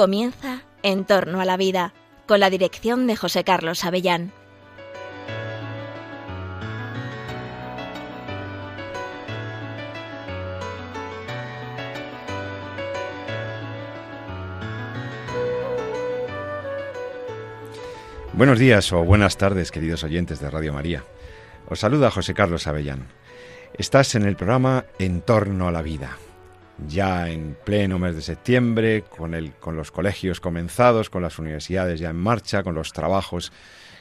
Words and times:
Comienza 0.00 0.62
En 0.82 1.04
torno 1.04 1.42
a 1.42 1.44
la 1.44 1.58
vida, 1.58 1.92
con 2.26 2.40
la 2.40 2.48
dirección 2.48 3.06
de 3.06 3.16
José 3.16 3.44
Carlos 3.44 3.84
Avellán. 3.84 4.32
Buenos 18.32 18.58
días 18.58 18.90
o 18.94 19.04
buenas 19.04 19.36
tardes, 19.36 19.70
queridos 19.70 20.02
oyentes 20.02 20.40
de 20.40 20.48
Radio 20.48 20.72
María. 20.72 21.04
Os 21.68 21.80
saluda 21.80 22.10
José 22.10 22.32
Carlos 22.32 22.66
Avellán. 22.66 23.08
Estás 23.76 24.14
en 24.14 24.22
el 24.22 24.36
programa 24.36 24.86
En 24.98 25.20
torno 25.20 25.68
a 25.68 25.72
la 25.72 25.82
vida. 25.82 26.16
Ya 26.88 27.28
en 27.28 27.56
pleno 27.64 27.98
mes 27.98 28.14
de 28.14 28.22
septiembre, 28.22 29.02
con, 29.02 29.34
el, 29.34 29.52
con 29.52 29.76
los 29.76 29.90
colegios 29.90 30.40
comenzados, 30.40 31.10
con 31.10 31.22
las 31.22 31.38
universidades 31.38 32.00
ya 32.00 32.10
en 32.10 32.16
marcha, 32.16 32.62
con 32.62 32.74
los 32.74 32.92
trabajos 32.92 33.52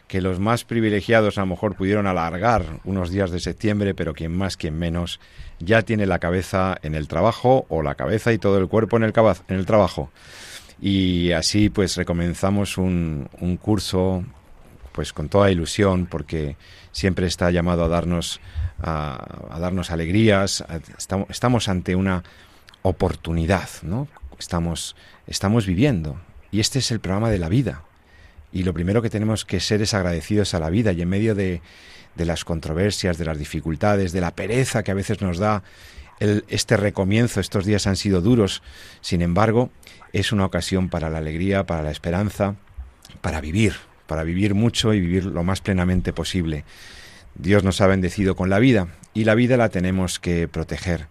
que 0.08 0.22
los 0.22 0.40
más 0.40 0.66
privilegiados 0.66 1.38
a 1.38 1.42
lo 1.42 1.48
mejor 1.48 1.76
pudieron 1.76 2.08
alargar 2.08 2.66
unos 2.84 3.12
días 3.12 3.30
de 3.30 3.40
septiembre, 3.40 3.94
pero 3.94 4.16
quien 4.16 4.36
más, 4.36 4.58
quien 4.58 4.78
menos, 4.78 5.20
ya 5.60 5.84
tiene 5.84 6.08
la 6.08 6.18
cabeza 6.18 6.78
en 6.82 6.96
el 6.96 7.08
trabajo 7.08 7.68
o 7.70 7.84
la 7.84 7.94
cabeza 7.94 8.34
y 8.34 8.40
todo 8.40 8.58
el 8.58 8.68
cuerpo 8.68 8.98
en 8.98 9.04
el, 9.04 9.14
en 9.48 9.56
el 9.56 9.66
trabajo. 9.68 10.10
Y 10.82 11.32
así 11.34 11.70
pues 11.70 11.96
recomenzamos 11.96 12.80
un, 12.80 13.30
un 13.40 13.58
curso 13.58 14.24
pues 14.94 15.14
con 15.14 15.30
toda 15.30 15.52
ilusión 15.52 16.08
porque 16.08 16.58
siempre 16.92 17.28
está 17.28 17.52
llamado 17.52 17.86
a 17.86 17.88
darnos 17.88 18.42
a, 18.82 19.58
darnos 19.60 19.92
alegrías 19.92 20.64
estamos, 21.30 21.70
ante 21.70 21.96
una 21.96 22.24
oportunidad 22.82 23.70
no 23.84 24.08
estamos 24.38 24.96
estamos 25.28 25.66
viviendo. 25.66 26.20
Y 26.52 26.60
este 26.60 26.80
es 26.80 26.92
el 26.92 27.00
programa 27.00 27.30
de 27.30 27.38
la 27.38 27.50
vida. 27.50 27.84
Y 28.52 28.64
lo 28.64 28.74
primero 28.74 29.02
que 29.04 29.12
tenemos 29.12 29.46
que 29.46 29.60
ser 29.60 29.82
es 29.84 29.94
agradecidos 29.94 30.56
a 30.56 30.60
la 30.60 30.72
vida. 30.72 30.92
Y 30.92 31.02
en 31.04 31.10
medio 31.10 31.36
de, 31.36 31.62
de 32.16 32.26
las 32.26 32.46
controversias 32.46 33.18
de 33.18 33.26
las 33.26 33.38
dificultades 33.38 34.12
de 34.12 34.22
la 34.22 34.36
pereza 34.36 34.84
que 34.84 34.92
a 34.92 34.96
veces 34.96 35.22
nos 35.22 35.38
da 35.38 35.64
el, 36.20 36.44
este 36.50 36.76
recomienzo 36.76 37.40
estos 37.40 37.66
días 37.66 37.88
han 37.88 37.96
sido 37.96 38.22
duros. 38.22 38.62
Sin 39.02 39.22
embargo 39.22 39.72
es 40.12 40.32
una 40.32 40.46
ocasión 40.46 40.90
para 40.90 41.10
la 41.10 41.20
alegría, 41.20 41.66
para 41.66 41.84
la 41.84 41.92
esperanza, 41.92 42.56
para 43.22 43.42
vivir, 43.42 43.76
para 44.08 44.24
vivir 44.24 44.54
mucho 44.54 44.94
y 44.94 45.00
vivir 45.00 45.26
lo 45.26 45.44
más 45.44 45.62
plenamente 45.62 46.14
posible. 46.14 46.66
Dios 47.36 47.64
nos 47.64 47.80
ha 47.80 47.88
bendecido 47.88 48.36
con 48.36 48.50
la 48.50 48.60
vida 48.60 48.88
y 49.14 49.24
la 49.24 49.36
vida 49.36 49.56
la 49.56 49.70
tenemos 49.70 50.20
que 50.20 50.48
proteger. 50.48 51.08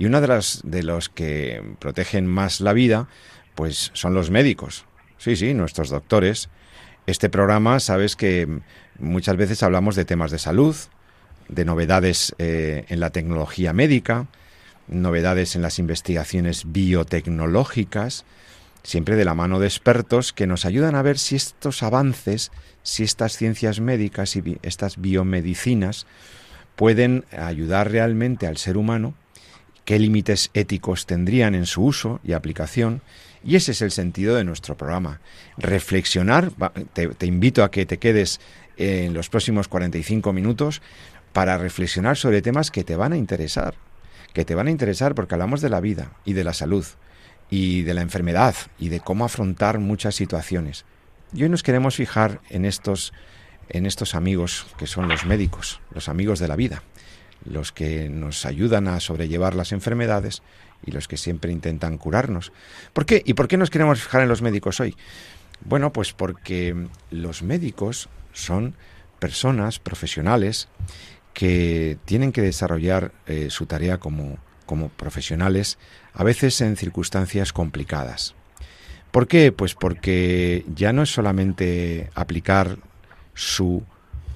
Y 0.00 0.06
una 0.06 0.22
de 0.22 0.28
las 0.28 0.62
de 0.64 0.82
los 0.82 1.10
que 1.10 1.62
protegen 1.78 2.26
más 2.26 2.62
la 2.62 2.72
vida, 2.72 3.06
pues 3.54 3.90
son 3.92 4.14
los 4.14 4.30
médicos. 4.30 4.86
Sí, 5.18 5.36
sí, 5.36 5.52
nuestros 5.52 5.90
doctores. 5.90 6.48
Este 7.06 7.28
programa, 7.28 7.80
sabes 7.80 8.16
que 8.16 8.48
muchas 8.98 9.36
veces 9.36 9.62
hablamos 9.62 9.96
de 9.96 10.06
temas 10.06 10.30
de 10.30 10.38
salud, 10.38 10.74
de 11.50 11.66
novedades 11.66 12.34
eh, 12.38 12.86
en 12.88 12.98
la 12.98 13.10
tecnología 13.10 13.74
médica, 13.74 14.26
novedades 14.88 15.54
en 15.54 15.60
las 15.60 15.78
investigaciones 15.78 16.72
biotecnológicas, 16.72 18.24
siempre 18.82 19.16
de 19.16 19.26
la 19.26 19.34
mano 19.34 19.60
de 19.60 19.66
expertos 19.66 20.32
que 20.32 20.46
nos 20.46 20.64
ayudan 20.64 20.94
a 20.94 21.02
ver 21.02 21.18
si 21.18 21.36
estos 21.36 21.82
avances, 21.82 22.52
si 22.82 23.02
estas 23.02 23.36
ciencias 23.36 23.80
médicas 23.80 24.34
y 24.34 24.58
estas 24.62 24.98
biomedicinas 24.98 26.06
pueden 26.74 27.26
ayudar 27.36 27.90
realmente 27.90 28.46
al 28.46 28.56
ser 28.56 28.78
humano, 28.78 29.12
qué 29.90 29.98
límites 29.98 30.50
éticos 30.54 31.04
tendrían 31.04 31.56
en 31.56 31.66
su 31.66 31.82
uso 31.82 32.20
y 32.22 32.34
aplicación, 32.34 33.02
y 33.42 33.56
ese 33.56 33.72
es 33.72 33.82
el 33.82 33.90
sentido 33.90 34.36
de 34.36 34.44
nuestro 34.44 34.76
programa. 34.76 35.20
Reflexionar, 35.58 36.52
te, 36.92 37.26
invito 37.26 37.64
a 37.64 37.72
que 37.72 37.86
te 37.86 37.98
quedes 37.98 38.40
en 38.76 39.14
los 39.14 39.28
próximos 39.28 39.66
45 39.66 40.32
minutos 40.32 40.80
para 41.32 41.58
reflexionar 41.58 42.16
sobre 42.16 42.40
temas 42.40 42.70
que 42.70 42.84
te 42.84 42.94
van 42.94 43.14
a 43.14 43.16
interesar, 43.16 43.74
que 44.32 44.44
te 44.44 44.54
van 44.54 44.68
a 44.68 44.70
interesar 44.70 45.16
porque 45.16 45.34
hablamos 45.34 45.60
de 45.60 45.70
la 45.70 45.80
vida 45.80 46.12
y 46.24 46.34
de 46.34 46.44
la 46.44 46.54
salud, 46.54 46.86
y 47.50 47.82
de 47.82 47.94
la 47.94 48.02
enfermedad 48.02 48.54
y 48.78 48.90
de 48.90 49.00
cómo 49.00 49.24
afrontar 49.24 49.80
muchas 49.80 50.14
situaciones. 50.14 50.84
Y 51.34 51.42
hoy 51.42 51.48
nos 51.48 51.64
queremos 51.64 51.96
fijar 51.96 52.40
en 52.48 52.64
estos, 52.64 53.12
en 53.68 53.86
estos 53.86 54.14
amigos 54.14 54.68
que 54.78 54.86
son 54.86 55.08
los 55.08 55.26
médicos, 55.26 55.80
los 55.92 56.08
amigos 56.08 56.38
de 56.38 56.46
la 56.46 56.54
vida, 56.54 56.84
los 57.44 57.72
que 57.72 58.08
nos 58.08 58.46
ayudan 58.46 58.88
a 58.88 59.00
sobrellevar 59.00 59.54
las 59.54 59.72
enfermedades 59.72 60.42
y 60.84 60.92
los 60.92 61.08
que 61.08 61.16
siempre 61.16 61.52
intentan 61.52 61.98
curarnos. 61.98 62.52
¿Por 62.92 63.06
qué? 63.06 63.22
¿Y 63.24 63.34
por 63.34 63.48
qué 63.48 63.56
nos 63.56 63.70
queremos 63.70 64.02
fijar 64.02 64.22
en 64.22 64.28
los 64.28 64.42
médicos 64.42 64.80
hoy? 64.80 64.96
Bueno, 65.64 65.92
pues 65.92 66.12
porque 66.12 66.74
los 67.10 67.42
médicos 67.42 68.08
son 68.32 68.74
personas 69.18 69.78
profesionales 69.78 70.68
que 71.34 71.98
tienen 72.04 72.32
que 72.32 72.42
desarrollar 72.42 73.12
eh, 73.26 73.48
su 73.50 73.66
tarea 73.66 73.98
como, 73.98 74.38
como 74.66 74.88
profesionales 74.88 75.78
a 76.14 76.24
veces 76.24 76.60
en 76.60 76.76
circunstancias 76.76 77.52
complicadas. 77.52 78.34
¿Por 79.10 79.26
qué? 79.26 79.52
Pues 79.52 79.74
porque 79.74 80.64
ya 80.74 80.92
no 80.92 81.02
es 81.02 81.12
solamente 81.12 82.10
aplicar 82.14 82.78
su 83.34 83.82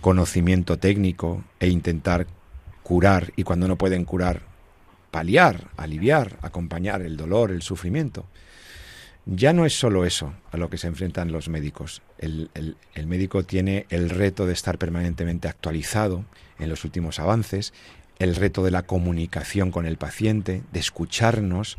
conocimiento 0.00 0.78
técnico 0.78 1.44
e 1.60 1.69
intentar 1.69 2.26
curar 2.84 3.33
y 3.34 3.43
cuando 3.43 3.67
no 3.67 3.77
pueden 3.77 4.05
curar, 4.05 4.43
paliar, 5.11 5.69
aliviar, 5.77 6.39
acompañar 6.43 7.03
el 7.03 7.17
dolor, 7.17 7.50
el 7.50 7.62
sufrimiento. 7.62 8.27
Ya 9.27 9.55
no 9.55 9.65
es 9.65 9.77
solo 9.77 10.05
eso 10.05 10.34
a 10.53 10.59
lo 10.59 10.69
que 10.69 10.77
se 10.77 10.87
enfrentan 10.87 11.33
los 11.33 11.49
médicos. 11.49 12.03
El, 12.19 12.50
el, 12.53 13.06
médico 13.06 13.43
tiene 13.43 13.87
el 13.89 14.11
reto 14.11 14.47
de 14.47 14.53
estar 14.53 14.77
permanentemente 14.77 15.49
actualizado 15.49 16.25
en 16.59 16.69
los 16.69 16.84
últimos 16.84 17.19
avances 17.19 17.72
el 18.19 18.37
reto 18.37 18.62
de 18.62 18.71
la 18.71 18.83
comunicación 18.83 19.71
con 19.71 19.87
el 19.87 19.97
paciente, 19.97 20.62
de 20.72 20.81
escucharnos, 20.81 21.78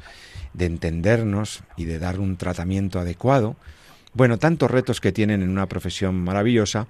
de 0.53 0.66
entendernos 0.66 1.63
y 1.77 1.85
de 1.85 1.99
dar 1.99 2.19
un 2.19 2.35
tratamiento 2.35 2.99
adecuado. 2.99 3.55
Bueno, 4.13 4.37
tantos 4.37 4.72
retos 4.72 5.01
que 5.01 5.11
tienen 5.11 5.41
en 5.41 5.49
una 5.49 5.67
profesión 5.67 6.16
maravillosa, 6.16 6.87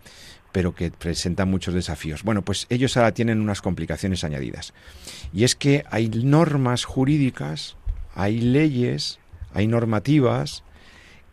pero 0.56 0.74
que 0.74 0.90
presentan 0.90 1.50
muchos 1.50 1.74
desafíos. 1.74 2.24
Bueno, 2.24 2.42
pues 2.42 2.66
ellos 2.70 2.96
ahora 2.96 3.14
tienen 3.14 3.42
unas 3.42 3.62
complicaciones 3.62 4.24
añadidas. 4.24 4.74
Y 5.34 5.44
es 5.44 5.54
que 5.54 5.84
hay 5.92 6.08
normas 6.08 6.86
jurídicas, 6.86 7.76
hay 8.14 8.40
leyes, 8.40 9.20
hay 9.54 9.68
normativas 9.68 10.64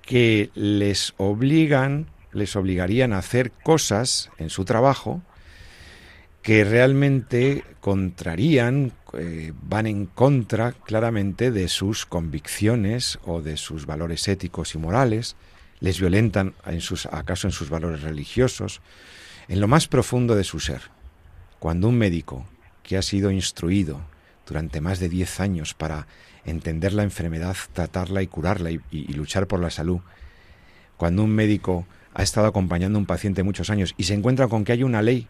que 0.04 0.50
les 0.56 1.14
obligan, 1.18 2.08
les 2.32 2.56
obligarían 2.56 3.12
a 3.12 3.18
hacer 3.18 3.52
cosas 3.52 4.28
en 4.38 4.50
su 4.50 4.64
trabajo 4.64 5.22
que 6.42 6.64
realmente 6.64 7.62
contrarían, 7.78 8.92
eh, 9.12 9.52
van 9.62 9.86
en 9.86 10.06
contra 10.06 10.72
claramente 10.72 11.52
de 11.52 11.68
sus 11.68 12.06
convicciones 12.06 13.20
o 13.24 13.40
de 13.40 13.56
sus 13.56 13.86
valores 13.86 14.26
éticos 14.26 14.74
y 14.74 14.78
morales, 14.78 15.36
les 15.82 15.98
violentan 15.98 16.54
en 16.64 16.80
sus, 16.80 17.06
acaso 17.06 17.48
en 17.48 17.52
sus 17.52 17.68
valores 17.68 18.02
religiosos, 18.02 18.80
en 19.48 19.60
lo 19.60 19.66
más 19.66 19.88
profundo 19.88 20.36
de 20.36 20.44
su 20.44 20.60
ser. 20.60 20.80
Cuando 21.58 21.88
un 21.88 21.98
médico 21.98 22.46
que 22.84 22.96
ha 22.96 23.02
sido 23.02 23.32
instruido 23.32 24.00
durante 24.46 24.80
más 24.80 25.00
de 25.00 25.08
diez 25.08 25.40
años 25.40 25.74
para 25.74 26.06
entender 26.44 26.92
la 26.92 27.02
enfermedad, 27.02 27.56
tratarla 27.72 28.22
y 28.22 28.28
curarla 28.28 28.70
y, 28.70 28.80
y 28.92 29.12
luchar 29.14 29.48
por 29.48 29.58
la 29.58 29.70
salud, 29.70 30.00
cuando 30.96 31.24
un 31.24 31.34
médico 31.34 31.84
ha 32.14 32.22
estado 32.22 32.46
acompañando 32.46 32.98
a 32.98 33.00
un 33.00 33.06
paciente 33.06 33.42
muchos 33.42 33.68
años 33.68 33.94
y 33.96 34.04
se 34.04 34.14
encuentra 34.14 34.46
con 34.46 34.64
que 34.64 34.70
hay 34.70 34.84
una 34.84 35.02
ley 35.02 35.26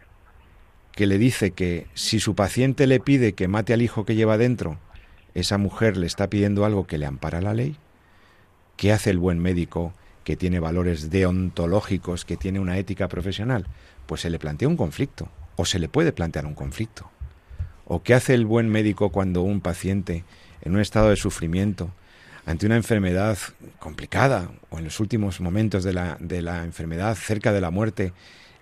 que 0.91 1.07
le 1.07 1.17
dice 1.17 1.49
que 1.49 1.87
si 1.95 2.19
su 2.19 2.35
paciente 2.35 2.85
le 2.85 2.99
pide 2.99 3.33
que 3.33 3.47
mate 3.47 3.73
al 3.73 3.81
hijo 3.81 4.05
que 4.05 4.13
lleva 4.13 4.37
dentro, 4.37 4.77
esa 5.33 5.57
mujer 5.57 5.97
le 5.97 6.05
está 6.05 6.29
pidiendo 6.29 6.63
algo 6.63 6.85
que 6.85 6.99
le 6.99 7.07
ampara 7.07 7.41
la 7.41 7.55
ley, 7.55 7.75
¿qué 8.77 8.91
hace 8.91 9.09
el 9.09 9.17
buen 9.17 9.39
médico 9.39 9.95
que 10.23 10.35
tiene 10.35 10.59
valores 10.59 11.09
deontológicos, 11.09 12.25
que 12.25 12.37
tiene 12.37 12.59
una 12.59 12.77
ética 12.77 13.07
profesional? 13.07 13.67
Pues 14.05 14.21
se 14.21 14.29
le 14.29 14.39
plantea 14.39 14.67
un 14.67 14.77
conflicto, 14.77 15.29
o 15.55 15.65
se 15.65 15.79
le 15.79 15.89
puede 15.89 16.11
plantear 16.13 16.45
un 16.45 16.55
conflicto. 16.55 17.09
¿O 17.85 18.03
qué 18.03 18.13
hace 18.13 18.33
el 18.33 18.45
buen 18.45 18.69
médico 18.69 19.09
cuando 19.09 19.41
un 19.41 19.61
paciente 19.61 20.23
en 20.61 20.73
un 20.73 20.81
estado 20.81 21.09
de 21.09 21.17
sufrimiento, 21.17 21.91
ante 22.45 22.65
una 22.65 22.75
enfermedad 22.75 23.37
complicada, 23.79 24.51
o 24.69 24.77
en 24.77 24.85
los 24.85 24.99
últimos 24.99 25.41
momentos 25.41 25.83
de 25.83 25.93
la, 25.93 26.17
de 26.19 26.41
la 26.41 26.63
enfermedad, 26.63 27.15
cerca 27.15 27.51
de 27.51 27.61
la 27.61 27.71
muerte, 27.71 28.13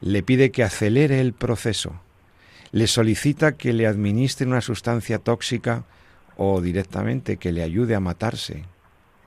le 0.02 0.24
pide 0.24 0.52
que 0.52 0.64
acelere 0.64 1.22
el 1.22 1.34
proceso, 1.34 2.02
le 2.72 2.88
solicita 2.88 3.54
que 3.54 3.74
le 3.74 3.86
administre 3.86 4.48
una 4.48 4.62
sustancia 4.62 5.20
tóxica 5.20 5.84
o 6.38 6.62
directamente 6.62 7.38
que 7.38 7.52
le 7.52 7.64
ayude 7.64 7.96
a 7.96 8.00
matarse 8.00 8.64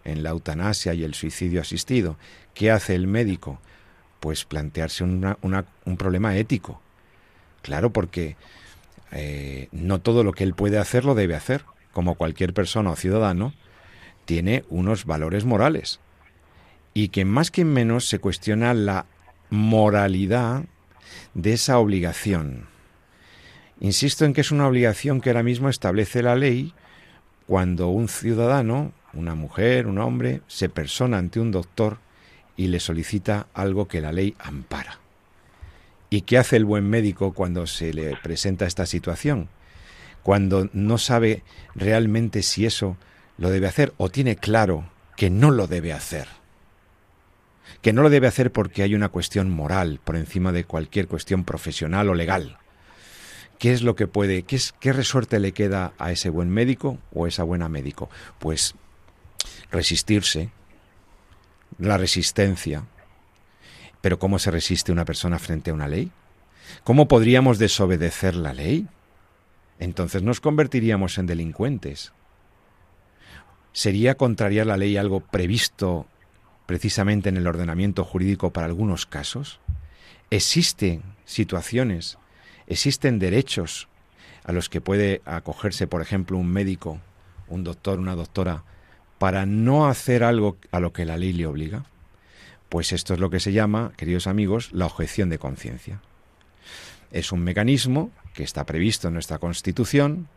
en 0.04 0.22
la 0.22 0.30
eutanasia 0.30 0.94
y 0.94 1.04
el 1.04 1.14
suicidio 1.14 1.60
asistido. 1.60 2.16
¿Qué 2.54 2.70
hace 2.70 2.94
el 2.94 3.06
médico? 3.06 3.60
Pues 4.20 4.44
plantearse 4.44 5.04
un 5.04 5.96
problema 5.98 6.36
ético. 6.36 6.80
Claro, 7.62 7.90
porque 7.90 8.36
eh, 9.12 9.68
no 9.72 10.00
todo 10.00 10.24
lo 10.24 10.32
que 10.32 10.44
él 10.44 10.54
puede 10.54 10.78
hacer 10.78 11.04
lo 11.04 11.14
debe 11.14 11.34
hacer. 11.34 11.64
Como 11.92 12.16
cualquier 12.16 12.52
persona 12.52 12.90
o 12.90 12.96
ciudadano, 12.96 13.54
tiene 14.24 14.64
unos 14.68 15.04
valores 15.04 15.44
morales. 15.44 16.00
y 16.94 17.08
que 17.08 17.24
más 17.24 17.50
que 17.50 17.64
menos 17.64 18.08
se 18.08 18.20
cuestiona 18.20 18.72
la 18.72 19.06
moralidad 19.50 20.64
de 21.34 21.52
esa 21.52 21.78
obligación. 21.78 22.66
Insisto 23.80 24.24
en 24.24 24.32
que 24.32 24.40
es 24.40 24.52
una 24.52 24.68
obligación 24.68 25.20
que 25.20 25.30
ahora 25.30 25.42
mismo 25.42 25.68
establece 25.68 26.22
la 26.22 26.36
ley 26.36 26.72
cuando 27.46 27.88
un 27.88 28.08
ciudadano, 28.08 28.92
una 29.16 29.34
mujer, 29.34 29.86
un 29.86 29.98
hombre, 29.98 30.42
se 30.46 30.68
persona 30.68 31.18
ante 31.18 31.40
un 31.40 31.50
doctor 31.50 31.98
y 32.56 32.68
le 32.68 32.80
solicita 32.80 33.46
algo 33.54 33.88
que 33.88 34.00
la 34.00 34.12
ley 34.12 34.34
ampara. 34.38 34.98
¿Y 36.10 36.22
qué 36.22 36.38
hace 36.38 36.56
el 36.56 36.64
buen 36.64 36.88
médico 36.88 37.32
cuando 37.32 37.66
se 37.66 37.92
le 37.92 38.16
presenta 38.22 38.66
esta 38.66 38.86
situación? 38.86 39.48
Cuando 40.22 40.68
no 40.72 40.98
sabe 40.98 41.42
realmente 41.74 42.42
si 42.42 42.66
eso 42.66 42.96
lo 43.36 43.50
debe 43.50 43.66
hacer 43.66 43.92
o 43.96 44.08
tiene 44.10 44.36
claro 44.36 44.88
que 45.16 45.30
no 45.30 45.50
lo 45.50 45.66
debe 45.66 45.92
hacer. 45.92 46.28
Que 47.82 47.92
no 47.92 48.02
lo 48.02 48.10
debe 48.10 48.26
hacer 48.26 48.52
porque 48.52 48.82
hay 48.82 48.94
una 48.94 49.08
cuestión 49.08 49.50
moral 49.50 50.00
por 50.04 50.16
encima 50.16 50.52
de 50.52 50.64
cualquier 50.64 51.08
cuestión 51.08 51.44
profesional 51.44 52.08
o 52.08 52.14
legal. 52.14 52.58
¿Qué 53.58 53.72
es 53.72 53.82
lo 53.82 53.96
que 53.96 54.06
puede, 54.06 54.42
qué, 54.42 54.56
es, 54.56 54.74
qué 54.80 54.92
resorte 54.92 55.38
le 55.40 55.52
queda 55.52 55.92
a 55.98 56.12
ese 56.12 56.28
buen 56.30 56.48
médico 56.48 56.98
o 57.12 57.26
esa 57.26 57.42
buena 57.42 57.68
médico? 57.68 58.08
Pues 58.38 58.74
resistirse, 59.74 60.50
la 61.78 61.98
resistencia. 61.98 62.84
Pero 64.00 64.18
¿cómo 64.18 64.38
se 64.38 64.50
resiste 64.50 64.92
una 64.92 65.04
persona 65.04 65.38
frente 65.38 65.70
a 65.70 65.74
una 65.74 65.88
ley? 65.88 66.10
¿Cómo 66.84 67.08
podríamos 67.08 67.58
desobedecer 67.58 68.36
la 68.36 68.54
ley? 68.54 68.86
Entonces 69.78 70.22
nos 70.22 70.40
convertiríamos 70.40 71.18
en 71.18 71.26
delincuentes. 71.26 72.12
¿Sería 73.72 74.14
contrariar 74.14 74.66
la 74.66 74.76
ley 74.76 74.96
algo 74.96 75.20
previsto 75.20 76.06
precisamente 76.66 77.28
en 77.28 77.36
el 77.36 77.46
ordenamiento 77.46 78.04
jurídico 78.04 78.52
para 78.52 78.66
algunos 78.66 79.04
casos? 79.04 79.60
Existen 80.30 81.02
situaciones, 81.24 82.18
existen 82.66 83.18
derechos 83.18 83.88
a 84.44 84.52
los 84.52 84.68
que 84.68 84.80
puede 84.80 85.22
acogerse, 85.24 85.86
por 85.86 86.02
ejemplo, 86.02 86.38
un 86.38 86.48
médico, 86.48 87.00
un 87.48 87.64
doctor, 87.64 87.98
una 87.98 88.14
doctora, 88.14 88.62
para 89.18 89.46
no 89.46 89.86
hacer 89.86 90.24
algo 90.24 90.56
a 90.70 90.80
lo 90.80 90.92
que 90.92 91.04
la 91.04 91.16
ley 91.16 91.32
le 91.32 91.46
obliga? 91.46 91.84
Pues 92.68 92.92
esto 92.92 93.14
es 93.14 93.20
lo 93.20 93.30
que 93.30 93.40
se 93.40 93.52
llama, 93.52 93.92
queridos 93.96 94.26
amigos, 94.26 94.72
la 94.72 94.86
objeción 94.86 95.28
de 95.30 95.38
conciencia. 95.38 96.00
Es 97.12 97.30
un 97.30 97.44
mecanismo 97.44 98.10
que 98.34 98.42
está 98.42 98.66
previsto 98.66 99.08
en 99.08 99.14
nuestra 99.14 99.38
Constitución, 99.38 100.28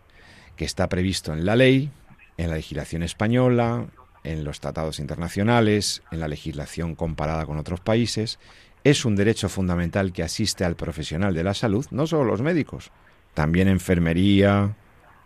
que 0.56 0.65
está 0.65 0.88
previsto 0.89 1.33
en 1.33 1.45
la 1.45 1.56
ley, 1.56 1.89
en 2.38 2.50
la 2.50 2.57
legislación 2.57 3.03
española, 3.03 3.88
en 4.24 4.44
los 4.44 4.59
tratados 4.59 5.00
internacionales, 5.00 6.03
en 6.12 6.19
la 6.19 6.27
legislación 6.27 6.95
comparada 6.95 7.45
con 7.45 7.57
otros 7.57 7.79
países, 7.79 8.39
es 8.83 9.06
un 9.06 9.15
derecho 9.15 9.50
fundamental 9.50 10.13
que 10.13 10.24
asiste 10.24 10.63
al 10.63 10.75
profesional 10.75 11.33
de 11.33 11.44
la 11.44 11.53
salud, 11.53 11.85
no 11.91 12.07
solo 12.07 12.25
los 12.25 12.41
médicos, 12.41 12.91
también 13.33 13.68
enfermería, 13.68 14.75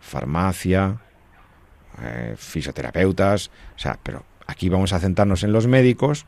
farmacia, 0.00 1.00
eh, 2.00 2.34
fisioterapeutas, 2.36 3.50
o 3.76 3.78
sea, 3.78 3.98
pero 4.02 4.24
aquí 4.46 4.68
vamos 4.68 4.92
a 4.92 5.00
centrarnos 5.00 5.42
en 5.42 5.52
los 5.52 5.66
médicos 5.66 6.26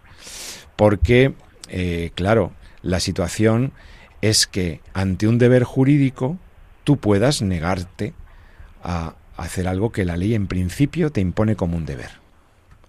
porque, 0.77 1.35
eh, 1.69 2.11
claro, 2.15 2.53
la 2.83 3.01
situación 3.01 3.73
es 4.21 4.47
que 4.47 4.81
ante 4.93 5.29
un 5.29 5.39
deber 5.39 5.65
jurídico 5.65 6.39
tú 6.85 6.97
puedas 6.97 7.43
negarte 7.43 8.15
a 8.83 9.15
hacer 9.37 9.69
algo 9.69 9.91
que 9.91 10.05
la 10.05 10.17
ley 10.17 10.35
en 10.35 10.47
principio 10.47 11.11
te 11.11 11.21
impone 11.21 11.57
como 11.57 11.77
un 11.77 11.87
deber. 11.87 12.11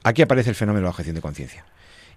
Aquí 0.04 0.22
aparece 0.22 0.50
el 0.50 0.56
fenómeno 0.56 0.82
de 0.82 0.84
la 0.84 0.90
objeción 0.92 1.16
de 1.16 1.22
conciencia. 1.22 1.66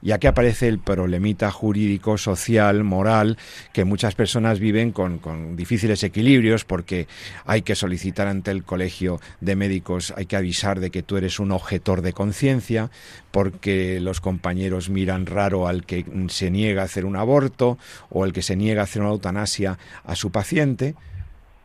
Y 0.00 0.12
aquí 0.12 0.28
aparece 0.28 0.68
el 0.68 0.78
problemita 0.78 1.50
jurídico, 1.50 2.18
social, 2.18 2.84
moral, 2.84 3.36
que 3.72 3.84
muchas 3.84 4.14
personas 4.14 4.60
viven 4.60 4.92
con, 4.92 5.18
con, 5.18 5.56
difíciles 5.56 6.04
equilibrios 6.04 6.64
porque 6.64 7.08
hay 7.44 7.62
que 7.62 7.74
solicitar 7.74 8.28
ante 8.28 8.52
el 8.52 8.62
colegio 8.62 9.20
de 9.40 9.56
médicos, 9.56 10.14
hay 10.16 10.26
que 10.26 10.36
avisar 10.36 10.78
de 10.78 10.90
que 10.90 11.02
tú 11.02 11.16
eres 11.16 11.40
un 11.40 11.50
objetor 11.50 12.02
de 12.02 12.12
conciencia, 12.12 12.90
porque 13.32 13.98
los 14.00 14.20
compañeros 14.20 14.88
miran 14.88 15.26
raro 15.26 15.66
al 15.66 15.84
que 15.84 16.06
se 16.28 16.50
niega 16.50 16.82
a 16.82 16.84
hacer 16.84 17.04
un 17.04 17.16
aborto 17.16 17.78
o 18.08 18.22
al 18.22 18.32
que 18.32 18.42
se 18.42 18.56
niega 18.56 18.82
a 18.82 18.84
hacer 18.84 19.02
una 19.02 19.10
eutanasia 19.10 19.78
a 20.04 20.14
su 20.14 20.30
paciente. 20.30 20.94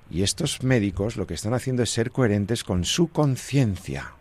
Y 0.09 0.23
estos 0.23 0.63
médicos 0.63 1.17
lo 1.17 1.27
que 1.27 1.33
están 1.33 1.53
haciendo 1.53 1.83
es 1.83 1.89
ser 1.89 2.11
coherentes 2.11 2.63
con 2.63 2.83
su 2.83 3.07
conciencia, 3.07 4.13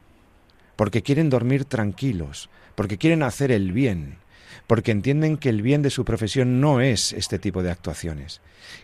porque 0.76 1.02
quieren 1.02 1.30
dormir 1.30 1.64
tranquilos, 1.64 2.48
porque 2.74 2.98
quieren 2.98 3.22
hacer 3.22 3.52
el 3.52 3.72
bien, 3.72 4.18
porque 4.66 4.90
entienden 4.90 5.36
que 5.36 5.48
el 5.48 5.62
bien 5.62 5.82
de 5.82 5.90
su 5.90 6.04
profesión 6.04 6.60
no 6.60 6.80
es 6.80 7.12
este 7.12 7.38
tipo 7.38 7.62
de 7.62 7.70
actuaciones, 7.70 8.40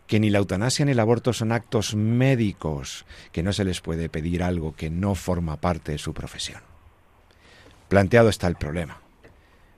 que 0.06 0.20
ni 0.20 0.30
la 0.30 0.38
eutanasia 0.38 0.84
ni 0.84 0.92
el 0.92 1.00
aborto 1.00 1.32
son 1.32 1.52
actos 1.52 1.94
médicos, 1.94 3.06
que 3.32 3.42
no 3.42 3.52
se 3.52 3.64
les 3.64 3.80
puede 3.80 4.08
pedir 4.08 4.42
algo 4.42 4.74
que 4.74 4.90
no 4.90 5.14
forma 5.14 5.56
parte 5.60 5.92
de 5.92 5.98
su 5.98 6.12
profesión. 6.14 6.62
Planteado 7.88 8.28
está 8.28 8.48
el 8.48 8.56
problema, 8.56 9.00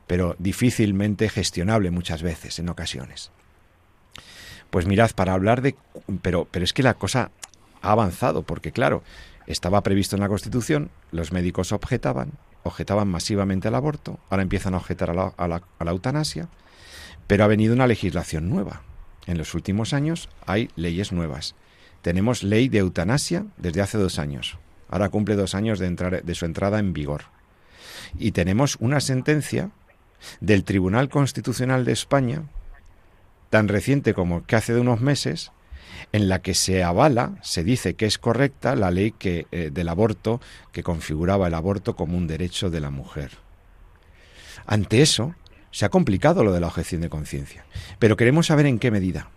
pero 0.06 0.34
difícilmente 0.38 1.28
gestionable 1.28 1.90
muchas 1.90 2.22
veces, 2.22 2.58
en 2.58 2.68
ocasiones. 2.68 3.30
Pues 4.70 4.86
mirad, 4.86 5.10
para 5.12 5.32
hablar 5.32 5.62
de... 5.62 5.76
Pero, 6.22 6.48
pero 6.50 6.64
es 6.64 6.72
que 6.72 6.82
la 6.82 6.94
cosa 6.94 7.30
ha 7.82 7.92
avanzado, 7.92 8.42
porque 8.42 8.72
claro, 8.72 9.02
estaba 9.46 9.82
previsto 9.82 10.16
en 10.16 10.22
la 10.22 10.28
Constitución, 10.28 10.90
los 11.12 11.32
médicos 11.32 11.72
objetaban, 11.72 12.32
objetaban 12.62 13.08
masivamente 13.08 13.68
al 13.68 13.74
aborto, 13.74 14.18
ahora 14.28 14.42
empiezan 14.42 14.74
a 14.74 14.78
objetar 14.78 15.10
a 15.10 15.14
la, 15.14 15.32
a, 15.36 15.48
la, 15.48 15.62
a 15.78 15.84
la, 15.84 15.90
eutanasia, 15.90 16.48
pero 17.26 17.44
ha 17.44 17.48
venido 17.48 17.74
una 17.74 17.86
legislación 17.86 18.48
nueva. 18.48 18.82
En 19.26 19.38
los 19.38 19.54
últimos 19.54 19.92
años 19.92 20.28
hay 20.46 20.70
leyes 20.76 21.12
nuevas. 21.12 21.54
Tenemos 22.02 22.42
ley 22.42 22.68
de 22.68 22.78
eutanasia 22.78 23.46
desde 23.56 23.82
hace 23.82 23.98
dos 23.98 24.18
años. 24.18 24.58
Ahora 24.88 25.08
cumple 25.08 25.36
dos 25.36 25.54
años 25.54 25.78
de, 25.78 25.86
entrar, 25.86 26.22
de 26.22 26.34
su 26.34 26.46
entrada 26.46 26.78
en 26.78 26.92
vigor. 26.92 27.24
Y 28.18 28.32
tenemos 28.32 28.76
una 28.80 29.00
sentencia 29.00 29.70
del 30.40 30.64
Tribunal 30.64 31.08
Constitucional 31.08 31.84
de 31.84 31.93
España 31.93 32.43
tan 33.50 33.69
reciente 33.69 34.14
como 34.14 34.44
que 34.46 34.56
hace 34.56 34.72
de 34.72 34.81
unos 34.81 35.00
meses, 35.00 35.52
en 36.13 36.29
la 36.29 36.41
que 36.43 36.55
se 36.55 36.82
avala, 36.82 37.37
se 37.43 37.65
dice 37.65 37.94
que 37.94 38.06
es 38.06 38.19
correcta 38.19 38.75
la 38.75 38.91
ley 38.91 39.13
que, 39.13 39.47
eh, 39.53 39.70
del 39.73 39.89
aborto 39.89 40.41
que 40.73 40.82
configuraba 40.82 41.49
el 41.49 41.55
aborto 41.55 41.97
como 41.97 42.17
un 42.17 42.27
derecho 42.27 42.70
de 42.70 42.81
la 42.81 42.91
mujer. 42.91 43.32
Ante 44.67 45.03
eso, 45.03 45.35
se 45.70 45.85
ha 45.85 45.89
complicado 45.89 46.44
lo 46.44 46.53
de 46.53 46.61
la 46.61 46.67
objeción 46.67 47.01
de 47.01 47.09
conciencia, 47.09 47.65
pero 47.99 48.17
queremos 48.17 48.47
saber 48.47 48.67
en 48.67 48.79
qué 48.79 48.91
medida. 48.91 49.29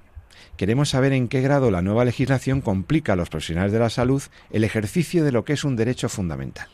Queremos 0.57 0.89
saber 0.89 1.13
en 1.13 1.27
qué 1.27 1.41
grado 1.41 1.71
la 1.71 1.81
nueva 1.81 2.05
legislación 2.05 2.61
complica 2.61 3.13
a 3.13 3.15
los 3.15 3.29
profesionales 3.29 3.71
de 3.71 3.79
la 3.79 3.89
salud 3.89 4.21
el 4.51 4.63
ejercicio 4.63 5.23
de 5.23 5.31
lo 5.31 5.45
que 5.45 5.53
es 5.53 5.63
un 5.63 5.75
derecho 5.75 6.09
fundamental. 6.09 6.67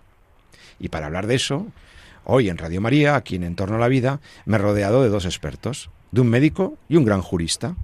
Y 0.79 0.89
para 0.89 1.05
hablar 1.05 1.27
de 1.27 1.35
eso, 1.35 1.67
hoy 2.25 2.49
en 2.49 2.57
Radio 2.57 2.81
María, 2.81 3.15
aquí 3.15 3.35
en 3.35 3.43
Entorno 3.43 3.77
a 3.77 3.79
la 3.79 3.87
Vida, 3.87 4.19
me 4.45 4.57
he 4.57 4.59
rodeado 4.59 5.03
de 5.03 5.09
dos 5.09 5.25
expertos, 5.25 5.89
de 6.11 6.21
un 6.21 6.29
médico 6.29 6.77
y 6.89 6.97
un 6.97 7.05
gran 7.05 7.21
jurista. 7.21 7.75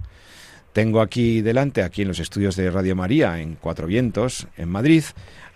Tengo 0.76 1.00
aquí 1.00 1.40
delante, 1.40 1.82
aquí 1.82 2.02
en 2.02 2.08
los 2.08 2.18
estudios 2.18 2.54
de 2.54 2.70
Radio 2.70 2.94
María, 2.94 3.40
en 3.40 3.54
Cuatro 3.54 3.86
Vientos, 3.86 4.46
en 4.58 4.68
Madrid, 4.68 5.04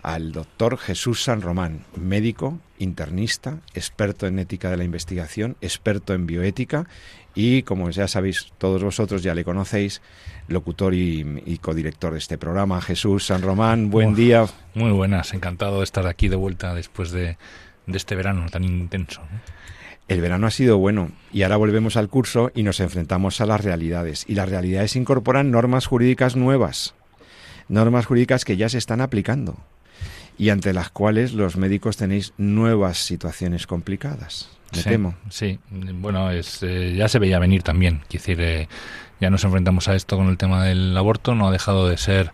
al 0.01 0.31
doctor 0.31 0.79
Jesús 0.79 1.23
San 1.23 1.43
Román, 1.43 1.81
médico, 1.95 2.57
internista, 2.79 3.59
experto 3.75 4.25
en 4.25 4.39
ética 4.39 4.71
de 4.71 4.77
la 4.77 4.83
investigación, 4.83 5.57
experto 5.61 6.15
en 6.15 6.25
bioética 6.25 6.87
y, 7.35 7.61
como 7.61 7.91
ya 7.91 8.07
sabéis 8.07 8.51
todos 8.57 8.83
vosotros, 8.83 9.21
ya 9.21 9.35
le 9.35 9.43
conocéis, 9.43 10.01
locutor 10.47 10.95
y, 10.95 11.43
y 11.45 11.59
codirector 11.59 12.13
de 12.13 12.17
este 12.17 12.39
programa. 12.39 12.81
Jesús 12.81 13.27
San 13.27 13.43
Román, 13.43 13.91
buen 13.91 14.13
Uf, 14.13 14.17
día. 14.17 14.47
Muy 14.73 14.89
buenas, 14.89 15.35
encantado 15.35 15.77
de 15.77 15.83
estar 15.83 16.07
aquí 16.07 16.29
de 16.29 16.35
vuelta 16.35 16.73
después 16.73 17.11
de, 17.11 17.37
de 17.85 17.97
este 17.97 18.15
verano 18.15 18.47
tan 18.49 18.63
intenso. 18.63 19.21
El 20.11 20.19
verano 20.19 20.45
ha 20.45 20.51
sido 20.51 20.77
bueno 20.77 21.09
y 21.31 21.43
ahora 21.43 21.55
volvemos 21.55 21.95
al 21.95 22.09
curso 22.09 22.51
y 22.53 22.63
nos 22.63 22.81
enfrentamos 22.81 23.39
a 23.39 23.45
las 23.45 23.63
realidades. 23.63 24.25
Y 24.27 24.35
las 24.35 24.49
realidades 24.49 24.97
incorporan 24.97 25.51
normas 25.51 25.85
jurídicas 25.85 26.35
nuevas, 26.35 26.95
normas 27.69 28.07
jurídicas 28.07 28.43
que 28.43 28.57
ya 28.57 28.67
se 28.67 28.77
están 28.77 28.99
aplicando 28.99 29.55
y 30.37 30.49
ante 30.49 30.73
las 30.73 30.89
cuales 30.89 31.31
los 31.31 31.55
médicos 31.55 31.95
tenéis 31.95 32.33
nuevas 32.37 32.97
situaciones 32.97 33.67
complicadas. 33.67 34.49
Me 34.73 34.79
sí, 34.79 34.89
temo. 34.89 35.15
Sí, 35.29 35.59
bueno, 35.69 36.29
es, 36.29 36.61
eh, 36.61 36.93
ya 36.93 37.07
se 37.07 37.17
veía 37.17 37.39
venir 37.39 37.63
también. 37.63 38.01
Quiero 38.09 38.21
decir, 38.21 38.41
eh, 38.41 38.67
ya 39.21 39.29
nos 39.29 39.45
enfrentamos 39.45 39.87
a 39.87 39.95
esto 39.95 40.17
con 40.17 40.27
el 40.27 40.37
tema 40.37 40.65
del 40.65 40.97
aborto, 40.97 41.35
no 41.35 41.47
ha 41.47 41.51
dejado 41.53 41.87
de 41.87 41.95
ser 41.95 42.33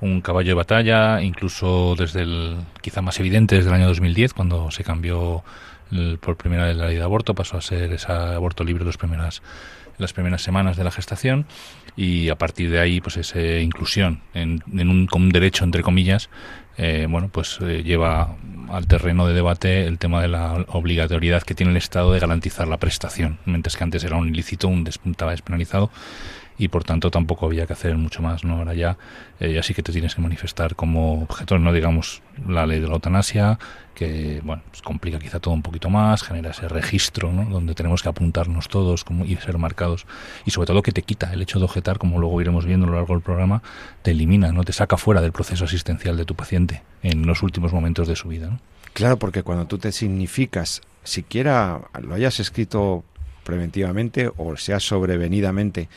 un 0.00 0.22
caballo 0.22 0.52
de 0.52 0.54
batalla, 0.54 1.20
incluso 1.20 1.94
desde 1.94 2.22
el 2.22 2.56
quizá 2.80 3.02
más 3.02 3.20
evidente 3.20 3.56
desde 3.56 3.68
el 3.68 3.74
año 3.74 3.88
2010, 3.88 4.32
cuando 4.32 4.70
se 4.70 4.82
cambió 4.82 5.44
por 6.20 6.36
primera 6.36 6.66
vez 6.66 6.76
la 6.76 6.86
ley 6.86 6.96
de 6.96 7.02
aborto, 7.02 7.34
pasó 7.34 7.56
a 7.56 7.60
ser 7.60 7.92
ese 7.92 8.12
aborto 8.12 8.64
libre 8.64 8.84
los 8.84 8.96
primeras 8.96 9.42
las 9.98 10.12
primeras 10.12 10.42
semanas 10.42 10.76
de 10.76 10.84
la 10.84 10.90
gestación 10.90 11.46
y 11.96 12.28
a 12.28 12.36
partir 12.36 12.70
de 12.70 12.78
ahí 12.78 13.00
pues 13.00 13.16
esa 13.16 13.40
inclusión 13.40 14.20
en, 14.32 14.62
un, 14.72 15.08
un 15.12 15.28
derecho 15.30 15.64
entre 15.64 15.82
comillas 15.82 16.30
eh, 16.76 17.06
bueno 17.10 17.28
pues 17.28 17.58
eh, 17.60 17.82
lleva 17.82 18.36
al 18.70 18.86
terreno 18.86 19.26
de 19.26 19.34
debate 19.34 19.86
el 19.86 19.98
tema 19.98 20.22
de 20.22 20.28
la 20.28 20.64
obligatoriedad 20.68 21.42
que 21.42 21.54
tiene 21.54 21.72
el 21.72 21.76
Estado 21.76 22.12
de 22.12 22.20
garantizar 22.20 22.68
la 22.68 22.76
prestación 22.76 23.38
mientras 23.44 23.76
que 23.76 23.84
antes 23.84 24.04
era 24.04 24.16
un 24.16 24.28
ilícito 24.28 24.68
un 24.68 24.86
estaba 24.86 25.32
despenalizado 25.32 25.90
y 26.58 26.68
por 26.68 26.84
tanto 26.84 27.10
tampoco 27.10 27.46
había 27.46 27.66
que 27.66 27.72
hacer 27.72 27.96
mucho 27.96 28.20
más, 28.20 28.44
¿no? 28.44 28.56
Ahora 28.56 28.74
ya, 28.74 28.98
eh, 29.38 29.52
ya 29.52 29.62
sí 29.62 29.74
que 29.74 29.82
te 29.82 29.92
tienes 29.92 30.14
que 30.14 30.20
manifestar 30.20 30.74
como 30.74 31.22
objeto, 31.22 31.58
no 31.58 31.72
digamos 31.72 32.22
la 32.46 32.66
ley 32.66 32.80
de 32.80 32.88
la 32.88 32.94
eutanasia, 32.94 33.58
que 33.94 34.40
bueno, 34.44 34.62
pues 34.70 34.82
complica 34.82 35.18
quizá 35.18 35.40
todo 35.40 35.54
un 35.54 35.62
poquito 35.62 35.88
más, 35.88 36.22
genera 36.22 36.50
ese 36.50 36.68
registro, 36.68 37.32
¿no? 37.32 37.44
Donde 37.48 37.74
tenemos 37.74 38.02
que 38.02 38.08
apuntarnos 38.08 38.68
todos 38.68 39.04
como, 39.04 39.24
y 39.24 39.36
ser 39.36 39.58
marcados 39.58 40.06
y 40.44 40.50
sobre 40.50 40.66
todo 40.66 40.82
que 40.82 40.92
te 40.92 41.02
quita 41.02 41.32
el 41.32 41.42
hecho 41.42 41.58
de 41.58 41.64
objetar, 41.64 41.98
como 41.98 42.18
luego 42.18 42.40
iremos 42.40 42.66
viendo 42.66 42.86
a 42.86 42.90
lo 42.90 42.96
largo 42.96 43.14
del 43.14 43.22
programa, 43.22 43.62
te 44.02 44.10
elimina, 44.10 44.52
no 44.52 44.64
te 44.64 44.72
saca 44.72 44.96
fuera 44.96 45.20
del 45.20 45.32
proceso 45.32 45.64
asistencial 45.64 46.16
de 46.16 46.24
tu 46.24 46.34
paciente 46.34 46.82
en 47.02 47.26
los 47.26 47.42
últimos 47.42 47.72
momentos 47.72 48.08
de 48.08 48.16
su 48.16 48.28
vida, 48.28 48.48
¿no? 48.48 48.60
Claro, 48.94 49.18
porque 49.18 49.44
cuando 49.44 49.66
tú 49.66 49.78
te 49.78 49.92
significas, 49.92 50.80
siquiera 51.04 51.82
lo 52.02 52.14
hayas 52.14 52.40
escrito 52.40 53.04
preventivamente 53.48 54.30
o 54.36 54.56
sea 54.56 54.78
sobrevenidamente, 54.78 55.88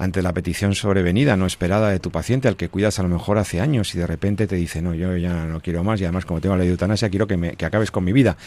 ante 0.00 0.22
la 0.22 0.32
petición 0.32 0.74
sobrevenida, 0.74 1.36
no 1.36 1.44
esperada 1.44 1.90
de 1.90 2.00
tu 2.00 2.10
paciente, 2.10 2.48
al 2.48 2.56
que 2.56 2.70
cuidas 2.70 2.98
a 2.98 3.02
lo 3.02 3.10
mejor 3.10 3.36
hace 3.36 3.60
años 3.60 3.94
y 3.94 3.98
de 3.98 4.06
repente 4.06 4.46
te 4.46 4.56
dice, 4.56 4.80
no, 4.80 4.94
yo 4.94 5.14
ya 5.18 5.44
no 5.44 5.60
quiero 5.60 5.84
más 5.84 6.00
y 6.00 6.04
además 6.04 6.24
como 6.24 6.40
tengo 6.40 6.56
la 6.56 6.64
eutanasia 6.64 7.10
quiero 7.10 7.26
que, 7.26 7.36
me, 7.36 7.52
que 7.52 7.66
acabes 7.66 7.90
con 7.90 8.02
mi 8.02 8.14
vida. 8.14 8.38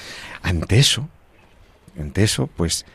Ante 0.42 0.80
eso, 0.80 1.08
ante 2.00 2.24
eso, 2.24 2.48
pues 2.48 2.88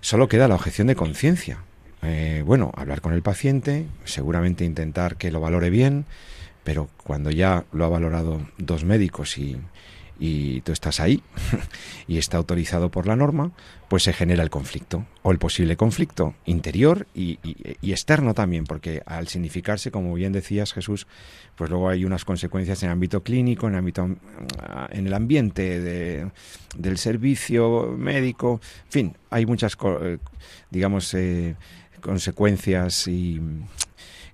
solo 0.00 0.26
queda 0.26 0.48
la 0.48 0.54
objeción 0.54 0.86
de 0.86 0.94
conciencia. 0.94 1.58
Eh, 2.00 2.42
bueno, 2.46 2.72
hablar 2.76 3.02
con 3.02 3.12
el 3.12 3.20
paciente, 3.20 3.84
seguramente 4.04 4.64
intentar 4.64 5.16
que 5.16 5.30
lo 5.30 5.42
valore 5.42 5.68
bien, 5.68 6.06
pero 6.64 6.88
cuando 7.04 7.30
ya 7.30 7.66
lo 7.72 7.84
ha 7.84 7.88
valorado 7.90 8.40
dos 8.56 8.84
médicos 8.84 9.36
y, 9.36 9.58
y 10.18 10.60
tú 10.62 10.72
estás 10.72 11.00
ahí 11.00 11.22
y 12.08 12.18
está 12.18 12.36
autorizado 12.36 12.90
por 12.90 13.06
la 13.06 13.16
norma, 13.16 13.52
pues 13.88 14.02
se 14.02 14.12
genera 14.12 14.42
el 14.42 14.50
conflicto 14.50 15.06
o 15.22 15.30
el 15.30 15.38
posible 15.38 15.76
conflicto 15.76 16.34
interior 16.44 17.06
y, 17.14 17.38
externo 17.82 18.34
también, 18.34 18.64
porque 18.64 19.02
al 19.06 19.28
significarse, 19.28 19.90
como 19.90 20.14
bien 20.14 20.32
decías 20.32 20.72
Jesús, 20.72 21.06
pues 21.56 21.70
luego 21.70 21.88
hay 21.88 22.04
unas 22.04 22.24
consecuencias 22.24 22.82
en 22.82 22.88
el 22.88 22.92
ámbito 22.92 23.22
clínico, 23.22 23.66
en 23.66 23.74
el 23.74 23.78
ámbito, 23.78 24.04
en 24.90 25.06
el 25.06 25.14
ambiente 25.14 25.80
de, 25.80 26.30
del 26.76 26.98
servicio 26.98 27.94
médico, 27.96 28.60
en 28.86 28.92
fin, 28.92 29.16
hay 29.30 29.46
muchas, 29.46 29.76
eh, 30.02 30.18
digamos, 30.70 31.14
eh, 31.14 31.56
consecuencias 32.00 33.08
y 33.08 33.40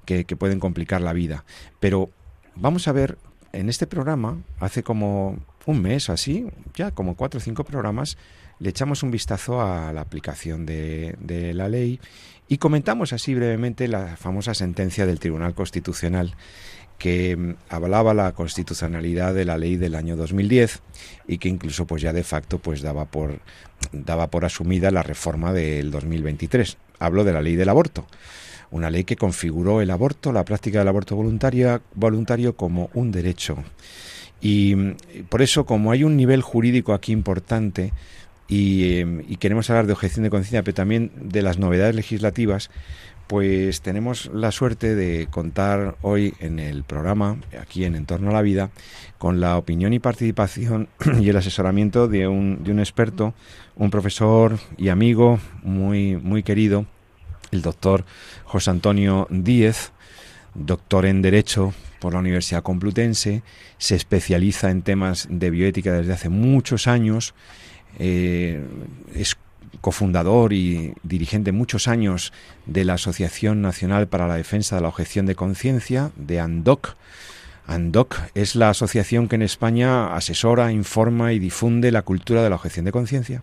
que, 0.05 0.25
que 0.25 0.37
pueden 0.37 0.61
complicar 0.61 1.01
la 1.01 1.13
vida. 1.13 1.45
Pero 1.81 2.11
vamos 2.57 2.89
a 2.89 2.93
ver 2.93 3.19
en 3.53 3.69
este 3.69 3.87
programa, 3.87 4.43
hace 4.59 4.83
como 4.83 5.39
un 5.67 5.83
mes 5.83 6.09
o 6.09 6.13
así, 6.13 6.47
ya 6.75 6.91
como 6.91 7.17
cuatro 7.17 7.39
o 7.39 7.41
cinco 7.41 7.65
programas, 7.65 8.17
le 8.59 8.71
echamos 8.71 9.03
un 9.03 9.11
vistazo 9.11 9.61
a 9.61 9.93
la 9.93 10.01
aplicación 10.01 10.67
de, 10.67 11.17
de, 11.21 11.55
la 11.55 11.69
ley 11.69 12.01
y 12.49 12.59
comentamos 12.59 13.13
así 13.13 13.35
brevemente 13.35 13.89
la 13.89 14.17
famosa 14.17 14.55
sentencia 14.55 15.07
del 15.07 15.19
Tribunal 15.19 15.55
Constitucional 15.55 16.35
que 16.99 17.37
mm, 17.37 17.55
avalaba 17.69 18.15
la 18.15 18.33
constitucionalidad 18.33 19.35
de 19.35 19.45
la 19.45 19.59
ley 19.59 19.77
del 19.77 19.95
año 19.95 20.17
2010 20.17 20.81
y 21.27 21.39
que 21.39 21.49
incluso 21.49 21.87
pues 21.87 22.03
ya 22.03 22.13
de 22.13 22.25
facto 22.25 22.59
pues 22.59 22.83
daba 22.83 23.07
por 23.07 23.41
daba 23.93 24.29
por 24.29 24.45
asumida 24.45 24.91
la 24.91 25.03
reforma 25.03 25.53
del 25.53 25.91
2023. 25.91 26.77
Hablo 26.99 27.25
de 27.25 27.33
la 27.33 27.43
ley 27.43 27.57
del 27.57 27.69
aborto, 27.69 28.07
una 28.71 28.91
ley 28.91 29.05
que 29.05 29.17
configuró 29.17 29.81
el 29.81 29.91
aborto, 29.91 30.33
la 30.33 30.45
práctica 30.45 30.79
del 30.79 30.89
aborto 30.89 31.17
voluntario, 31.17 31.83
voluntario 31.95 32.57
como 32.57 32.91
un 32.95 33.11
derecho 33.11 33.63
y 34.45 34.77
por 35.31 35.41
eso, 35.41 35.65
como 35.65 35.91
hay 35.91 36.05
un 36.05 36.19
nivel 36.19 36.43
jurídico 36.43 36.93
aquí 36.93 37.13
importante, 37.13 37.95
y, 38.47 39.37
queremos 39.39 39.71
hablar 39.71 39.87
de 39.87 39.95
objeción 39.95 40.23
de 40.23 40.29
conciencia, 40.29 40.63
pero 40.63 40.75
también 40.75 41.11
de 41.17 41.41
las 41.41 41.59
novedades 41.59 41.95
legislativas, 41.95 42.71
pues 43.27 43.81
tenemos 43.81 44.31
la 44.35 44.53
suerte 44.53 44.95
de 44.95 45.29
contar 45.31 45.97
hoy 46.03 46.35
en 46.41 46.59
el 46.59 46.85
programa, 46.85 47.39
aquí 47.59 47.87
en 47.87 47.97
Entorno 47.97 48.29
a 48.29 48.33
la 48.35 48.43
Vida, 48.43 48.69
con 49.17 49.41
la 49.41 49.57
opinión 49.57 49.95
y 49.95 49.99
participación 49.99 50.89
y 51.23 51.31
el 51.31 51.37
asesoramiento 51.39 52.07
de 52.07 52.29
un, 52.29 52.65
de 52.65 52.71
un 52.71 52.81
experto, 52.81 53.33
un 53.77 53.91
profesor 53.91 54.59
y 54.77 54.91
amigo 54.91 55.41
muy, 55.63 56.17
muy 56.17 56.43
querido, 56.43 56.85
el 57.51 57.63
doctor 57.63 58.05
José 58.45 58.69
Antonio 58.73 59.27
Díez, 59.31 59.93
doctor 60.55 61.07
en 61.07 61.23
Derecho 61.23 61.73
por 62.05 62.13
la 62.13 62.21
Universidad 62.21 62.63
Complutense, 62.63 63.43
se 63.79 63.95
especializa 63.95 64.71
en 64.71 64.83
temas 64.83 65.27
de 65.31 65.49
bioética 65.49 65.91
desde 65.91 66.13
hace 66.13 66.29
muchos 66.29 66.87
años, 66.87 67.33
eh, 67.99 68.63
es 69.15 69.39
cofundador 69.81 70.53
y 70.53 70.93
dirigente 71.03 71.51
muchos 71.51 71.89
años 71.89 72.35
de 72.67 72.85
la 72.85 72.93
Asociación 72.95 73.63
Nacional 73.63 74.07
para 74.07 74.29
la 74.29 74.37
Defensa 74.37 74.77
de 74.77 74.83
la 74.83 74.89
Objeción 74.89 75.25
de 75.25 75.35
Conciencia, 75.35 76.11
de 76.17 76.41
ANDOC. 76.41 76.95
ANDOC 77.67 78.17
es 78.35 78.57
la 78.57 78.71
asociación 78.71 79.29
que 79.29 79.37
en 79.37 79.43
España 79.43 80.15
asesora, 80.15 80.73
informa 80.73 81.33
y 81.33 81.39
difunde 81.39 81.93
la 81.93 82.03
cultura 82.03 82.43
de 82.43 82.51
la 82.51 82.57
objeción 82.57 82.85
de 82.85 82.93
conciencia 82.93 83.43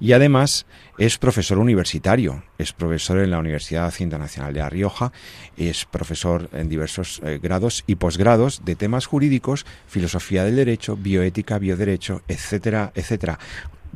y 0.00 0.12
además 0.12 0.66
es 0.98 1.18
profesor 1.18 1.58
universitario, 1.58 2.42
es 2.58 2.72
profesor 2.72 3.18
en 3.18 3.30
la 3.30 3.38
Universidad 3.38 3.92
Internacional 3.98 4.52
de 4.52 4.60
La 4.60 4.70
Rioja, 4.70 5.12
es 5.56 5.84
profesor 5.84 6.48
en 6.52 6.68
diversos 6.68 7.20
eh, 7.24 7.38
grados 7.42 7.84
y 7.86 7.96
posgrados 7.96 8.64
de 8.64 8.74
temas 8.74 9.06
jurídicos, 9.06 9.66
filosofía 9.86 10.44
del 10.44 10.56
derecho, 10.56 10.96
bioética, 10.96 11.58
bioderecho, 11.58 12.22
etcétera, 12.28 12.92
etcétera. 12.94 13.38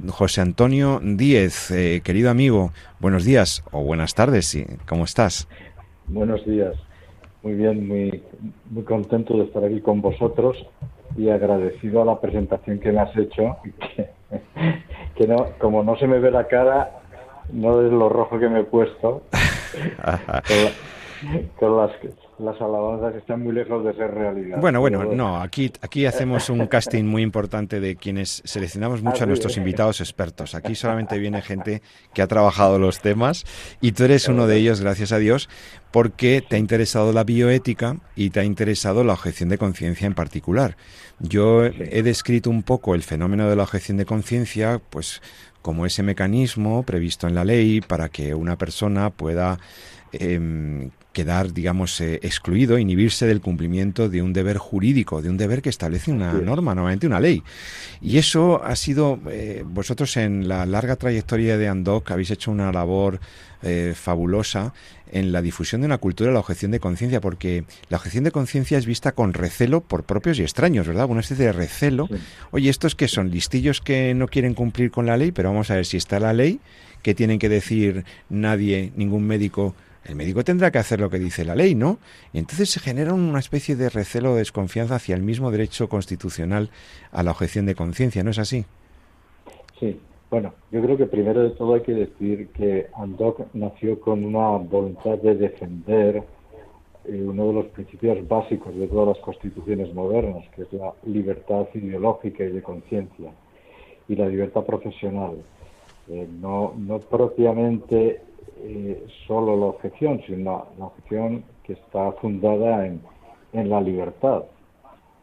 José 0.09 0.41
Antonio 0.41 1.01
Díez, 1.03 1.71
eh, 1.71 2.01
querido 2.03 2.31
amigo, 2.31 2.73
buenos 3.01 3.25
días 3.25 3.63
o 3.71 3.83
buenas 3.83 4.15
tardes, 4.15 4.57
¿cómo 4.87 5.05
estás? 5.05 5.47
Buenos 6.07 6.45
días, 6.47 6.75
muy 7.43 7.55
bien, 7.55 7.89
muy, 7.89 8.23
muy 8.71 8.85
contento 8.85 9.37
de 9.37 9.45
estar 9.45 9.65
aquí 9.65 9.81
con 9.81 10.01
vosotros 10.01 10.57
y 11.17 11.31
agradecido 11.31 12.03
a 12.03 12.05
la 12.05 12.21
presentación 12.21 12.79
que 12.79 12.93
me 12.93 13.01
has 13.01 13.17
hecho. 13.17 13.57
Que, 15.17 15.27
no, 15.27 15.49
como 15.59 15.83
no 15.83 15.97
se 15.97 16.07
me 16.07 16.19
ve 16.19 16.31
la 16.31 16.47
cara, 16.47 17.01
no 17.53 17.85
es 17.85 17.93
lo 17.93 18.09
rojo 18.09 18.39
que 18.39 18.49
me 18.49 18.61
he 18.61 18.65
puesto. 18.65 19.23
con, 21.59 21.77
las, 21.77 21.91
las 22.41 22.61
alabanzas 22.61 23.15
están 23.15 23.43
muy 23.43 23.53
lejos 23.53 23.85
de 23.85 23.93
ser 23.95 24.11
realidad. 24.13 24.59
Bueno, 24.61 24.81
bueno, 24.81 25.05
no, 25.05 25.41
aquí, 25.41 25.73
aquí 25.81 26.07
hacemos 26.07 26.51
un 26.51 26.67
casting 26.67 27.05
muy 27.05 27.23
importante 27.23 27.81
de 27.81 27.97
quienes 27.97 28.43
seleccionamos 28.45 29.03
mucho 29.03 29.25
a 29.25 29.27
nuestros 29.27 29.57
invitados 29.57 30.01
expertos. 30.01 30.55
Aquí 30.55 30.75
solamente 30.75 31.19
viene 31.19 31.43
gente 31.43 31.83
que 32.15 32.23
ha 32.23 32.27
trabajado 32.27 32.79
los 32.79 33.01
temas 33.01 33.45
y 33.81 33.93
tú 33.93 34.05
eres 34.05 34.29
uno 34.29 34.47
de 34.47 34.57
ellos, 34.57 34.81
gracias 34.81 35.13
a 35.13 35.19
Dios, 35.19 35.49
porque 35.91 36.43
te 36.47 36.57
ha 36.57 36.59
interesado 36.59 37.13
la 37.13 37.25
bioética 37.25 37.97
y 38.17 38.31
te 38.31 38.41
ha 38.41 38.45
interesado 38.45 39.05
la 39.05 39.13
objeción 39.13 39.49
de 39.49 39.59
conciencia 39.59 40.07
en 40.07 40.15
particular. 40.15 40.77
Yo 41.19 41.65
he 41.65 42.03
descrito 42.03 42.51
un 42.51 42.63
poco 42.63 42.95
el 42.95 43.03
fenómeno 43.03 43.49
de 43.49 43.57
la 43.57 43.65
objeción 43.65 43.99
de 43.99 44.07
conciencia, 44.07 44.81
pues 44.91 45.21
como 45.63 45.85
ese 45.85 46.03
mecanismo 46.03 46.83
previsto 46.85 47.27
en 47.27 47.35
la 47.35 47.45
ley 47.45 47.83
para 47.83 48.09
que 48.09 48.35
una 48.35 48.57
persona 48.57 49.11
pueda 49.11 49.59
Em, 50.13 50.91
quedar, 51.13 51.53
digamos, 51.53 52.01
eh, 52.01 52.21
excluido, 52.23 52.79
inhibirse 52.79 53.27
del 53.27 53.41
cumplimiento 53.41 54.09
de 54.09 54.23
un 54.23 54.33
deber 54.33 54.59
jurídico, 54.59 55.23
de 55.23 55.31
un 55.31 55.37
deber 55.37 55.63
que 55.63 55.69
establece 55.69 56.13
una 56.13 56.33
norma, 56.33 56.75
normalmente 56.75 57.07
una 57.07 57.21
ley. 57.21 57.43
Y 58.01 58.19
eso 58.19 58.63
ha 58.63 58.77
sido, 58.77 59.19
eh, 59.29 59.65
vosotros 59.67 60.17
en 60.17 60.49
la 60.49 60.67
larga 60.67 60.97
trayectoria 60.97 61.57
de 61.59 61.69
Andoc 61.69 62.11
habéis 62.11 62.31
hecho 62.31 62.51
una 62.51 62.73
labor 62.73 63.21
eh, 63.63 63.93
fabulosa 63.95 64.73
en 65.13 65.33
la 65.33 65.43
difusión 65.43 65.83
de 65.83 65.87
una 65.87 65.99
cultura 65.99 66.29
de 66.29 66.35
la 66.35 66.41
objeción 66.41 66.71
de 66.71 66.81
conciencia, 66.81 67.21
porque 67.21 67.65
la 67.89 67.97
objeción 67.97 68.25
de 68.25 68.31
conciencia 68.31 68.79
es 68.79 68.87
vista 68.87 69.13
con 69.13 69.35
recelo 69.35 69.81
por 69.81 70.05
propios 70.05 70.39
y 70.39 70.43
extraños, 70.43 70.87
¿verdad? 70.87 71.07
Una 71.11 71.21
especie 71.21 71.47
de 71.47 71.53
recelo. 71.53 72.09
Oye, 72.53 72.71
estos 72.71 72.95
que 72.95 73.09
son 73.09 73.31
listillos 73.31 73.81
que 73.81 74.15
no 74.15 74.29
quieren 74.29 74.55
cumplir 74.55 74.91
con 74.91 75.07
la 75.07 75.17
ley, 75.17 75.33
pero 75.33 75.51
vamos 75.51 75.71
a 75.71 75.75
ver 75.75 75.85
si 75.85 75.97
está 75.97 76.21
la 76.21 76.33
ley, 76.33 76.61
que 77.03 77.15
tienen 77.15 77.39
que 77.39 77.49
decir 77.49 78.05
nadie, 78.29 78.93
ningún 78.97 79.27
médico 79.27 79.75
el 80.05 80.17
médico 80.17 80.43
tendrá 80.45 80.71
que 80.71 80.79
hacer 80.79 81.01
lo 81.01 81.11
que 81.11 81.19
dice 81.19 81.45
la 81.45 81.55
ley, 81.55 81.75
¿no? 81.75 81.99
Y 82.33 82.39
entonces 82.39 82.71
se 82.71 82.81
genera 82.81 83.13
una 83.13 83.39
especie 83.39 83.77
de 83.77 83.91
recelo 83.91 84.33
o 84.33 84.37
desconfianza 84.37 84.97
hacia 84.97 85.15
el 85.15 85.23
mismo 85.23 85.51
derecho 85.51 85.89
constitucional 85.89 86.71
a 87.13 87.23
la 87.23 87.33
objeción 87.33 87.67
de 87.67 87.75
conciencia, 87.75 88.23
¿no 88.23 88.31
es 88.31 88.39
así? 88.39 88.65
Sí, 89.79 89.99
bueno, 90.31 90.55
yo 90.71 90.81
creo 90.81 90.97
que 90.97 91.07
primero 91.07 91.43
de 91.43 91.51
todo 91.51 91.75
hay 91.75 91.83
que 91.83 91.93
decir 91.93 92.49
que 92.49 92.87
Andoc 92.95 93.41
nació 93.53 94.01
con 94.01 94.25
una 94.25 94.59
voluntad 94.59 95.19
de 95.19 95.35
defender 95.35 96.23
eh, 97.05 97.23
uno 97.27 97.49
de 97.49 97.53
los 97.55 97.67
principios 97.67 98.27
básicos 98.29 98.75
de 98.75 98.87
todas 98.87 99.17
las 99.17 99.25
constituciones 99.25 99.93
modernas, 99.93 100.45
que 100.55 100.63
es 100.63 100.73
la 100.73 100.93
libertad 101.05 101.67
ideológica 101.75 102.45
y 102.45 102.53
de 102.53 102.63
conciencia. 102.63 103.33
y 104.09 104.17
la 104.17 104.27
libertad 104.27 104.65
profesional. 104.65 105.37
Eh, 106.09 106.27
no, 106.41 106.75
no 106.77 106.99
propiamente 106.99 108.21
eh, 108.63 109.07
solo 109.27 109.57
la 109.57 109.67
objeción, 109.67 110.21
sino 110.27 110.67
la 110.79 110.87
objeción 110.87 111.45
que 111.65 111.75
está 111.75 112.13
fundada 112.13 112.87
en, 112.87 113.01
en 113.53 113.71
la 113.71 113.81
libertad, 113.81 114.45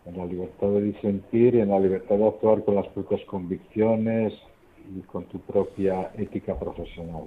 en 0.06 0.18
la 0.18 0.26
libertad 0.26 0.68
de 0.68 0.82
disentir 0.82 1.56
en 1.56 1.70
la 1.70 1.80
libertad 1.80 2.18
de 2.18 2.28
actuar 2.28 2.64
con 2.64 2.76
las 2.76 2.88
propias 2.88 3.22
convicciones 3.26 4.34
y 4.96 5.02
con 5.02 5.26
tu 5.26 5.40
propia 5.40 6.12
ética 6.18 6.58
profesional. 6.58 7.26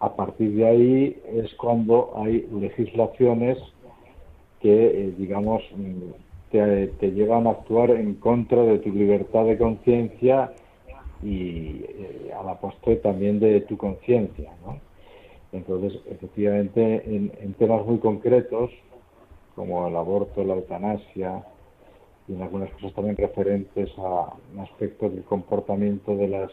A 0.00 0.14
partir 0.14 0.54
de 0.54 0.66
ahí 0.66 1.22
es 1.26 1.52
cuando 1.54 2.12
hay 2.16 2.48
legislaciones 2.52 3.58
que, 4.60 4.86
eh, 4.86 5.14
digamos, 5.18 5.62
te, 6.50 6.88
te, 6.88 7.10
llevan 7.12 7.46
a 7.46 7.50
actuar 7.50 7.90
en 7.90 8.14
contra 8.14 8.62
de 8.62 8.78
tu 8.78 8.90
libertad 8.90 9.44
de 9.44 9.58
conciencia 9.58 10.52
y 11.22 11.84
eh, 11.88 12.32
a 12.38 12.42
la 12.42 12.58
postre 12.58 12.96
también 12.96 13.40
de 13.40 13.60
tu 13.62 13.76
conciencia. 13.76 14.50
¿no? 14.64 14.78
Entonces, 15.52 16.00
efectivamente, 16.08 17.02
en, 17.04 17.54
temas 17.54 17.84
muy 17.84 17.98
concretos, 17.98 18.70
como 19.56 19.86
el 19.88 19.96
aborto, 19.96 20.44
la 20.44 20.54
eutanasia, 20.54 21.44
y 22.28 22.34
en 22.34 22.42
algunas 22.42 22.70
cosas 22.72 22.94
también 22.94 23.16
referentes 23.16 23.90
a 23.98 24.32
aspectos 24.62 25.12
del 25.12 25.24
comportamiento 25.24 26.16
de 26.16 26.28
las 26.28 26.50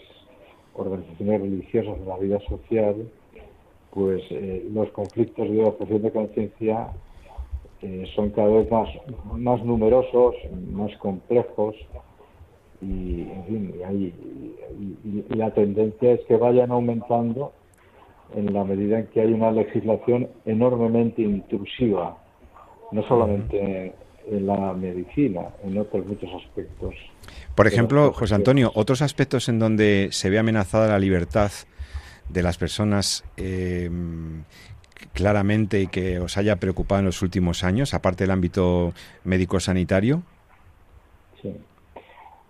organizaciones 0.73 1.41
religiosas 1.41 1.97
en 1.97 2.07
la 2.07 2.17
vida 2.17 2.39
social, 2.47 3.07
pues 3.91 4.21
eh, 4.31 4.67
los 4.73 4.89
conflictos 4.89 5.49
de 5.49 5.63
objeción 5.63 6.01
de 6.01 6.11
conciencia 6.11 6.89
eh, 7.81 8.05
son 8.15 8.31
cada 8.31 8.47
vez 8.49 8.71
más, 8.71 8.89
más 9.33 9.63
numerosos, 9.63 10.35
más 10.71 10.95
complejos 10.97 11.75
y, 12.81 13.21
en 13.21 13.45
fin, 13.45 13.73
y, 13.91 15.35
la 15.35 15.51
tendencia 15.51 16.13
es 16.13 16.21
que 16.25 16.37
vayan 16.37 16.71
aumentando 16.71 17.53
en 18.36 18.53
la 18.53 18.63
medida 18.63 19.00
en 19.00 19.07
que 19.07 19.22
hay 19.22 19.31
una 19.34 19.51
legislación 19.51 20.27
enormemente 20.46 21.22
intrusiva, 21.22 22.17
no 22.91 23.03
solamente 23.07 23.93
en 24.29 24.46
la 24.46 24.74
medicina, 24.74 25.41
en 25.63 25.77
otros 25.77 26.05
muchos 26.05 26.29
aspectos. 26.43 26.93
Por 27.55 27.67
ejemplo, 27.67 28.12
José 28.13 28.36
Antonio, 28.36 28.72
otros 28.75 29.01
aspectos 29.01 29.50
en 29.50 29.60
donde 29.60 30.10
se 30.12 30.29
ve 30.29 30.39
amenazada 30.39 30.88
la 30.88 31.00
libertad 31.00 31.51
de 32.29 32.43
las 32.43 32.57
personas 32.57 33.24
eh, 33.38 33.89
claramente 35.13 35.81
y 35.81 35.88
que 35.88 36.19
os 36.19 36.38
haya 36.38 36.57
preocupado 36.57 37.00
en 37.00 37.05
los 37.05 37.22
últimos 37.22 37.63
años, 37.63 37.93
aparte 37.93 38.25
del 38.25 38.31
ámbito 38.31 38.93
médico-sanitario? 39.24 40.22
Sí. 41.41 41.55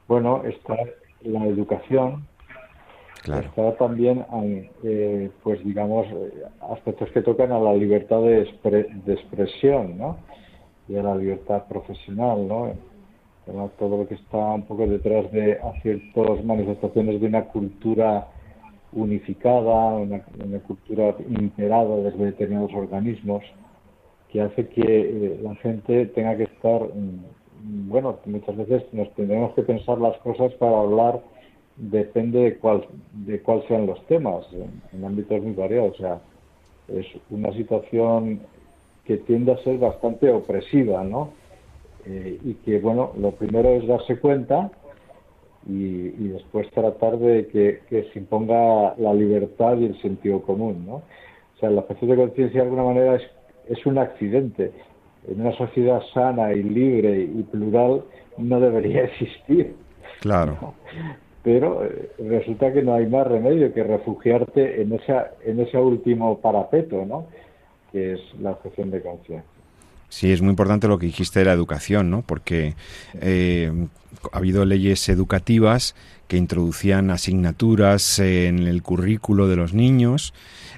Bueno, 0.07 0.43
está 0.45 0.75
la 1.23 1.45
educación, 1.45 2.27
Está 3.25 3.75
también, 3.75 4.25
eh, 4.83 5.29
pues 5.43 5.63
digamos, 5.63 6.07
aspectos 6.71 7.11
que 7.11 7.21
tocan 7.21 7.51
a 7.51 7.59
la 7.59 7.73
libertad 7.73 8.21
de, 8.21 8.49
expresión, 9.07 9.97
¿no? 9.97 10.17
Y 10.87 10.95
a 10.95 11.03
la 11.03 11.15
libertad 11.15 11.63
profesional, 11.67 12.47
¿no? 12.47 12.71
Todo 13.77 13.97
lo 13.97 14.07
que 14.07 14.15
está 14.15 14.37
un 14.37 14.63
poco 14.63 14.87
detrás 14.87 15.31
de 15.31 15.57
ciertas 15.81 16.43
manifestaciones 16.43 17.19
de 17.19 17.27
una 17.27 17.45
cultura 17.45 18.27
unificada, 18.93 19.95
una, 19.95 20.19
cultura 20.65 21.15
imperada 21.29 21.97
desde 21.97 22.25
determinados 22.25 22.73
organismos, 22.73 23.43
que 24.29 24.41
hace 24.41 24.67
que 24.67 24.81
eh, 24.81 25.39
la 25.41 25.55
gente 25.55 26.07
tenga 26.07 26.35
que 26.35 26.43
estar, 26.43 26.81
mm, 26.81 27.89
bueno, 27.89 28.17
muchas 28.25 28.55
veces 28.57 28.83
nos 28.93 29.09
tendremos 29.15 29.53
que 29.53 29.63
pensar 29.63 29.97
las 29.99 30.17
cosas 30.17 30.53
para 30.55 30.79
hablar 30.79 31.21
depende 31.77 32.39
de 32.39 32.57
cuál, 32.57 32.85
de 33.13 33.39
cuál 33.41 33.63
sean 33.67 33.85
los 33.85 34.03
temas, 34.07 34.45
en, 34.51 35.05
ámbitos 35.05 35.41
muy 35.41 35.53
variados. 35.53 35.93
O 35.93 35.97
sea, 35.97 36.19
es 36.87 37.05
una 37.29 37.53
situación 37.53 38.41
que 39.05 39.17
tiende 39.17 39.53
a 39.53 39.63
ser 39.63 39.77
bastante 39.77 40.29
opresiva, 40.31 41.03
¿no? 41.03 41.29
Eh, 42.05 42.39
y 42.43 42.53
que, 42.55 42.79
bueno, 42.79 43.11
lo 43.19 43.31
primero 43.31 43.69
es 43.69 43.87
darse 43.87 44.17
cuenta 44.19 44.71
y, 45.67 46.09
después 46.29 46.69
tratar 46.71 47.17
de 47.17 47.47
que, 47.47 48.03
se 48.11 48.19
imponga 48.19 48.95
la 48.97 49.13
libertad 49.13 49.77
y 49.77 49.85
el 49.85 50.01
sentido 50.01 50.41
común, 50.41 50.85
¿no? 50.85 50.95
O 50.95 51.59
sea, 51.59 51.69
la 51.69 51.81
objeción 51.81 52.11
de 52.11 52.17
conciencia 52.17 52.61
de 52.61 52.67
alguna 52.67 52.83
manera 52.83 53.15
es, 53.15 53.23
es 53.67 53.85
un 53.85 53.97
accidente. 53.97 54.71
En 55.27 55.41
una 55.41 55.51
sociedad 55.57 56.01
sana 56.13 56.53
y 56.53 56.63
libre 56.63 57.21
y 57.21 57.43
plural 57.43 58.03
no 58.37 58.59
debería 58.59 59.03
existir. 59.05 59.75
Claro 60.21 60.73
pero 61.43 61.85
eh, 61.85 62.11
resulta 62.19 62.73
que 62.73 62.81
no 62.81 62.93
hay 62.93 63.07
más 63.07 63.27
remedio 63.27 63.73
que 63.73 63.83
refugiarte 63.83 64.81
en, 64.81 64.93
esa, 64.93 65.31
en 65.45 65.59
ese 65.59 65.77
último 65.77 66.39
parapeto, 66.39 67.05
¿no? 67.05 67.27
que 67.91 68.13
es 68.13 68.19
la 68.39 68.51
objeción 68.51 68.91
de 68.91 69.01
conciencia. 69.01 69.43
Sí, 70.09 70.31
es 70.31 70.41
muy 70.41 70.51
importante 70.51 70.87
lo 70.87 70.99
que 70.99 71.05
dijiste 71.05 71.39
de 71.39 71.45
la 71.45 71.53
educación, 71.53 72.09
¿no? 72.09 72.21
Porque 72.21 72.75
eh, 73.19 73.71
ha 74.31 74.37
habido 74.37 74.63
leyes 74.63 75.09
educativas 75.09 75.95
que 76.27 76.37
introducían 76.37 77.11
asignaturas 77.11 78.19
en 78.19 78.59
el 78.59 78.83
currículo 78.83 79.47
de 79.47 79.57
los 79.57 79.73
niños 79.73 80.33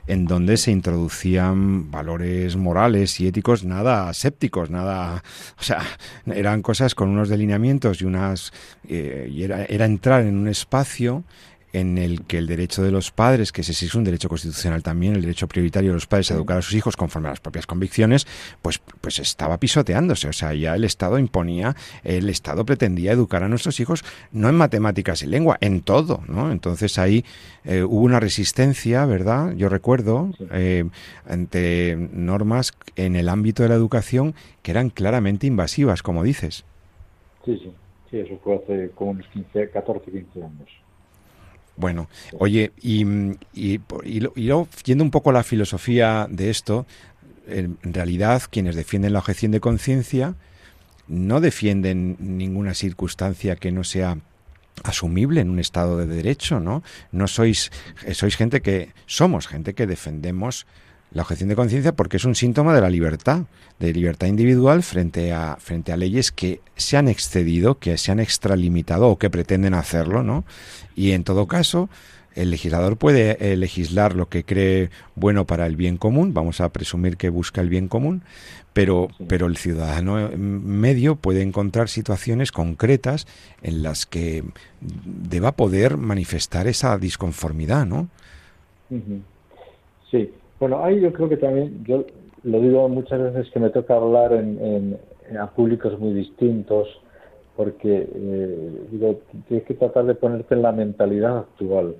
en 0.10 0.26
donde 0.26 0.58
se 0.58 0.72
introducían 0.72 1.92
valores 1.92 2.56
morales 2.56 3.20
y 3.20 3.28
éticos 3.28 3.64
nada 3.64 4.12
sépticos, 4.14 4.72
nada, 4.72 5.24
o 5.60 5.64
sea, 5.64 5.84
eran 6.26 6.62
cosas 6.64 6.96
con 6.96 7.10
unos 7.10 7.30
delineamientos 7.30 8.02
y 8.02 8.06
unas, 8.06 8.52
eh, 8.88 9.30
y 9.32 9.44
era 9.44 9.86
entrar 9.86 10.24
en 10.24 10.36
un 10.36 10.48
espacio 10.48 11.24
en 11.74 11.98
el 11.98 12.24
que 12.24 12.38
el 12.38 12.48
derecho 12.48 12.84
de 12.84 12.92
los 12.92 13.12
padres, 13.12 13.52
que 13.52 13.62
ese 13.62 13.74
sí 13.74 13.86
es 13.86 13.96
un 13.96 14.04
derecho 14.04 14.30
constitucional 14.30 14.82
también, 14.82 15.16
el 15.16 15.22
derecho 15.22 15.48
prioritario 15.48 15.92
de 15.92 15.96
los 15.96 16.08
padres 16.08 16.32
a 16.32 16.36
educar 16.36 16.58
a 16.58 16.62
sus 16.62 16.74
hijos 16.74 16.96
conforme 16.96 17.28
a 17.28 17.32
las 17.32 17.40
propias 17.40 17.68
convicciones, 17.68 18.26
pues, 18.62 18.80
pues 19.02 19.20
estaba 19.20 19.58
pisoteándose. 19.58 20.30
O 20.30 20.34
sea, 20.34 20.54
ya 20.54 20.76
el 20.76 20.84
Estado 20.84 21.20
imponía, 21.20 21.76
el 22.04 22.30
Estado 22.30 22.66
pretendía 22.66 23.12
educar 23.12 23.44
a 23.44 23.48
nuestros 23.48 23.80
hijos 23.80 24.04
no 24.32 24.50
en 24.50 24.56
matemáticas 24.56 25.22
y 25.24 25.28
lengua, 25.28 25.58
en 25.62 25.82
todo, 25.82 26.24
¿no? 26.28 26.52
Entonces 26.52 26.98
ahí 26.98 27.24
eh, 27.66 27.84
hubo 27.84 28.02
una 28.02 28.20
resistencia, 28.20 29.06
¿verdad? 29.06 29.54
Yo 29.54 29.70
recuerdo, 29.70 30.32
eh, 30.52 30.86
ante 31.28 31.96
normas 32.12 32.74
en 32.96 33.16
el 33.16 33.30
ámbito 33.30 33.64
de 33.64 33.70
la 33.70 33.76
educación 33.76 34.34
que 34.62 34.72
eran 34.72 34.90
claramente 34.90 35.48
invasivas, 35.48 36.02
como 36.02 36.24
dices. 36.24 36.66
Sí, 37.46 37.58
sí, 37.58 37.72
sí, 38.10 38.20
eso 38.20 38.40
fue 38.44 38.56
hace 38.56 38.92
como 38.96 39.12
unos 39.12 39.28
15, 39.28 39.70
14, 39.70 40.12
15 40.12 40.44
años. 40.44 40.70
Bueno, 41.80 42.10
oye, 42.38 42.74
y, 42.82 43.06
y, 43.54 43.80
y, 44.04 44.20
luego, 44.20 44.68
yendo 44.84 45.04
un 45.04 45.12
poco 45.12 45.30
a 45.30 45.34
la 45.34 45.44
filosofía 45.44 46.28
de 46.30 46.50
esto, 46.50 46.86
en 47.48 47.78
realidad 47.82 48.44
quienes 48.50 48.76
defienden 48.76 49.14
la 49.14 49.20
objeción 49.20 49.54
de 49.54 49.62
conciencia 49.62 50.36
no 51.08 51.40
defienden 51.40 52.18
ninguna 52.20 52.74
circunstancia 52.74 53.56
que 53.56 53.72
no 53.72 53.86
sea 53.86 54.18
asumible 54.84 55.40
en 55.40 55.50
un 55.50 55.60
estado 55.60 55.98
de 55.98 56.06
derecho, 56.06 56.60
¿no? 56.60 56.84
No 57.12 57.28
sois 57.28 57.72
sois 58.12 58.36
gente 58.36 58.62
que 58.62 58.94
somos 59.08 59.48
gente 59.48 59.74
que 59.74 59.88
defendemos 59.88 60.68
la 61.12 61.24
objeción 61.24 61.50
de 61.50 61.56
conciencia 61.56 61.94
porque 61.94 62.18
es 62.18 62.26
un 62.26 62.36
síntoma 62.36 62.74
de 62.74 62.82
la 62.82 62.90
libertad, 62.90 63.44
de 63.80 63.94
libertad 63.94 64.28
individual 64.28 64.84
frente 64.84 65.34
a, 65.34 65.58
frente 65.60 65.92
a 65.92 65.98
leyes 65.98 66.32
que 66.32 66.62
se 66.76 66.98
han 66.98 67.08
excedido, 67.08 67.80
que 67.80 67.98
se 67.98 68.12
han 68.12 68.20
extralimitado 68.20 69.08
o 69.08 69.18
que 69.18 69.30
pretenden 69.30 69.74
hacerlo, 69.74 70.24
¿no? 70.24 70.46
Y 70.96 71.12
en 71.12 71.24
todo 71.24 71.48
caso, 71.48 71.90
el 72.36 72.52
legislador 72.52 72.98
puede 72.98 73.38
eh, 73.40 73.58
legislar 73.58 74.16
lo 74.16 74.30
que 74.30 74.44
cree 74.44 74.92
bueno 75.16 75.46
para 75.46 75.66
el 75.66 75.76
bien 75.76 75.98
común, 75.98 76.34
vamos 76.34 76.62
a 76.62 76.70
presumir 76.70 77.18
que 77.18 77.30
busca 77.30 77.62
el 77.62 77.70
bien 77.70 77.88
común, 77.88 78.22
pero, 78.74 79.10
pero 79.28 79.48
el 79.48 79.58
ciudadano 79.58 80.30
medio 80.38 81.16
puede 81.16 81.42
encontrar 81.42 81.90
situaciones 81.90 82.52
concretas 82.52 83.26
en 83.64 83.82
las 83.82 84.06
que 84.06 84.44
deba 84.80 85.54
poder 85.54 85.98
manifestar 85.98 86.68
esa 86.68 86.98
disconformidad, 86.98 87.86
¿no? 87.86 88.10
Sí, 90.12 90.32
bueno, 90.60 90.84
ahí 90.84 91.00
yo 91.00 91.14
creo 91.14 91.30
que 91.30 91.38
también, 91.38 91.84
yo 91.86 92.06
lo 92.44 92.60
digo 92.62 92.88
muchas 92.90 93.22
veces 93.22 93.52
que 93.52 93.60
me 93.60 93.70
toca 93.70 93.96
hablar 93.96 94.34
en, 94.34 94.98
a 95.40 95.48
públicos 95.48 95.98
muy 96.00 96.14
distintos, 96.14 96.88
porque 97.56 98.08
eh, 98.14 98.70
digo, 98.92 99.20
tienes 99.48 99.66
que 99.66 99.74
tratar 99.74 100.06
de 100.06 100.16
ponerte 100.16 100.56
en 100.56 100.62
la 100.62 100.72
mentalidad 100.72 101.40
actual. 101.40 101.96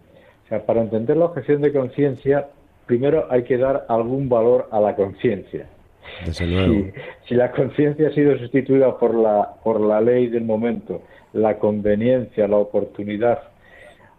O 0.46 0.50
sea, 0.50 0.66
para 0.66 0.82
entender 0.82 1.18
la 1.18 1.26
objeción 1.26 1.62
de 1.62 1.72
conciencia, 1.72 2.48
primero 2.86 3.28
hay 3.30 3.44
que 3.44 3.58
dar 3.58 3.86
algún 3.88 4.30
valor 4.30 4.68
a 4.72 4.80
la 4.80 4.96
conciencia. 4.96 5.68
Si, 6.32 6.92
si, 7.28 7.36
la 7.36 7.52
conciencia 7.52 8.08
ha 8.08 8.14
sido 8.14 8.38
sustituida 8.40 8.98
por 8.98 9.14
la, 9.14 9.54
por 9.64 9.80
la 9.80 10.02
ley 10.02 10.28
del 10.28 10.44
momento, 10.44 11.04
la 11.34 11.60
conveniencia, 11.60 12.48
la 12.48 12.58
oportunidad 12.58 13.40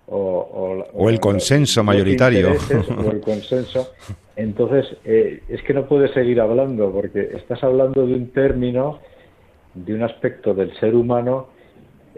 o, 0.07 0.87
o, 0.93 1.09
el 1.09 1.21
consenso 1.21 1.85
mayoritario. 1.85 2.53
O 2.99 3.11
el 3.11 3.21
consenso. 3.21 3.93
Entonces, 4.41 4.87
eh, 5.05 5.43
es 5.51 5.63
que 5.65 5.75
no 5.75 5.85
puedes 5.85 6.13
seguir 6.13 6.41
hablando, 6.41 6.91
porque 6.91 7.29
estás 7.35 7.63
hablando 7.63 8.07
de 8.07 8.15
un 8.15 8.31
término, 8.31 8.99
de 9.75 9.95
un 9.95 10.03
aspecto 10.03 10.55
del 10.55 10.75
ser 10.79 10.95
humano 10.95 11.49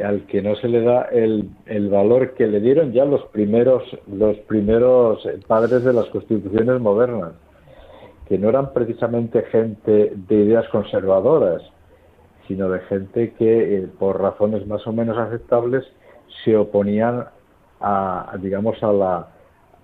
al 0.01 0.25
que 0.27 0.41
no 0.41 0.55
se 0.55 0.69
le 0.69 0.83
da 0.83 1.03
el, 1.11 1.51
valor 1.91 2.35
que 2.35 2.47
le 2.47 2.61
dieron 2.61 2.93
ya 2.93 3.05
los 3.05 3.25
primeros 3.27 3.83
los 4.07 4.39
primeros 4.39 5.29
padres 5.47 5.85
de 5.85 5.93
las 5.93 6.07
constituciones 6.07 6.81
modernas 6.81 7.33
que 8.27 8.39
no 8.39 8.49
eran 8.49 8.73
precisamente 8.73 9.43
gente 9.43 10.13
de 10.15 10.35
ideas 10.35 10.67
conservadoras 10.71 11.61
sino 12.49 12.71
de 12.71 12.81
gente 12.81 13.35
que 13.35 13.77
eh, 13.77 13.89
por 13.99 14.19
razones 14.19 14.67
más 14.67 14.87
o 14.87 14.95
menos 14.95 15.19
aceptables 15.19 15.85
se 16.43 16.57
oponían 16.57 17.27
a 17.81 18.35
digamos 18.41 18.83
a 18.83 18.93
la 18.93 19.29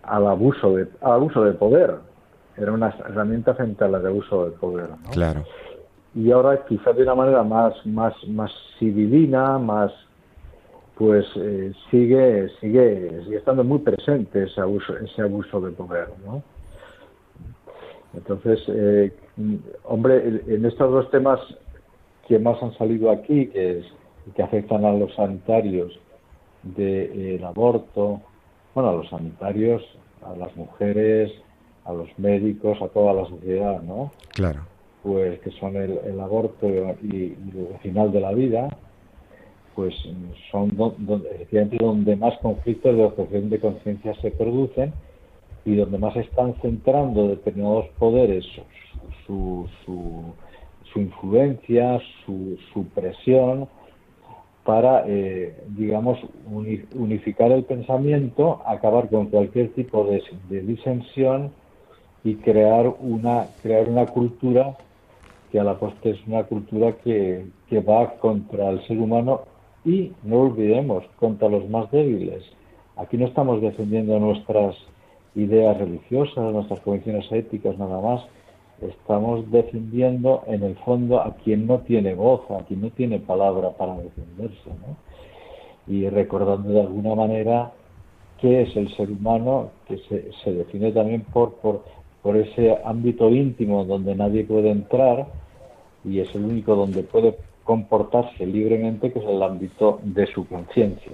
al 0.05 0.27
abuso 0.27 0.75
de 0.75 0.89
al 1.03 1.13
abuso 1.13 1.45
de 1.45 1.53
poder 1.53 2.08
era 2.59 2.73
una 2.73 2.89
herramienta 2.89 3.55
frente 3.55 3.85
a 3.85 3.89
la 3.89 3.99
de 3.99 4.09
abuso 4.09 4.47
de 4.47 4.51
poder 4.53 4.89
claro 5.13 5.45
y 6.15 6.31
ahora 6.31 6.65
quizás 6.67 6.97
de 6.97 7.03
una 7.03 7.15
manera 7.15 7.43
más 7.43 7.75
más 7.87 8.15
más 8.29 8.51
civilina 8.79 9.59
más 9.59 9.93
pues 10.97 11.25
eh, 11.37 11.73
sigue 11.91 12.49
sigue 12.61 13.23
sigue 13.25 13.37
estando 13.37 13.63
muy 13.63 13.79
presente 13.79 14.45
ese 14.45 14.61
abuso 14.61 14.97
ese 14.97 15.23
abuso 15.23 15.61
de 15.61 15.71
poder 15.73 16.09
¿no? 16.25 16.43
entonces 18.15 18.61
eh, 18.69 19.13
hombre 19.85 20.43
en 20.47 20.65
estos 20.65 20.91
dos 20.91 21.11
temas 21.11 21.41
que 22.27 22.39
más 22.39 22.61
han 22.63 22.77
salido 22.77 23.11
aquí 23.11 23.47
que 23.49 23.79
es, 23.79 23.87
que 24.35 24.43
afectan 24.43 24.85
a 24.85 24.93
los 24.93 25.15
sanitarios 25.15 25.99
del 26.63 27.45
aborto 27.45 28.21
bueno 28.75 28.91
a 28.91 28.95
los 28.95 29.09
sanitarios 29.09 29.83
a 30.25 30.35
las 30.35 30.55
mujeres 30.57 31.31
a 31.89 31.93
los 31.93 32.09
médicos 32.19 32.81
a 32.83 32.89
toda 32.89 33.15
la 33.15 33.27
sociedad 33.27 33.83
no 33.83 34.13
claro. 34.35 34.61
Pues 35.03 35.41
que 35.41 35.51
son 35.53 35.77
el, 35.77 36.21
aborto 36.21 36.69
y, 36.69 36.77
el 36.77 37.79
final 37.81 38.11
de 38.11 38.21
la 38.21 38.33
vida, 38.33 38.69
pues 39.75 39.95
son 40.51 40.77
donde, 40.77 41.47
donde 41.79 42.17
más 42.17 42.37
conflictos 42.39 42.97
de 42.97 43.05
objeción 43.05 43.49
de 43.49 43.61
conciencia 43.61 44.15
se 44.21 44.33
producen 44.33 44.93
y 45.65 45.77
donde 45.77 45.99
más 45.99 46.17
están 46.17 46.55
centrando 46.61 47.29
determinados 47.29 47.87
poderes 47.99 48.45
su, 49.25 49.69
su, 49.85 50.35
su 50.93 51.01
influencia, 51.01 52.01
su, 52.25 52.59
su, 52.73 52.85
presión 52.89 53.69
para, 54.65 55.05
eh, 55.07 55.57
digamos, 55.69 56.19
unificar 56.95 57.53
el 57.53 57.65
pensamiento, 57.65 58.61
acabar 58.67 59.09
con 59.09 59.27
cualquier 59.27 59.73
tipo 59.75 60.05
de, 60.05 60.23
de 60.51 60.61
disensión 60.63 61.53
y 62.25 62.37
crear 62.37 62.95
una, 63.01 63.47
crear 63.63 63.89
una 63.89 64.07
cultura 64.07 64.77
que 65.51 65.61
a 65.61 65.65
la 65.65 65.79
postre 65.79 66.13
es 66.13 66.27
una 66.27 66.45
cultura 66.45 66.93
que, 66.93 67.47
que 67.69 67.81
va 67.81 68.15
contra 68.17 68.71
el 68.71 68.87
ser 68.87 68.99
humano 68.99 69.43
y, 69.85 70.13
no 70.23 70.41
olvidemos, 70.41 71.05
contra 71.19 71.49
los 71.49 71.69
más 71.71 71.91
débiles. 71.91 72.45
Aquí 72.97 73.17
no 73.17 73.27
estamos 73.27 73.63
defendiendo 73.63 74.19
nuestras 74.19 74.77
ideas 75.35 75.79
religiosas, 75.79 76.53
nuestras 76.53 76.81
convicciones 76.81 77.31
éticas 77.31 77.79
nada 77.79 78.01
más, 78.01 78.23
estamos 78.81 79.51
defendiendo 79.51 80.43
en 80.47 80.63
el 80.63 80.77
fondo 80.77 81.21
a 81.21 81.35
quien 81.37 81.67
no 81.67 81.79
tiene 81.81 82.15
voz, 82.15 82.43
a 82.51 82.65
quien 82.65 82.81
no 82.83 82.91
tiene 82.91 83.19
palabra 83.19 83.71
para 83.71 83.97
defenderse, 83.97 84.71
¿no? 84.71 84.97
Y 85.87 86.09
recordando 86.09 86.71
de 86.71 86.81
alguna 86.83 87.15
manera 87.15 87.73
qué 88.41 88.63
es 88.63 88.77
el 88.77 88.95
ser 88.95 89.11
humano, 89.11 89.71
que 89.87 89.99
se, 90.09 90.31
se 90.45 90.53
define 90.53 90.93
también 90.93 91.23
por, 91.23 91.55
por, 91.55 91.83
por 92.29 92.37
ese 92.37 92.77
ámbito 92.85 93.31
íntimo 93.31 93.87
donde 93.87 94.15
nadie 94.15 94.45
puede 94.45 94.71
entrar 94.71 95.29
y 96.05 96.21
es 96.21 96.29
el 96.35 96.45
único 96.45 96.77
donde 96.77 97.03
puede 97.03 97.35
comportarse 97.65 98.45
libremente, 98.45 99.11
que 99.11 99.19
es 99.19 99.25
el 99.25 99.43
ámbito 99.43 99.99
de 100.03 100.27
su 100.27 100.47
conciencia. 100.47 101.13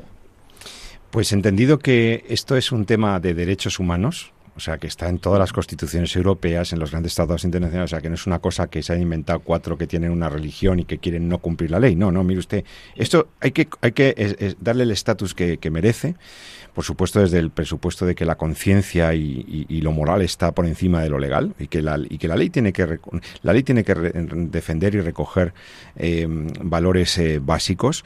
Pues 1.12 1.32
entendido 1.32 1.78
que 1.78 2.24
esto 2.28 2.56
es 2.56 2.72
un 2.72 2.84
tema 2.84 3.20
de 3.20 3.32
derechos 3.32 3.78
humanos, 3.78 4.32
o 4.56 4.60
sea, 4.60 4.78
que 4.78 4.86
está 4.86 5.08
en 5.08 5.18
todas 5.18 5.38
las 5.38 5.52
constituciones 5.52 6.14
europeas, 6.14 6.72
en 6.72 6.78
los 6.78 6.90
grandes 6.90 7.14
tratados 7.14 7.44
internacionales, 7.44 7.90
o 7.90 7.94
sea, 7.94 8.00
que 8.00 8.08
no 8.08 8.14
es 8.14 8.26
una 8.26 8.38
cosa 8.38 8.68
que 8.68 8.82
se 8.82 8.92
han 8.92 9.02
inventado 9.02 9.40
cuatro 9.40 9.76
que 9.76 9.86
tienen 9.86 10.10
una 10.10 10.28
religión 10.28 10.78
y 10.78 10.84
que 10.84 10.98
quieren 10.98 11.28
no 11.28 11.38
cumplir 11.38 11.70
la 11.70 11.80
ley. 11.80 11.96
No, 11.96 12.12
no, 12.12 12.22
mire 12.22 12.38
usted, 12.38 12.64
esto 12.94 13.28
hay 13.40 13.50
que, 13.50 13.68
hay 13.80 13.92
que 13.92 14.56
darle 14.60 14.84
el 14.84 14.92
estatus 14.92 15.34
que, 15.34 15.58
merece, 15.70 16.14
por 16.72 16.84
supuesto 16.84 17.20
desde 17.20 17.38
el 17.38 17.50
presupuesto 17.50 18.06
de 18.06 18.14
que 18.14 18.24
la 18.24 18.36
conciencia 18.36 19.14
y, 19.14 19.80
lo 19.84 19.92
moral 19.92 20.22
está 20.22 20.52
por 20.52 20.66
encima 20.66 21.02
de 21.02 21.10
lo 21.10 21.18
legal 21.18 21.54
y 21.58 21.66
que 21.66 21.82
la, 21.82 21.98
y 21.98 22.16
que 22.16 22.28
la 22.28 22.36
ley 22.36 22.48
tiene 22.48 22.72
que, 22.72 22.98
la 23.42 23.52
ley 23.52 23.62
tiene 23.62 23.84
que 23.84 23.94
defender 23.94 24.94
y 24.94 25.00
recoger 25.00 25.52
eh, 25.96 26.26
valores 26.62 27.18
eh, 27.18 27.40
básicos. 27.42 28.04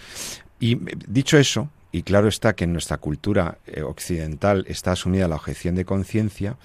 Y 0.58 0.78
dicho 1.06 1.38
eso, 1.38 1.70
y 1.92 2.02
claro 2.02 2.28
está 2.28 2.54
que 2.54 2.64
en 2.64 2.72
nuestra 2.72 2.98
cultura 2.98 3.58
eh, 3.66 3.82
occidental 3.82 4.64
está 4.68 4.92
asumida 4.92 5.28
la 5.28 5.36
objeción 5.36 5.74
de 5.74 5.84
conciencia, 5.84 6.56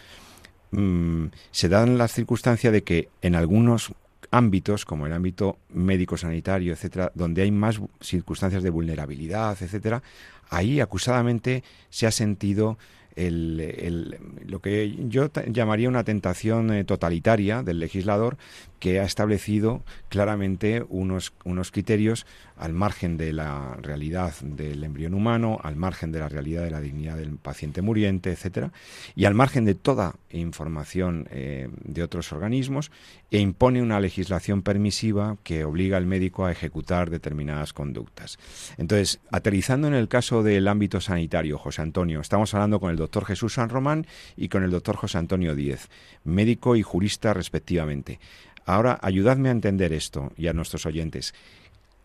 mm, 0.71 1.27
se 1.51 1.69
dan 1.69 1.97
la 1.97 2.07
circunstancia 2.07 2.71
de 2.71 2.83
que 2.83 3.09
en 3.21 3.35
algunos 3.35 3.93
ámbitos, 4.31 4.85
como 4.85 5.05
el 5.05 5.13
ámbito 5.13 5.57
médico-sanitario, 5.69 6.73
etcétera, 6.73 7.11
donde 7.13 7.43
hay 7.43 7.51
más 7.51 7.79
circunstancias 8.01 8.63
de 8.63 8.71
vulnerabilidad, 8.71 9.55
etcétera, 9.61 10.01
ahí 10.49 10.79
acusadamente 10.79 11.63
se 11.89 12.07
ha 12.07 12.11
sentido 12.11 12.77
el, 13.15 14.17
lo 14.45 14.59
que 14.59 14.95
yo 15.07 15.29
llamaría 15.47 15.89
una 15.89 16.03
tentación 16.03 16.73
eh, 16.73 16.83
totalitaria 16.83 17.63
del 17.63 17.79
legislador 17.79 18.37
que 18.79 18.99
ha 18.99 19.03
establecido 19.03 19.83
claramente 20.09 20.83
unos, 20.89 21.33
unos 21.43 21.71
criterios 21.71 22.25
al 22.63 22.71
margen 22.71 23.17
de 23.17 23.33
la 23.33 23.75
realidad 23.81 24.33
del 24.41 24.85
embrión 24.85 25.13
humano, 25.13 25.59
al 25.61 25.75
margen 25.75 26.13
de 26.13 26.19
la 26.19 26.29
realidad 26.29 26.63
de 26.63 26.71
la 26.71 26.79
dignidad 26.79 27.17
del 27.17 27.35
paciente 27.35 27.81
muriente, 27.81 28.31
etcétera, 28.31 28.71
y 29.17 29.25
al 29.25 29.33
margen 29.33 29.65
de 29.65 29.75
toda 29.75 30.15
información 30.31 31.27
eh, 31.29 31.67
de 31.83 32.03
otros 32.03 32.31
organismos, 32.31 32.89
e 33.31 33.39
impone 33.39 33.81
una 33.81 33.99
legislación 33.99 34.61
permisiva 34.61 35.35
que 35.43 35.65
obliga 35.65 35.97
al 35.97 36.05
médico 36.05 36.45
a 36.45 36.53
ejecutar 36.53 37.09
determinadas 37.09 37.73
conductas. 37.73 38.39
Entonces, 38.77 39.19
aterrizando 39.29 39.89
en 39.89 39.93
el 39.93 40.07
caso 40.07 40.41
del 40.41 40.69
ámbito 40.69 41.01
sanitario, 41.01 41.57
José 41.57 41.81
Antonio, 41.81 42.21
estamos 42.21 42.53
hablando 42.53 42.79
con 42.79 42.91
el 42.91 42.97
doctor 42.97 43.25
Jesús 43.25 43.55
San 43.55 43.67
Román 43.67 44.07
y 44.37 44.47
con 44.47 44.63
el 44.63 44.71
doctor 44.71 44.95
José 44.95 45.17
Antonio 45.17 45.53
Díez, 45.53 45.89
médico 46.23 46.77
y 46.77 46.81
jurista 46.81 47.33
respectivamente. 47.33 48.21
Ahora, 48.65 48.97
ayudadme 49.01 49.49
a 49.49 49.51
entender 49.51 49.91
esto 49.91 50.31
y 50.37 50.47
a 50.47 50.53
nuestros 50.53 50.85
oyentes. 50.85 51.33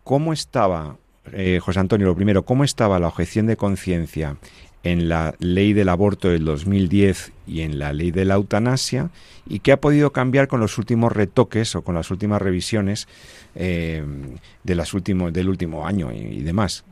¿Cómo 0.09 0.33
estaba, 0.33 0.95
eh, 1.33 1.59
José 1.61 1.81
Antonio, 1.81 2.07
lo 2.07 2.15
primero, 2.15 2.41
cómo 2.41 2.63
estaba 2.63 2.97
la 2.97 3.09
objeción 3.09 3.45
de 3.45 3.57
conciencia 3.57 4.37
en 4.81 5.07
la 5.07 5.35
ley 5.37 5.73
del 5.73 5.87
aborto 5.87 6.29
del 6.29 6.45
2010 6.45 7.31
y 7.45 7.61
en 7.61 7.77
la 7.77 7.93
ley 7.93 8.09
de 8.09 8.25
la 8.25 8.33
eutanasia 8.33 9.11
y 9.47 9.59
qué 9.59 9.71
ha 9.71 9.79
podido 9.79 10.11
cambiar 10.11 10.47
con 10.47 10.61
los 10.61 10.79
últimos 10.79 11.13
retoques 11.13 11.75
o 11.75 11.83
con 11.83 11.93
las 11.93 12.09
últimas 12.09 12.41
revisiones 12.41 13.07
eh, 13.53 14.03
de 14.63 14.73
las 14.73 14.95
últimos, 14.95 15.31
del 15.31 15.47
último 15.47 15.85
año 15.85 16.11
y, 16.11 16.41
demás. 16.41 16.85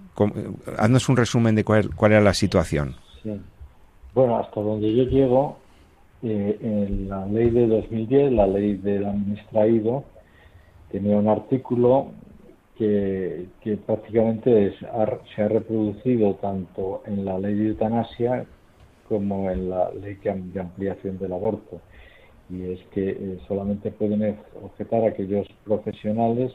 haznos 0.78 1.10
un 1.10 1.18
resumen 1.18 1.56
de 1.56 1.64
cuál, 1.64 1.96
cuál 1.96 2.12
era 2.12 2.22
la 2.22 2.36
situación. 2.36 2.98
Bueno, 4.14 4.38
hasta 4.38 4.62
donde 4.62 4.96
yo 4.96 5.06
llego, 5.06 5.58
eh, 6.22 6.56
en 6.62 7.10
la 7.10 7.26
ley 7.26 7.50
de 7.50 7.66
2010, 7.66 8.34
la 8.34 8.46
ley 8.46 8.76
del 8.76 9.06
administrado, 9.06 10.04
tenía 10.92 11.18
un 11.18 11.28
artículo 11.30 12.12
que, 12.78 13.48
prácticamente 13.86 14.74
se 14.78 15.42
ha 15.42 15.48
reproducido 15.48 16.36
tanto 16.36 17.02
en 17.06 17.26
la 17.26 17.40
ley 17.40 17.56
de 17.56 17.68
eutanasia 17.70 18.46
como 19.08 19.50
en 19.50 19.70
la 19.70 19.92
ley 19.92 20.18
de 20.24 20.60
ampliación 20.60 21.18
del 21.18 21.34
aborto. 21.34 21.82
Y 22.50 22.72
es 22.72 22.80
que 22.94 23.10
eh, 23.10 23.40
solamente 23.48 23.92
pueden 23.92 24.38
objetar 24.64 25.04
aquellos 25.04 25.48
profesionales 25.66 26.54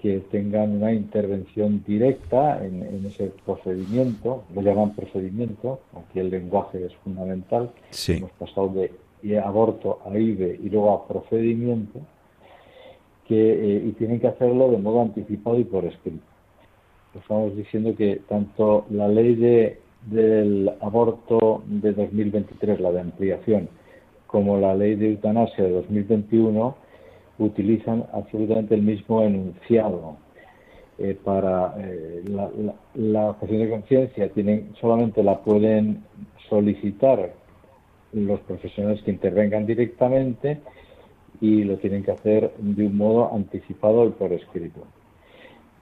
que 0.00 0.20
tengan 0.30 0.76
una 0.76 0.92
intervención 0.92 1.82
directa 1.86 2.64
en, 2.64 3.04
ese 3.06 3.32
procedimiento, 3.44 4.44
lo 4.54 4.62
llaman 4.62 4.94
procedimiento, 4.94 5.80
aquí 5.94 6.20
el 6.20 6.30
lenguaje 6.30 6.84
es 6.84 6.94
fundamental, 6.96 7.72
hemos 8.08 8.30
pasado 8.32 8.68
de 9.22 9.38
aborto 9.40 9.98
a 10.04 10.16
IBE 10.16 10.60
y 10.62 10.68
luego 10.68 10.92
a 10.92 11.08
procedimiento, 11.08 12.00
que, 13.28 13.34
eh, 13.52 13.82
y 13.86 13.92
tienen 13.92 14.20
que 14.20 14.28
hacerlo 14.28 14.70
de 14.70 14.78
modo 14.78 15.02
anticipado 15.02 15.58
y 15.58 15.64
por 15.64 15.84
escrito. 15.84 16.24
Estamos 17.18 17.56
diciendo 17.56 17.94
que 17.96 18.20
tanto 18.28 18.84
la 18.90 19.08
ley 19.08 19.34
de, 19.34 19.80
del 20.06 20.70
aborto 20.80 21.62
de 21.66 21.92
2023, 21.92 22.80
la 22.80 22.92
de 22.92 23.00
ampliación, 23.00 23.68
como 24.26 24.58
la 24.58 24.74
ley 24.74 24.96
de 24.96 25.12
eutanasia 25.12 25.64
de 25.64 25.70
2021, 25.70 26.76
utilizan 27.38 28.04
absolutamente 28.12 28.74
el 28.74 28.82
mismo 28.82 29.22
enunciado. 29.22 30.16
Eh, 30.98 31.14
para 31.22 31.74
eh, 31.78 32.22
la, 32.26 32.50
la, 32.94 33.36
de 33.38 33.68
conciencia 33.68 34.30
tienen 34.30 34.72
solamente 34.80 35.22
la 35.22 35.40
pueden 35.40 36.02
solicitar 36.48 37.34
los 38.14 38.40
profesionales 38.40 39.02
que 39.02 39.10
intervengan 39.10 39.66
directamente 39.66 40.58
y 41.40 41.64
lo 41.64 41.76
tienen 41.78 42.02
que 42.02 42.12
hacer 42.12 42.52
de 42.58 42.86
un 42.86 42.96
modo 42.96 43.34
anticipado 43.34 44.06
y 44.06 44.10
por 44.10 44.32
escrito. 44.32 44.82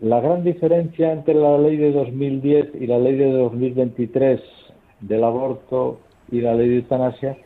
La 0.01 0.21
gran 0.21 0.45
diferencia 0.45 1.12
entre 1.12 1.35
la 1.35 1.57
ley 1.59 1.77
de 1.77 1.93
2010 1.93 2.75
y 2.81 2.87
la 2.87 2.99
ley 2.99 3.17
de 3.17 3.31
2023 3.31 4.40
del 5.01 5.25
aborto 5.25 6.01
y 6.31 6.40
la 6.40 6.55
ley 6.55 6.69
de 6.69 6.77
eutanasia 6.77 7.37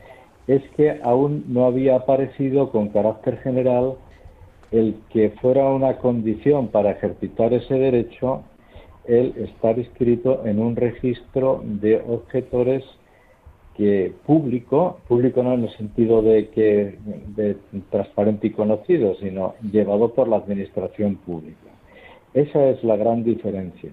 es 0.47 0.63
que 0.77 0.99
aún 1.03 1.45
no 1.49 1.67
había 1.67 1.97
aparecido 1.97 2.71
con 2.71 2.89
carácter 2.89 3.39
general 3.39 3.95
el 4.71 4.97
que 5.11 5.31
fuera 5.41 5.69
una 5.69 5.99
condición 5.99 6.69
para 6.69 6.93
ejercitar 6.93 7.53
ese 7.53 7.75
derecho 7.75 8.43
el 9.07 9.35
estar 9.39 9.79
inscrito 9.79 10.45
en 10.45 10.59
un 10.59 10.77
registro 10.77 11.63
de 11.65 12.03
objetores 12.07 12.85
que 13.79 14.13
público, 14.27 14.99
público 15.07 15.41
no 15.41 15.55
en 15.55 15.63
el 15.63 15.77
sentido 15.77 16.21
de 16.21 16.49
que 16.49 16.99
de 17.37 17.57
transparente 17.91 18.49
y 18.49 18.51
conocido, 18.51 19.15
sino 19.21 19.55
llevado 19.71 20.13
por 20.15 20.27
la 20.27 20.39
administración 20.39 21.15
pública. 21.15 21.71
Esa 22.35 22.71
es 22.71 22.83
la 22.83 22.97
gran 22.97 23.23
diferencia. 23.23 23.91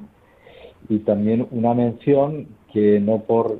Y 0.89 1.00
también 1.00 1.48
una 1.52 1.76
mención 1.76 2.48
que 2.74 3.00
no 3.00 3.19
por 3.19 3.60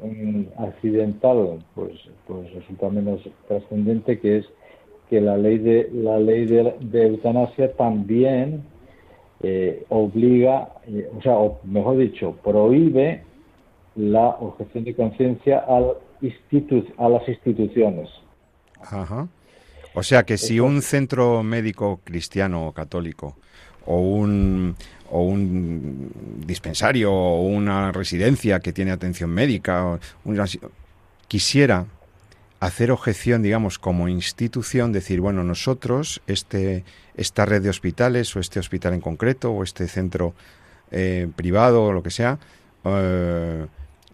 accidental, 0.58 1.60
pues, 1.76 1.94
pues 2.26 2.52
resulta 2.56 2.90
menos 2.90 3.22
trascendente, 3.48 4.20
que 4.20 4.40
es 4.40 4.46
que 5.12 5.22
la 5.22 5.38
ley 5.38 5.60
de 5.60 5.90
la 5.94 6.18
ley 6.18 6.46
de, 6.46 7.04
eutanasia 7.04 7.72
también 7.74 8.64
eh, 9.44 9.86
obliga, 9.90 10.70
eh, 10.88 11.08
o 11.16 11.22
sea, 11.22 11.38
o 11.38 11.60
mejor 11.66 11.98
dicho, 11.98 12.36
prohíbe 12.44 13.22
la 13.96 14.30
objeción 14.40 14.86
de 14.86 14.96
conciencia 14.96 15.60
al 15.60 15.98
a 16.98 17.10
las 17.10 17.28
instituciones. 17.28 18.10
Ajá. 18.82 19.28
O 19.94 20.04
sea 20.04 20.24
que 20.24 20.38
si 20.38 20.60
un 20.60 20.82
centro 20.82 21.42
médico 21.44 22.02
cristiano 22.04 22.68
o 22.68 22.74
católico 22.74 23.38
o 23.86 24.00
un, 24.00 24.76
o 25.10 25.22
un 25.22 26.12
dispensario 26.46 27.14
o 27.14 27.44
una 27.44 27.92
residencia 27.92 28.60
que 28.60 28.74
tiene 28.74 28.92
atención 28.92 29.30
médica 29.30 30.00
quisiera 31.28 31.86
hacer 32.60 32.92
objeción, 32.92 33.42
digamos, 33.42 33.80
como 33.80 34.08
institución, 34.08 34.92
decir, 34.92 35.22
bueno, 35.22 35.44
nosotros, 35.44 36.22
este, 36.28 36.84
esta 37.16 37.46
red 37.46 37.62
de 37.62 37.70
hospitales 37.70 38.36
o 38.36 38.40
este 38.40 38.60
hospital 38.60 38.94
en 38.94 39.02
concreto 39.02 39.52
o 39.52 39.64
este 39.64 39.88
centro 39.88 40.34
eh, 40.92 41.28
privado 41.36 41.86
o 41.86 41.94
lo 41.94 42.04
que 42.04 42.12
sea, 42.12 42.40
eh, 42.84 43.66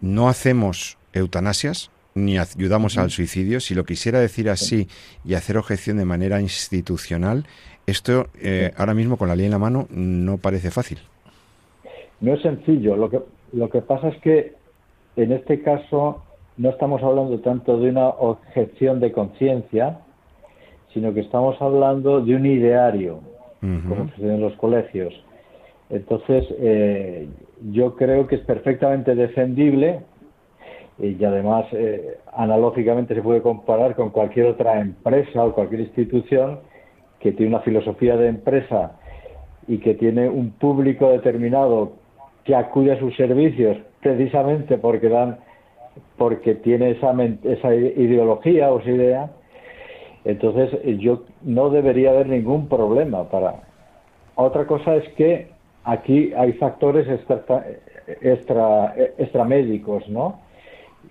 no 0.01 0.29
hacemos 0.29 0.97
eutanasias 1.13 1.91
ni 2.13 2.37
ayudamos 2.37 2.97
al 2.97 3.09
suicidio. 3.09 3.59
Si 3.59 3.73
lo 3.73 3.83
quisiera 3.83 4.19
decir 4.19 4.49
así 4.49 4.87
y 5.23 5.35
hacer 5.35 5.57
objeción 5.57 5.97
de 5.97 6.05
manera 6.05 6.41
institucional, 6.41 7.45
esto 7.87 8.27
eh, 8.41 8.71
ahora 8.77 8.93
mismo 8.93 9.17
con 9.17 9.27
la 9.27 9.35
ley 9.35 9.45
en 9.45 9.51
la 9.51 9.59
mano 9.59 9.87
no 9.89 10.37
parece 10.37 10.71
fácil. 10.71 10.99
No 12.19 12.33
es 12.33 12.41
sencillo. 12.41 12.95
Lo 12.95 13.09
que, 13.09 13.19
lo 13.53 13.69
que 13.69 13.81
pasa 13.81 14.09
es 14.09 14.21
que 14.21 14.53
en 15.15 15.31
este 15.31 15.61
caso 15.61 16.23
no 16.57 16.69
estamos 16.69 17.01
hablando 17.01 17.39
tanto 17.39 17.79
de 17.79 17.89
una 17.89 18.07
objeción 18.07 18.99
de 18.99 19.11
conciencia, 19.11 19.99
sino 20.93 21.13
que 21.13 21.21
estamos 21.21 21.59
hablando 21.61 22.21
de 22.21 22.35
un 22.35 22.45
ideario, 22.45 23.21
como 23.61 24.09
sucede 24.09 24.35
en 24.35 24.41
los 24.41 24.53
colegios. 24.55 25.13
Entonces, 25.89 26.45
eh, 26.59 27.27
yo 27.71 27.95
creo 27.95 28.27
que 28.27 28.35
es 28.35 28.41
perfectamente 28.41 29.15
defendible 29.15 30.01
y 31.01 31.23
además 31.25 31.65
eh, 31.71 32.17
analógicamente 32.33 33.15
se 33.15 33.23
puede 33.23 33.41
comparar 33.41 33.95
con 33.95 34.11
cualquier 34.11 34.45
otra 34.45 34.79
empresa 34.79 35.43
o 35.43 35.53
cualquier 35.53 35.81
institución 35.81 36.59
que 37.19 37.31
tiene 37.31 37.55
una 37.55 37.63
filosofía 37.63 38.15
de 38.17 38.27
empresa 38.27 38.91
y 39.67 39.79
que 39.79 39.95
tiene 39.95 40.29
un 40.29 40.51
público 40.51 41.09
determinado 41.09 41.93
que 42.43 42.55
acude 42.55 42.91
a 42.91 42.99
sus 42.99 43.15
servicios 43.15 43.77
precisamente 44.01 44.77
porque 44.77 45.09
dan 45.09 45.39
porque 46.17 46.55
tiene 46.55 46.91
esa, 46.91 47.13
esa 47.43 47.75
ideología 47.75 48.71
o 48.71 48.79
esa 48.79 48.91
idea 48.91 49.31
entonces 50.23 50.69
yo 50.99 51.23
no 51.41 51.71
debería 51.71 52.11
haber 52.11 52.27
ningún 52.27 52.67
problema 52.67 53.27
para 53.29 53.55
otra 54.35 54.67
cosa 54.67 54.95
es 54.95 55.09
que 55.13 55.47
aquí 55.83 56.31
hay 56.37 56.53
factores 56.53 57.07
extra, 57.07 57.65
extra 58.21 58.93
extramédicos 59.17 60.07
no 60.07 60.50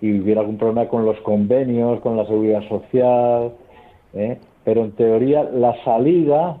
y 0.01 0.19
hubiera 0.19 0.41
algún 0.41 0.57
problema 0.57 0.87
con 0.87 1.05
los 1.05 1.19
convenios, 1.21 2.01
con 2.01 2.17
la 2.17 2.25
seguridad 2.25 2.67
social, 2.67 3.53
¿eh? 4.13 4.37
pero 4.63 4.83
en 4.83 4.91
teoría 4.93 5.43
la 5.43 5.75
salida 5.83 6.57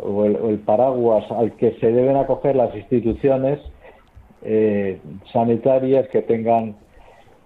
o 0.00 0.24
el, 0.24 0.58
paraguas 0.60 1.30
al 1.32 1.52
que 1.56 1.72
se 1.80 1.90
deben 1.90 2.16
acoger 2.16 2.56
las 2.56 2.74
instituciones 2.74 3.58
eh, 4.42 5.00
sanitarias 5.32 6.08
que 6.08 6.22
tengan 6.22 6.76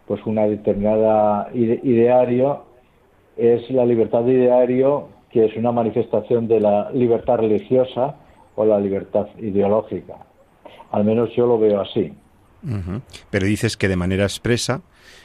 pues 0.07 0.25
una 0.27 0.43
determinada 0.43 1.49
ideario 1.55 2.65
es 3.37 3.69
la 3.71 3.87
libertad 3.87 4.23
de 4.23 4.35
ideario 4.35 5.09
que 5.31 5.47
es 5.47 5.57
una 5.57 5.73
manifestación 5.73 6.47
de 6.47 6.61
la 6.61 6.91
libertad 6.93 7.39
religiosa 7.39 8.17
o 8.55 8.65
la 8.65 8.79
libertad 8.79 9.27
ideológica. 9.39 10.15
Al 10.93 11.05
menos 11.05 11.31
yo 11.35 11.47
lo 11.47 11.59
veo 11.59 11.81
así. 11.81 12.13
Pero 13.31 13.47
dices 13.47 13.77
que 13.77 13.89
de 13.89 13.97
manera 13.97 14.23
expresa 14.23 14.83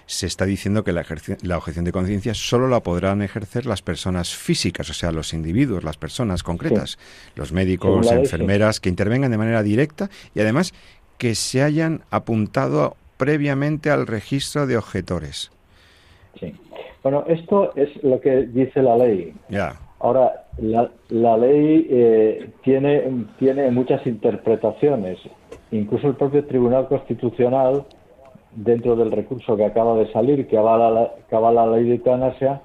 se 0.09 0.25
está 0.25 0.45
diciendo 0.45 0.83
que 0.83 0.91
la, 0.91 1.01
objeción 1.01 1.85
de 1.85 1.91
conciencia 1.91 2.33
solo 2.33 2.67
la 2.67 2.79
podrán 2.79 3.21
ejercer 3.21 3.67
las 3.67 3.83
personas 3.83 4.35
físicas, 4.35 4.89
o 4.89 4.93
sea, 4.93 5.11
los 5.11 5.35
individuos, 5.35 5.83
las 5.83 5.97
personas 5.97 6.41
concretas, 6.41 6.97
los 7.35 7.51
médicos, 7.51 8.11
enfermeras, 8.11 8.79
que 8.79 8.89
intervengan 8.89 9.29
de 9.29 9.37
manera 9.37 9.61
directa 9.61 10.09
y 10.33 10.39
además 10.39 10.73
que 11.19 11.35
se 11.35 11.61
hayan 11.61 12.01
apuntado 12.09 12.95
previamente 13.17 13.91
al 13.91 14.07
registro 14.07 14.65
de 14.65 14.77
objetores. 14.77 15.51
Sí. 16.39 16.55
Bueno, 17.03 17.25
esto 17.27 17.75
es 17.75 17.89
lo 18.03 18.19
que 18.19 18.47
dice 18.47 18.81
la 18.81 18.97
ley. 18.97 19.35
Ya. 19.47 19.75
Ahora, 19.99 20.47
la, 20.57 21.37
ley 21.37 21.85
eh, 21.87 22.49
tiene, 22.63 23.27
tiene 23.37 23.69
muchas 23.69 24.07
interpretaciones. 24.07 25.19
Incluso 25.69 26.07
el 26.07 26.15
propio 26.15 26.43
Tribunal 26.45 26.87
Constitucional 26.87 27.85
dentro 28.53 28.95
del 28.95 29.11
recurso 29.11 29.55
que 29.55 29.65
acaba 29.65 29.95
de 29.95 30.11
salir, 30.11 30.47
que 30.47 30.57
avala 30.57 31.11
la, 31.31 31.67
ley 31.67 31.85
de 31.85 31.95
eutanasia, 31.95 32.61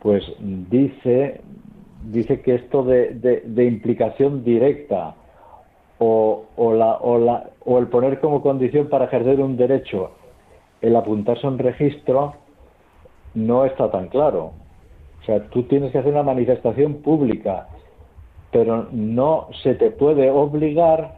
pues 0.00 0.24
dice, 0.38 1.40
dice 2.04 2.40
que 2.42 2.56
esto 2.56 2.82
de, 2.82 3.14
de, 3.44 3.64
implicación 3.64 4.44
directa 4.44 5.14
o, 5.98 6.44
o, 6.56 6.72
la, 6.74 6.96
o, 6.96 7.18
la, 7.18 7.50
o 7.64 7.78
el 7.78 7.86
poner 7.86 8.20
como 8.20 8.42
condición 8.42 8.88
para 8.88 9.04
ejercer 9.06 9.40
un 9.40 9.56
derecho 9.56 10.10
el 10.82 10.96
apuntarse 10.96 11.46
a 11.46 11.50
un 11.50 11.58
registro 11.58 12.34
no 13.34 13.64
está 13.64 13.90
tan 13.90 14.08
claro. 14.08 14.52
O 15.22 15.24
sea, 15.24 15.48
tú 15.48 15.62
tienes 15.62 15.92
que 15.92 15.98
hacer 15.98 16.12
una 16.12 16.24
manifestación 16.24 16.96
pública, 16.96 17.68
pero 18.50 18.88
no 18.90 19.48
se 19.62 19.74
te 19.76 19.92
puede 19.92 20.28
obligar 20.30 21.16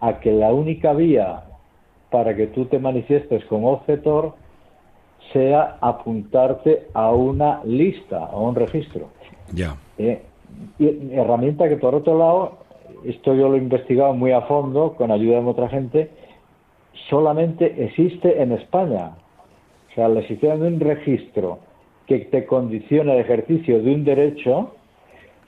a 0.00 0.20
que 0.20 0.32
la 0.32 0.52
única 0.52 0.92
vía 0.92 1.42
para 2.12 2.36
que 2.36 2.46
tú 2.48 2.66
te 2.66 2.78
manifiestes 2.78 3.44
como 3.46 3.72
objetor 3.72 4.34
sea 5.32 5.78
apuntarte 5.80 6.88
a 6.92 7.10
una 7.10 7.64
lista, 7.64 8.18
a 8.26 8.36
un 8.36 8.54
registro. 8.54 9.08
Ya. 9.52 9.76
Eh, 9.98 10.20
y 10.78 11.12
herramienta 11.12 11.68
que 11.68 11.76
por 11.76 11.94
otro 11.94 12.18
lado, 12.18 12.58
esto 13.04 13.34
yo 13.34 13.48
lo 13.48 13.54
he 13.54 13.58
investigado 13.58 14.12
muy 14.14 14.32
a 14.32 14.42
fondo 14.42 14.94
con 14.94 15.10
ayuda 15.10 15.40
de 15.40 15.46
otra 15.46 15.68
gente, 15.68 16.10
solamente 17.08 17.84
existe 17.84 18.42
en 18.42 18.52
España. 18.52 19.12
O 19.90 19.94
sea, 19.94 20.08
la 20.08 20.20
existencia 20.20 20.56
de 20.56 20.68
un 20.68 20.80
registro 20.80 21.58
que 22.06 22.18
te 22.18 22.44
condiciona 22.44 23.14
el 23.14 23.20
ejercicio 23.20 23.82
de 23.82 23.94
un 23.94 24.04
derecho 24.04 24.72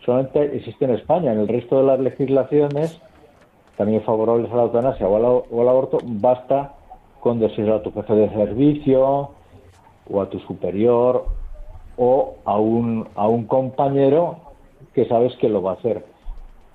solamente 0.05 0.57
existe 0.57 0.85
en 0.85 0.93
España. 0.93 1.33
En 1.33 1.41
el 1.41 1.49
resto 1.49 1.79
de 1.79 1.85
las 1.85 2.01
legislaciones 2.01 3.01
también 3.77 4.03
favorables 4.03 4.51
a 4.53 4.57
la 4.57 4.63
eutanasia 4.65 5.09
o, 5.09 5.61
al 5.61 5.69
aborto, 5.69 5.99
basta 6.03 6.75
con 7.21 7.41
decir 7.41 7.71
a 7.71 7.83
tu 7.83 7.91
jefe 7.93 8.15
de 8.15 8.29
servicio 8.31 9.31
o 10.11 10.21
a 10.21 10.29
tu 10.29 10.39
superior 10.41 11.27
o 11.97 12.35
a 12.45 12.59
un, 12.59 13.09
a 13.15 13.29
un 13.29 13.47
compañero 13.47 14.37
que 14.95 15.07
sabes 15.07 15.35
que 15.37 15.49
lo 15.49 15.63
va 15.63 15.73
a 15.73 15.75
hacer. 15.75 16.05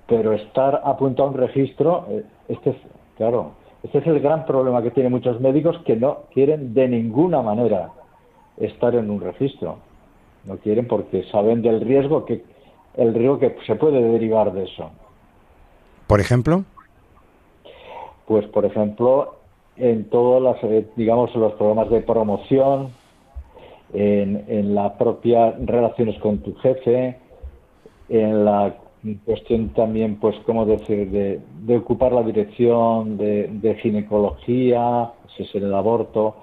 Pero 0.06 0.32
estar 0.32 0.82
apuntado 0.84 1.28
a 1.28 1.32
un 1.32 1.38
registro, 1.38 2.06
eh, 2.08 2.24
este 2.48 2.70
es, 2.70 2.76
claro, 3.16 3.52
este 3.82 3.98
es 3.98 4.06
el 4.06 4.20
gran 4.20 4.44
problema 4.44 4.82
que 4.82 4.90
tienen 4.90 5.12
muchos 5.12 5.40
médicos 5.40 5.78
que 5.86 5.96
no 5.96 6.24
quieren 6.34 6.74
de 6.74 6.88
ninguna 6.88 7.42
manera 7.42 7.90
estar 8.58 8.94
en 8.94 9.10
un 9.10 9.20
registro. 9.20 9.78
No 10.44 10.56
quieren 10.56 10.86
porque 10.86 11.24
saben 11.30 11.62
del 11.62 11.80
riesgo 11.80 12.24
que 12.24 12.42
el 12.96 13.14
riesgo 13.14 13.38
que 13.38 13.56
se 13.66 13.76
puede 13.76 14.02
derivar 14.02 14.52
de 14.52 14.64
eso. 14.64 14.90
Por 16.06 16.20
ejemplo. 16.20 16.64
Pues, 18.30 18.46
por 18.46 18.64
ejemplo, 18.64 19.38
en 19.76 20.04
todos 20.04 20.40
los, 20.40 20.56
eh, 20.62 20.86
digamos, 20.94 21.34
los 21.34 21.52
programas 21.54 21.90
de 21.90 22.00
promoción, 22.00 22.90
en, 23.92 24.44
en 24.46 24.72
las 24.72 24.92
propias 24.92 25.56
relaciones 25.66 26.16
con 26.20 26.38
tu 26.38 26.54
jefe, 26.58 27.16
en 28.08 28.44
la 28.44 28.76
cuestión 29.24 29.70
también, 29.70 30.20
pues, 30.20 30.36
¿cómo 30.46 30.64
decir?, 30.64 31.10
de, 31.10 31.40
de 31.62 31.76
ocupar 31.76 32.12
la 32.12 32.22
dirección 32.22 33.18
de, 33.18 33.76
ginecología, 33.82 35.10
si 35.36 35.42
es 35.42 35.52
en 35.56 35.64
el 35.64 35.74
aborto, 35.74 36.36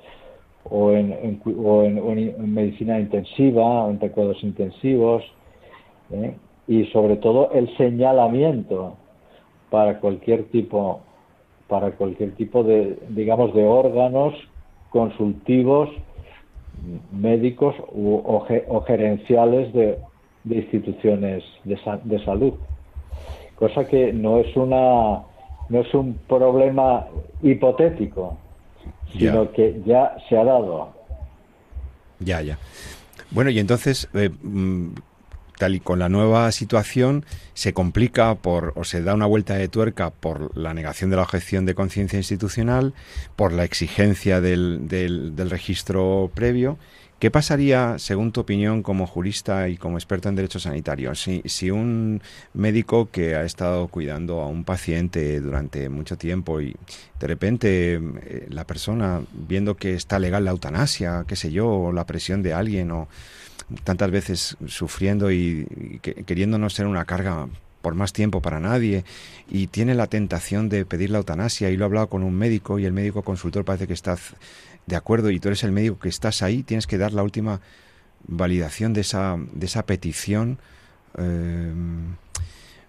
o 0.70 0.92
en, 0.92 1.14
en, 1.14 2.54
medicina 2.54 3.00
intensiva, 3.00 3.86
o 3.86 3.92
en 3.92 4.02
recuerdos 4.02 4.44
intensivos, 4.44 5.24
¿eh? 6.12 6.36
y 6.68 6.84
sobre 6.88 7.16
todo 7.16 7.50
el 7.54 7.74
señalamiento 7.78 8.98
para 9.70 10.02
cualquier 10.02 10.50
tipo 10.50 11.07
para 11.68 11.92
cualquier 11.92 12.32
tipo 12.36 12.64
de 12.64 12.98
digamos 13.10 13.54
de 13.54 13.64
órganos 13.64 14.34
consultivos 14.90 15.90
médicos 17.12 17.76
o, 17.90 18.84
gerenciales 18.86 19.74
de, 19.74 19.98
instituciones 20.46 21.44
de, 21.64 22.24
salud. 22.24 22.54
Cosa 23.56 23.86
que 23.86 24.14
no 24.14 24.40
es 24.40 24.56
una 24.56 25.24
no 25.70 25.82
es 25.82 25.94
un 25.94 26.14
problema 26.28 27.06
hipotético 27.42 28.38
sino 29.18 29.52
que 29.52 29.82
ya 29.86 30.16
se 30.28 30.38
ha 30.38 30.44
dado. 30.44 30.90
Ya 32.20 32.42
ya. 32.42 32.58
Bueno 33.32 33.50
y 33.50 33.60
entonces 33.60 34.10
eh, 34.14 34.30
mm, 34.30 34.90
tal 35.58 35.76
y 35.76 35.80
con 35.80 36.00
la 36.00 36.10
nueva 36.10 36.52
situación 36.52 37.26
se 37.54 37.74
complica 37.74 38.36
por 38.36 38.74
o 38.76 38.84
se 38.84 39.02
da 39.02 39.14
una 39.14 39.26
vuelta 39.26 39.56
de 39.56 39.68
tuerca 39.68 40.12
por 40.12 40.56
la 40.58 40.74
negación 40.74 41.10
de 41.10 41.16
la 41.16 41.24
objeción 41.24 41.66
de 41.66 41.76
conciencia 41.76 42.18
institucional, 42.18 42.94
por 43.36 43.52
la 43.52 43.64
exigencia 43.64 44.40
del, 44.42 44.88
del, 44.88 45.50
registro 45.50 46.32
previo. 46.34 46.78
¿Qué 47.20 47.32
pasaría, 47.32 47.98
según 47.98 48.32
tu 48.32 48.42
opinión, 48.42 48.84
como 48.84 49.08
jurista 49.08 49.70
y 49.70 49.78
como 49.78 49.98
experto 49.98 50.30
en 50.30 50.36
derecho 50.36 50.60
sanitario, 50.60 51.16
si, 51.16 51.42
si 51.46 51.72
un 51.72 52.22
médico 52.54 53.10
que 53.10 53.36
ha 53.36 53.44
estado 53.44 53.88
cuidando 53.88 54.42
a 54.42 54.48
un 54.48 54.64
paciente 54.64 55.40
durante 55.40 55.90
mucho 55.90 56.16
tiempo 56.16 56.62
y 56.62 56.76
de 57.20 57.28
repente 57.28 57.96
eh, 57.96 58.48
la 58.52 58.68
persona, 58.68 59.22
viendo 59.34 59.78
que 59.78 59.96
está 59.96 60.20
legal 60.20 60.46
la 60.46 60.52
eutanasia, 60.52 61.26
qué 61.28 61.36
sé 61.36 61.52
yo, 61.52 61.68
o 61.68 61.92
la 61.92 62.06
presión 62.06 62.44
de 62.44 62.54
alguien, 62.54 62.92
o 62.92 63.08
tantas 63.84 64.12
veces 64.12 64.58
sufriendo 64.68 65.32
y, 65.32 66.00
queriendo 66.26 66.58
no 66.58 66.70
ser 66.70 66.88
una 66.88 67.06
carga 67.06 67.48
por 67.82 67.96
más 67.96 68.14
tiempo 68.14 68.42
para 68.42 68.60
nadie 68.60 69.06
y 69.50 69.68
tiene 69.68 69.96
la 69.96 70.08
tentación 70.08 70.68
de 70.70 70.86
pedir 70.86 71.10
la 71.10 71.20
eutanasia 71.20 71.70
y 71.70 71.78
lo 71.78 71.86
ha 71.86 71.88
hablado 71.88 72.08
con 72.08 72.24
un 72.24 72.36
médico 72.36 72.80
y 72.80 72.86
el 72.86 72.94
médico 72.94 73.22
consultor 73.22 73.66
parece 73.66 73.88
que 73.88 73.94
está 73.94 74.18
de 74.86 74.96
acuerdo 74.96 75.30
y 75.30 75.40
tú 75.40 75.50
eres 75.50 75.64
el 75.64 75.72
médico 75.72 76.00
que 76.00 76.10
estás 76.10 76.42
ahí, 76.42 76.64
tienes 76.64 76.88
que 76.88 76.98
dar 76.98 77.14
la 77.14 77.24
última 77.24 77.62
validación 78.26 78.94
de 78.94 79.02
esa, 79.02 79.38
de 79.38 79.66
esa 79.66 79.86
petición. 79.86 80.60
Eh, 81.18 81.74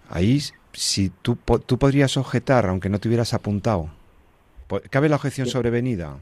ahí, 0.09 0.41
si 0.73 1.09
tú, 1.21 1.37
tú 1.65 1.77
podrías 1.77 2.17
objetar, 2.17 2.67
aunque 2.67 2.89
no 2.89 2.99
te 2.99 3.07
hubieras 3.09 3.33
apuntado, 3.33 3.89
¿cabe 4.89 5.09
la 5.09 5.17
objeción 5.17 5.47
sobrevenida? 5.47 6.17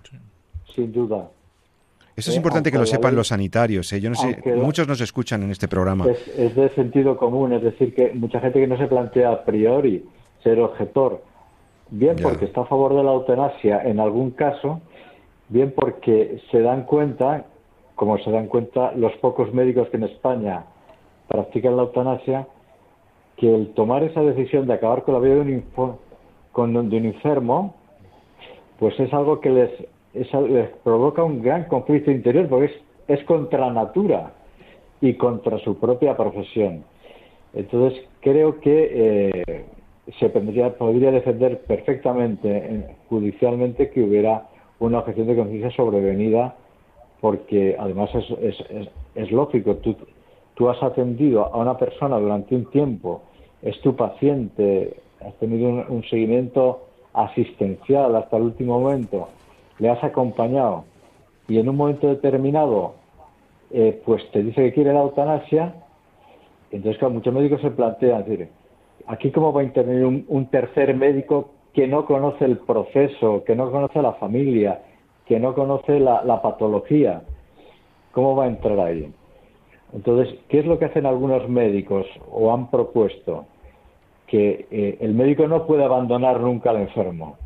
Sin 0.73 0.91
duda. 0.91 1.29
Eso 2.17 2.31
es 2.31 2.37
importante 2.37 2.71
que 2.71 2.79
lo 2.79 2.87
sepan 2.87 3.15
los 3.15 3.27
sanitarios. 3.27 3.93
¿eh? 3.93 4.01
Yo 4.01 4.09
no 4.09 4.15
sé, 4.15 4.41
muchos 4.55 4.87
nos 4.87 4.99
escuchan 5.01 5.43
en 5.43 5.51
este 5.51 5.67
programa. 5.67 6.07
Es, 6.35 6.55
de 6.55 6.69
sentido 6.69 7.15
común, 7.15 7.53
es 7.53 7.61
decir, 7.61 7.93
que 7.93 8.11
mucha 8.15 8.39
gente 8.39 8.59
que 8.59 8.65
no 8.65 8.75
se 8.75 8.87
plantea 8.87 9.31
a 9.31 9.45
priori 9.45 10.03
ser 10.41 10.59
objetor, 10.59 11.21
bien 11.91 12.15
porque 12.19 12.45
está 12.45 12.61
a 12.61 12.65
favor 12.65 12.95
de 12.95 13.03
la 13.03 13.11
eutanasia 13.11 13.83
en 13.83 13.99
algún 13.99 14.31
caso, 14.31 14.81
bien 15.49 15.71
porque 15.75 16.41
se 16.49 16.59
dan 16.59 16.85
cuenta, 16.85 17.45
como 17.93 18.17
se 18.17 18.31
dan 18.31 18.47
cuenta 18.47 18.93
los 18.93 19.13
pocos 19.17 19.53
médicos 19.53 19.87
que 19.89 19.97
en 19.97 20.03
España 20.05 20.65
practican 21.27 21.77
la 21.77 21.83
eutanasia, 21.83 22.47
que 23.35 23.53
el 23.53 23.75
tomar 23.75 24.01
esa 24.01 24.21
decisión 24.21 24.65
de 24.65 24.73
acabar 24.73 25.03
con 25.03 25.13
la 25.13 25.19
vida 25.19 25.35
de 25.35 25.41
un, 25.41 25.63
con, 26.51 26.89
de 26.89 26.97
un 26.97 27.05
enfermo, 27.05 27.75
pues 28.79 28.99
es 28.99 29.13
algo 29.13 29.39
que 29.39 29.51
les 29.51 29.71
les 30.49 30.69
provoca 30.83 31.23
un 31.23 31.41
gran 31.41 31.65
conflicto 31.65 32.11
interior 32.11 32.47
porque 32.47 32.73
es, 33.07 33.23
contra 33.23 33.71
natura 33.71 34.33
y 35.01 35.13
contra 35.13 35.57
su 35.59 35.77
propia 35.77 36.17
profesión. 36.17 36.83
Entonces, 37.53 38.01
creo 38.21 38.59
que 38.59 38.89
eh, 39.45 39.65
se 40.19 40.29
podría, 40.29 41.11
defender 41.11 41.61
perfectamente 41.61 42.49
eh, 42.49 42.95
judicialmente 43.09 43.89
que 43.89 44.03
hubiera 44.03 44.47
una 44.79 44.99
objeción 44.99 45.27
de 45.27 45.35
conciencia 45.35 45.71
sobrevenida, 45.71 46.55
porque 47.21 47.75
además 47.79 48.09
es, 48.13 48.63
es, 49.15 49.31
lógico, 49.31 49.75
tú, 49.77 49.95
tú 50.55 50.69
has 50.69 50.81
atendido 50.83 51.45
a 51.45 51.57
una 51.57 51.77
persona 51.77 52.17
durante 52.19 52.55
un 52.55 52.65
tiempo, 52.69 53.23
es 53.61 53.79
tu 53.81 53.95
paciente, 53.95 54.97
has 55.25 55.33
tenido 55.35 55.69
un 55.89 56.03
seguimiento 56.03 56.87
asistencial 57.13 58.15
hasta 58.15 58.37
el 58.37 58.43
último 58.43 58.79
momento, 58.79 59.29
le 59.79 59.89
has 59.89 60.03
acompañado 60.03 60.85
y 61.47 61.59
en 61.59 61.69
un 61.69 61.75
momento 61.75 62.07
determinado 62.07 62.95
eh, 63.71 64.01
pues 64.05 64.23
te 64.31 64.43
dice 64.43 64.63
que 64.63 64.73
quiere 64.73 64.93
la 64.93 65.01
eutanasia, 65.01 65.73
entonces 66.71 66.97
claro, 66.99 67.15
muchos 67.15 67.33
médicos 67.33 67.61
se 67.61 67.71
plantean, 67.71 68.23
decir, 68.23 68.49
aquí 69.07 69.31
cómo 69.31 69.51
va 69.51 69.61
a 69.61 69.65
intervenir 69.65 70.05
un, 70.27 70.45
tercer 70.47 70.95
médico 70.95 71.51
que 71.73 71.87
no 71.87 72.05
conoce 72.05 72.45
el 72.45 72.59
proceso, 72.59 73.43
que 73.45 73.55
no 73.55 73.69
conoce 73.71 74.01
la 74.01 74.13
familia, 74.13 74.81
que 75.25 75.39
no 75.39 75.53
conoce 75.53 75.99
la, 75.99 76.41
patología, 76.41 77.21
¿cómo 78.11 78.35
va 78.35 78.45
a 78.45 78.47
entrar 78.47 78.79
ahí? 78.79 79.11
Entonces, 79.93 80.33
¿qué 80.49 80.59
es 80.59 80.65
lo 80.65 80.79
que 80.79 80.85
hacen 80.85 81.05
algunos 81.05 81.47
médicos 81.49 82.05
o 82.31 82.53
han 82.53 82.69
propuesto? 82.69 83.45
Que 84.27 84.67
eh, 84.71 84.97
el 85.01 85.13
médico 85.13 85.47
no 85.47 85.65
puede 85.65 85.83
abandonar 85.83 86.39
nunca 86.39 86.71
al 86.71 86.77
enfermo, 86.77 87.37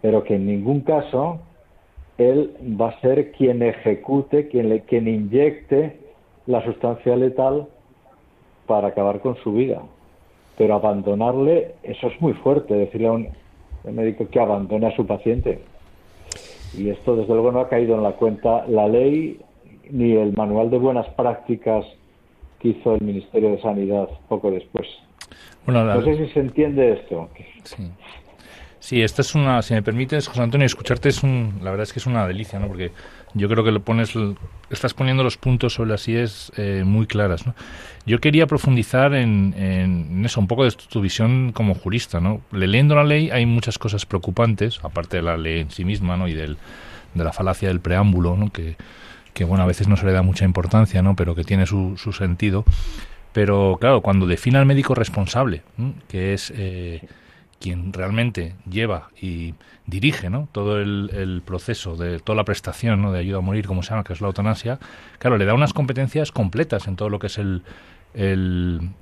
pero 0.00 0.22
que 0.22 0.34
en 0.34 0.46
ningún 0.46 0.80
caso 0.80 1.40
él 2.22 2.56
va 2.80 2.90
a 2.90 3.00
ser 3.00 3.32
quien 3.32 3.62
ejecute, 3.62 4.48
quien, 4.48 4.68
le, 4.68 4.80
quien 4.80 5.08
inyecte 5.08 5.98
la 6.46 6.64
sustancia 6.64 7.16
letal 7.16 7.66
para 8.66 8.88
acabar 8.88 9.20
con 9.20 9.36
su 9.36 9.52
vida. 9.52 9.82
Pero 10.56 10.74
abandonarle, 10.74 11.74
eso 11.82 12.08
es 12.08 12.20
muy 12.20 12.34
fuerte, 12.34 12.74
decirle 12.74 13.08
a 13.08 13.12
un 13.12 13.28
médico 13.84 14.28
que 14.28 14.40
abandone 14.40 14.86
a 14.86 14.96
su 14.96 15.06
paciente. 15.06 15.60
Y 16.76 16.88
esto, 16.88 17.16
desde 17.16 17.32
luego, 17.32 17.52
no 17.52 17.60
ha 17.60 17.68
caído 17.68 17.94
en 17.94 18.02
la 18.02 18.12
cuenta 18.12 18.66
la 18.66 18.88
ley 18.88 19.40
ni 19.90 20.12
el 20.12 20.32
manual 20.34 20.70
de 20.70 20.78
buenas 20.78 21.08
prácticas 21.10 21.84
que 22.60 22.68
hizo 22.68 22.94
el 22.94 23.02
Ministerio 23.02 23.50
de 23.50 23.60
Sanidad 23.60 24.08
poco 24.28 24.50
después. 24.50 24.86
No 25.66 26.02
sé 26.02 26.16
si 26.16 26.32
se 26.32 26.40
entiende 26.40 26.92
esto. 26.92 27.28
Sí. 27.64 27.88
Sí, 28.82 29.00
esta 29.00 29.22
es 29.22 29.36
una, 29.36 29.62
si 29.62 29.74
me 29.74 29.82
permites, 29.84 30.26
José 30.26 30.42
Antonio, 30.42 30.66
escucharte 30.66 31.08
es 31.08 31.22
un, 31.22 31.60
la 31.62 31.70
verdad 31.70 31.84
es 31.84 31.92
que 31.92 32.00
es 32.00 32.06
una 32.06 32.26
delicia, 32.26 32.58
¿no? 32.58 32.66
Porque 32.66 32.90
yo 33.32 33.48
creo 33.48 33.62
que 33.62 33.70
lo 33.70 33.78
pones, 33.78 34.12
estás 34.70 34.92
poniendo 34.92 35.22
los 35.22 35.36
puntos 35.36 35.74
sobre 35.74 35.90
las 35.90 36.08
IES 36.08 36.50
eh, 36.56 36.82
muy 36.84 37.06
claras, 37.06 37.46
¿no? 37.46 37.54
Yo 38.06 38.20
quería 38.20 38.48
profundizar 38.48 39.14
en, 39.14 39.54
en, 39.56 40.24
eso, 40.26 40.40
un 40.40 40.48
poco 40.48 40.64
de 40.64 40.72
tu, 40.72 41.00
visión 41.00 41.52
como 41.52 41.76
jurista, 41.76 42.18
¿no? 42.18 42.40
Leyendo 42.50 42.96
la 42.96 43.04
ley 43.04 43.30
hay 43.30 43.46
muchas 43.46 43.78
cosas 43.78 44.04
preocupantes, 44.04 44.80
aparte 44.82 45.18
de 45.18 45.22
la 45.22 45.36
ley 45.36 45.60
en 45.60 45.70
sí 45.70 45.84
misma, 45.84 46.16
¿no? 46.16 46.26
Y 46.26 46.34
del, 46.34 46.58
de 47.14 47.22
la 47.22 47.32
falacia 47.32 47.68
del 47.68 47.78
preámbulo, 47.78 48.36
¿no? 48.36 48.50
Que, 48.50 48.74
que, 49.32 49.44
bueno, 49.44 49.62
a 49.62 49.68
veces 49.68 49.86
no 49.86 49.96
se 49.96 50.06
le 50.06 50.12
da 50.12 50.22
mucha 50.22 50.44
importancia, 50.44 51.02
¿no? 51.02 51.14
Pero 51.14 51.36
que 51.36 51.44
tiene 51.44 51.66
su, 51.66 51.96
su 51.98 52.12
sentido. 52.12 52.64
Pero, 53.32 53.78
claro, 53.80 54.00
cuando 54.00 54.26
define 54.26 54.58
al 54.58 54.66
médico 54.66 54.96
responsable, 54.96 55.62
que 56.08 56.34
es... 56.34 56.52
Eh, 56.56 57.02
quien 57.62 57.92
realmente 57.92 58.54
lleva 58.68 59.10
y 59.20 59.54
dirige 59.86 60.28
¿no? 60.28 60.48
todo 60.50 60.80
el, 60.80 61.42
proceso 61.46 61.96
de 61.96 62.18
toda 62.18 62.36
la 62.36 62.44
prestación 62.44 63.00
¿no? 63.00 63.12
de 63.12 63.20
ayuda 63.20 63.38
a 63.38 63.40
morir, 63.40 63.66
como 63.66 63.82
se 63.82 63.90
llama, 63.90 64.04
que 64.04 64.12
es 64.12 64.20
la 64.20 64.26
eutanasia, 64.26 64.78
claro, 65.18 65.38
le 65.38 65.44
da 65.44 65.54
unas 65.54 65.72
competencias 65.72 66.32
completas 66.32 66.88
en 66.88 66.96
todo 66.96 67.08
lo 67.08 67.18
que 67.18 67.28
es 67.28 67.38
el, 67.38 67.62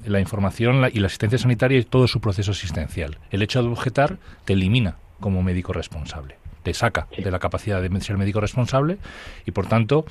la 0.05 0.21
información 0.21 0.89
y 0.93 1.01
la 1.01 1.07
asistencia 1.07 1.39
sanitaria 1.39 1.79
y 1.79 1.85
todo 1.85 2.07
su 2.07 2.21
proceso 2.21 2.51
asistencial. 2.51 3.19
El 3.31 3.43
hecho 3.43 3.63
de 3.63 3.69
objetar 3.69 4.19
te 4.45 4.53
elimina 4.53 4.97
como 5.21 5.43
médico 5.43 5.73
responsable 5.73 6.37
te 6.63 6.75
saca 6.75 7.09
de 7.17 7.31
la 7.31 7.39
capacidad 7.39 7.81
de 7.81 8.01
ser 8.01 8.19
médico 8.19 8.41
responsable 8.41 8.99
y 9.47 9.51
por 9.53 9.67
tanto 9.67 10.05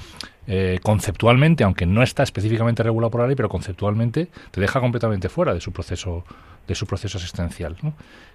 eh, 0.52 0.80
conceptualmente 0.82 1.64
aunque 1.64 1.86
no 1.86 2.02
está 2.02 2.24
específicamente 2.24 2.82
regulado 2.82 3.12
por 3.12 3.22
la 3.22 3.28
ley 3.28 3.36
pero 3.36 3.50
conceptualmente 3.50 4.30
te 4.50 4.60
deja 4.60 4.80
completamente 4.80 5.30
fuera 5.30 5.54
de 5.54 5.62
su 5.62 5.72
proceso 5.72 6.26
de 6.68 6.74
su 6.74 6.88
proceso 6.88 7.20
asistencial 7.20 7.78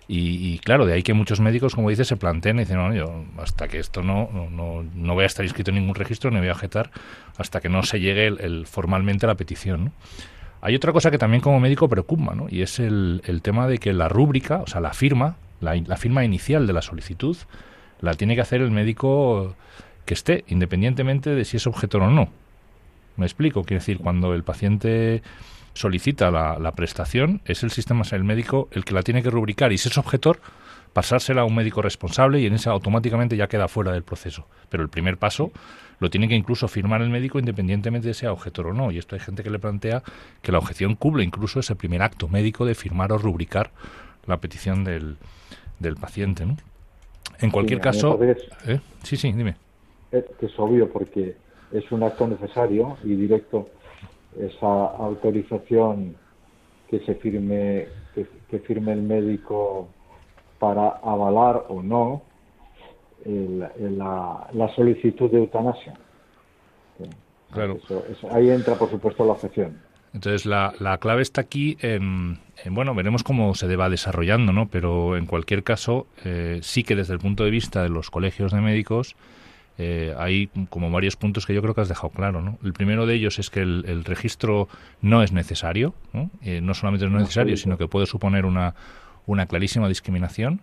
y, 0.07 0.59
claro, 0.59 0.85
de 0.85 0.93
ahí 0.93 1.03
que 1.03 1.15
muchos 1.15 1.41
médicos, 1.41 1.75
como 1.75 1.89
dices, 1.89 2.09
se 2.09 2.17
planteen 2.17 2.57
y 2.57 2.61
dicen, 2.61 2.77
no, 2.77 2.93
yo 2.93 3.25
hasta 3.39 3.69
que 3.69 3.79
esto 3.79 4.03
no, 4.03 4.29
no, 4.51 4.85
no 4.95 5.15
voy 5.15 5.23
a 5.23 5.27
estar 5.27 5.45
inscrito 5.45 5.71
en 5.71 5.77
ningún 5.77 5.95
registro, 5.95 6.31
ni 6.31 6.39
voy 6.39 6.49
a 6.49 6.53
objetar 6.53 6.91
hasta 7.39 7.61
que 7.61 7.71
no 7.71 7.83
se 7.83 8.01
llegue 8.01 8.27
el, 8.27 8.67
formalmente 8.67 9.25
a 9.25 9.29
la 9.29 9.35
petición. 9.37 9.93
Hay 10.61 10.75
otra 10.75 10.93
cosa 10.93 11.11
que 11.11 11.17
también 11.17 11.41
como 11.41 11.59
médico 11.59 11.89
preocupa, 11.89 12.35
¿no? 12.35 12.49
y 12.51 12.62
es 12.62 12.81
el, 12.81 13.23
el 13.25 13.41
tema 13.41 13.67
de 13.67 13.79
que 13.79 13.93
la 13.93 14.09
rúbrica, 14.09 14.59
o 14.59 14.67
sea, 14.67 14.81
la 14.81 14.93
firma, 14.93 15.37
la 15.61 15.97
firma 15.97 16.25
inicial 16.25 16.67
de 16.67 16.73
la 16.75 16.83
solicitud, 16.83 17.37
la 18.01 18.15
tiene 18.15 18.35
que 18.35 18.43
hacer 18.43 18.61
el 18.61 18.71
médico 18.71 19.57
que 20.05 20.15
esté, 20.15 20.45
independientemente 20.49 21.31
de 21.31 21.45
si 21.45 21.57
es 21.57 21.67
objetor 21.67 22.03
o 22.03 22.11
no. 22.11 22.29
¿Me 23.17 23.27
explico? 23.27 23.63
Quiere 23.63 23.81
decir, 23.81 23.99
cuando 23.99 24.35
el 24.35 24.43
paciente 24.43 25.23
solicita 25.73 26.31
la, 26.31 26.73
prestación, 26.73 27.41
es 27.45 27.63
el 27.63 27.71
sistema, 27.71 28.03
el 28.11 28.25
médico 28.25 28.69
el 28.73 28.85
que 28.85 28.95
la 28.95 29.03
tiene 29.03 29.23
que 29.23 29.31
rubricar 29.31 29.73
y 29.73 29.79
si 29.79 29.89
es 29.89 29.99
objetor, 29.99 30.41
pasársela 30.93 31.43
a 31.43 31.45
un 31.45 31.55
médico 31.55 31.83
responsable 31.83 32.41
y 32.41 32.47
en 32.47 32.55
ese 32.55 32.71
automáticamente 32.71 33.37
ya 33.37 33.49
queda 33.49 33.69
fuera 33.69 33.93
del 33.93 34.05
proceso. 34.05 34.47
Pero 34.69 34.83
el 34.83 34.89
primer 34.89 35.19
paso 35.19 35.53
lo 35.99 36.11
tiene 36.11 36.29
que 36.29 36.35
incluso 36.35 36.69
firmar 36.69 37.03
el 37.03 37.11
médico 37.11 37.39
independientemente 37.39 38.09
de 38.09 38.15
sea 38.15 38.33
objetor 38.33 38.69
o 38.69 38.73
no. 38.73 38.91
Y 38.91 38.99
esto 38.99 39.17
hay 39.17 39.21
gente 39.21 39.43
que 39.43 39.51
le 39.51 39.59
plantea 39.59 40.03
que 40.43 40.53
la 40.53 40.59
objeción 40.59 40.95
cubre 40.95 41.25
incluso 41.25 41.61
ese 41.61 41.75
primer 41.75 42.03
acto 42.03 42.29
médico 42.29 42.65
de 42.65 42.75
firmar 42.75 43.13
o 43.13 43.19
rubricar 43.19 43.71
la 44.27 44.39
petición 44.39 44.85
del, 44.85 45.17
del 45.81 45.97
paciente. 45.97 46.47
¿no? 46.47 46.57
En 47.41 47.51
cualquier 47.51 47.81
caso... 47.81 48.19
¿eh? 48.67 48.81
Sí, 49.03 49.17
sí, 49.17 49.33
dime. 49.33 49.57
Es 50.11 50.25
que 50.39 50.47
es 50.47 50.59
obvio 50.59 50.91
porque 50.91 51.37
es 51.73 51.91
un 51.93 52.03
acto 52.03 52.27
necesario 52.27 52.97
y 53.03 53.15
directo 53.15 53.69
esa 54.39 54.87
autorización 54.87 56.17
que 56.89 57.01
se 57.01 57.15
firme 57.17 57.87
que, 58.15 58.59
firme 58.61 58.93
el 58.93 59.03
médico 59.03 59.89
para 60.59 60.89
avalar 61.03 61.67
o 61.69 61.83
no 61.83 62.23
la, 63.27 64.73
solicitud 64.77 65.31
de 65.31 65.39
eutanasia. 65.39 65.95
Claro. 67.51 67.79
ahí 68.31 68.51
entra, 68.51 68.75
por 68.75 68.91
supuesto, 68.91 69.25
la 69.25 69.33
objeción. 69.33 69.81
Entonces, 70.13 70.47
la, 70.47 70.73
la 70.79 70.99
clave 70.99 71.23
está 71.23 71.41
aquí 71.41 71.77
en, 71.81 72.39
bueno, 72.71 72.95
veremos 72.95 73.25
cómo 73.25 73.55
se 73.55 73.75
va 73.75 73.91
desarrollando, 73.91 74.53
¿no? 74.53 74.69
Pero 74.69 75.17
en 75.17 75.27
cualquier 75.27 75.65
caso, 75.65 76.07
eh, 76.25 76.61
sí 76.63 76.85
que 76.85 76.95
desde 76.95 77.15
el 77.15 77.19
punto 77.19 77.45
de 77.45 77.51
vista 77.51 77.83
de 77.83 77.89
los 77.89 78.11
colegios 78.11 78.53
de 78.53 78.61
médicos, 78.61 79.17
eh, 79.77 80.14
hay 80.18 80.49
como 80.70 80.91
varios 80.91 81.16
puntos 81.16 81.47
que 81.47 81.55
yo 81.55 81.61
creo 81.61 81.75
que 81.75 81.81
has 81.81 81.89
dejado 81.89 82.11
claro. 82.11 82.41
¿no? 82.43 82.59
El 82.62 82.72
primero 82.72 83.07
de 83.07 83.14
ellos 83.14 83.39
es 83.39 83.51
que 83.51 83.61
el, 83.61 84.05
registro 84.05 84.68
no 85.01 85.22
es 85.22 85.33
necesario, 85.33 85.95
¿no? 86.12 86.31
Eh, 86.43 86.61
no 86.61 86.75
solamente 86.75 87.09
no 87.09 87.16
es 87.16 87.22
necesario, 87.22 87.57
sino 87.57 87.77
que 87.77 87.89
puede 87.89 88.07
suponer 88.07 88.47
una, 88.47 88.75
una 89.27 89.47
clarísima 89.47 89.89
discriminación. 89.89 90.61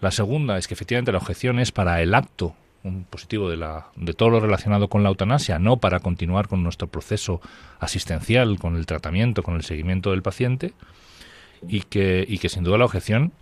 La 0.00 0.10
segunda 0.10 0.58
es 0.58 0.68
que 0.68 0.74
efectivamente 0.74 1.12
la 1.12 1.18
objeción 1.18 1.58
es 1.58 1.72
para 1.72 2.00
el 2.02 2.14
acto 2.14 2.54
un 2.82 3.04
positivo 3.04 3.50
de, 3.50 3.56
la, 3.56 3.88
de 3.96 4.14
todo 4.14 4.30
lo 4.30 4.40
relacionado 4.40 4.88
con 4.88 5.02
la 5.02 5.08
eutanasia, 5.08 5.58
no 5.58 5.78
para 5.78 5.98
continuar 6.00 6.46
con 6.46 6.62
nuestro 6.62 6.86
proceso 6.86 7.40
asistencial, 7.80 8.58
con 8.58 8.76
el 8.76 8.86
tratamiento, 8.86 9.42
con 9.42 9.56
el 9.56 9.64
seguimiento 9.64 10.12
del 10.12 10.22
paciente, 10.22 10.72
y 11.66 11.80
que, 11.80 12.24
y 12.26 12.38
que 12.38 12.48
sin 12.48 12.62
duda 12.62 12.78
la 12.78 12.84
objeción 12.84 13.32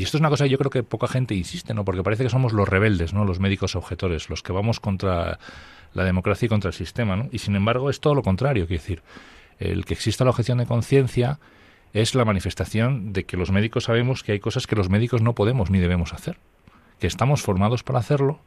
y 0.00 0.04
esto 0.04 0.16
es 0.16 0.22
una 0.22 0.30
cosa 0.30 0.44
que 0.44 0.50
yo 0.50 0.56
creo 0.56 0.70
que 0.70 0.82
poca 0.82 1.06
gente 1.08 1.34
insiste, 1.34 1.74
¿no? 1.74 1.84
Porque 1.84 2.02
parece 2.02 2.22
que 2.22 2.30
somos 2.30 2.54
los 2.54 2.66
rebeldes, 2.66 3.12
¿no? 3.12 3.26
Los 3.26 3.38
médicos 3.38 3.76
objetores, 3.76 4.30
los 4.30 4.42
que 4.42 4.50
vamos 4.50 4.80
contra 4.80 5.38
la 5.92 6.04
democracia 6.04 6.46
y 6.46 6.48
contra 6.48 6.68
el 6.68 6.74
sistema, 6.74 7.16
¿no? 7.16 7.28
Y 7.32 7.36
sin 7.36 7.54
embargo 7.54 7.90
es 7.90 8.00
todo 8.00 8.14
lo 8.14 8.22
contrario, 8.22 8.66
quiero 8.66 8.80
decir, 8.80 9.02
el 9.58 9.84
que 9.84 9.92
exista 9.92 10.24
la 10.24 10.30
objeción 10.30 10.56
de 10.56 10.64
conciencia 10.64 11.38
es 11.92 12.14
la 12.14 12.24
manifestación 12.24 13.12
de 13.12 13.24
que 13.24 13.36
los 13.36 13.50
médicos 13.50 13.84
sabemos 13.84 14.22
que 14.22 14.32
hay 14.32 14.40
cosas 14.40 14.66
que 14.66 14.74
los 14.74 14.88
médicos 14.88 15.20
no 15.20 15.34
podemos 15.34 15.68
ni 15.68 15.80
debemos 15.80 16.14
hacer, 16.14 16.38
que 16.98 17.06
estamos 17.06 17.42
formados 17.42 17.82
para 17.82 17.98
hacerlo, 17.98 18.40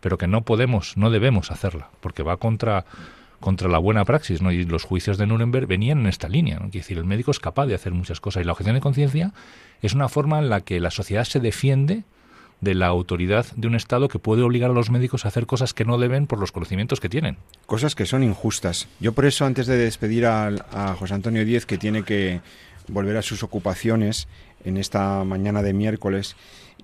pero 0.00 0.16
que 0.16 0.26
no 0.26 0.40
podemos, 0.40 0.96
no 0.96 1.10
debemos 1.10 1.50
hacerla, 1.50 1.90
porque 2.00 2.22
va 2.22 2.38
contra 2.38 2.86
contra 3.44 3.68
la 3.68 3.76
buena 3.76 4.06
praxis, 4.06 4.40
¿no? 4.40 4.52
Y 4.52 4.64
los 4.64 4.84
juicios 4.84 5.18
de 5.18 5.26
Nuremberg 5.26 5.66
venían 5.66 6.00
en 6.00 6.06
esta 6.06 6.30
línea, 6.30 6.58
¿no? 6.58 6.70
decir, 6.70 6.96
el 6.96 7.04
médico 7.04 7.30
es 7.30 7.40
capaz 7.40 7.66
de 7.66 7.74
hacer 7.74 7.92
muchas 7.92 8.18
cosas 8.18 8.42
y 8.42 8.46
la 8.46 8.52
objeción 8.52 8.74
de 8.74 8.80
conciencia 8.80 9.34
es 9.82 9.92
una 9.92 10.08
forma 10.08 10.38
en 10.38 10.48
la 10.48 10.62
que 10.62 10.80
la 10.80 10.90
sociedad 10.90 11.24
se 11.24 11.40
defiende 11.40 12.04
de 12.62 12.74
la 12.74 12.86
autoridad 12.86 13.44
de 13.54 13.68
un 13.68 13.74
Estado 13.74 14.08
que 14.08 14.18
puede 14.18 14.40
obligar 14.40 14.70
a 14.70 14.72
los 14.72 14.88
médicos 14.88 15.26
a 15.26 15.28
hacer 15.28 15.44
cosas 15.44 15.74
que 15.74 15.84
no 15.84 15.98
deben 15.98 16.26
por 16.26 16.40
los 16.40 16.52
conocimientos 16.52 17.00
que 17.00 17.10
tienen. 17.10 17.36
Cosas 17.66 17.94
que 17.94 18.06
son 18.06 18.22
injustas. 18.22 18.88
Yo 18.98 19.12
por 19.12 19.26
eso, 19.26 19.44
antes 19.44 19.66
de 19.66 19.76
despedir 19.76 20.24
a, 20.24 20.96
José 20.98 21.12
Antonio 21.12 21.44
Díez, 21.44 21.66
que 21.66 21.76
tiene 21.76 22.02
que 22.02 22.40
volver 22.88 23.18
a 23.18 23.22
sus 23.22 23.42
ocupaciones 23.42 24.26
en 24.64 24.78
esta 24.78 25.22
mañana 25.24 25.60
de 25.60 25.74
miércoles, 25.74 26.34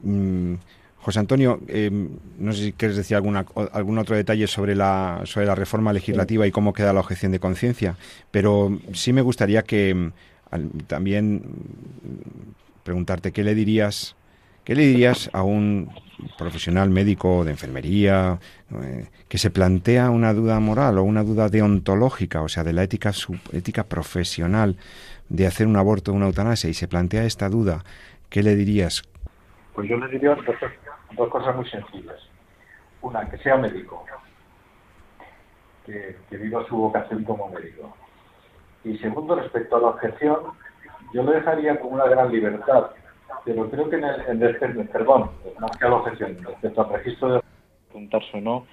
mm, 0.03 0.57
José 1.03 1.19
Antonio, 1.19 1.61
eh, 1.69 1.91
no 2.39 2.53
sé 2.53 2.65
si 2.65 2.73
quieres 2.73 2.97
decir 2.97 3.17
alguna, 3.17 3.47
algún 3.73 3.99
otro 3.99 4.17
detalle 4.17 4.47
sobre 4.47 4.75
la, 4.75 5.23
sobre 5.25 5.47
la 5.47 5.55
reforma 5.55 5.93
legislativa 5.93 6.47
y 6.47 6.51
cómo 6.51 6.75
queda 6.75 6.93
la 6.93 7.01
objeción 7.01 7.33
de 7.33 7.41
conciencia, 7.41 7.97
pero 8.31 8.79
sí 8.93 9.15
me 9.15 9.23
gustaría 9.23 9.63
que 9.63 9.95
mm, 9.95 10.13
también 10.87 11.37
mm, 11.37 12.83
preguntarte 12.83 13.33
qué 13.33 13.43
le 13.45 13.55
dirías, 13.55 14.15
qué 14.65 14.75
le 14.75 14.87
dirías 14.87 15.31
a 15.33 15.43
un 15.43 15.91
profesional 16.37 16.91
médico 16.91 17.45
de 17.45 17.53
enfermería 17.53 18.39
eh, 18.83 19.07
que 19.27 19.39
se 19.39 19.51
plantea 19.51 20.11
una 20.11 20.35
duda 20.35 20.61
moral 20.61 20.99
o 20.99 21.03
una 21.03 21.25
duda 21.25 21.49
deontológica, 21.49 22.43
o 22.43 22.49
sea, 22.49 22.63
de 22.63 22.75
la 22.75 22.83
ética, 22.83 23.13
ética 23.53 23.85
profesional 23.85 24.77
de 25.31 25.47
hacer 25.47 25.67
un 25.67 25.77
aborto 25.77 26.13
o 26.13 26.15
una 26.15 26.27
eutanasia 26.27 26.69
y 26.69 26.75
se 26.75 26.89
plantea 26.89 27.25
esta 27.25 27.49
duda, 27.49 27.85
¿qué 28.29 28.43
le 28.43 28.55
dirías? 28.55 29.03
Pues 29.75 29.89
yo 29.89 29.97
le 29.97 30.09
diría 30.09 30.37
muy 31.55 31.69
sencillas. 31.69 32.21
Una, 33.03 33.29
que 33.29 33.39
sea 33.39 33.57
médico, 33.57 34.05
que, 35.85 36.17
viva 36.31 36.67
su 36.67 36.77
vocación 36.77 37.25
como 37.25 37.49
médico. 37.49 37.95
Y 38.85 38.97
segundo, 38.99 39.35
respecto 39.35 39.77
a 39.77 39.81
la 39.81 39.89
objeción, 39.89 40.39
yo 41.13 41.23
lo 41.23 41.33
dejaría 41.33 41.79
con 41.81 41.95
una 41.95 42.07
gran 42.07 42.31
libertad, 42.31 42.91
pero 43.45 43.71
creo 43.71 43.89
que 43.89 43.97
en 43.97 44.05
el, 44.05 44.63
en 44.63 44.89
perdón, 44.89 45.31
más 45.59 45.77
que 45.77 45.87
a 45.87 45.89
la 45.89 45.97
objeción, 45.97 46.39
respecto 46.43 46.83
al 46.83 46.93
registro 46.93 47.33
de 47.33 47.43
apuntarse 47.89 48.39
o 48.39 48.41
no, 48.41 48.67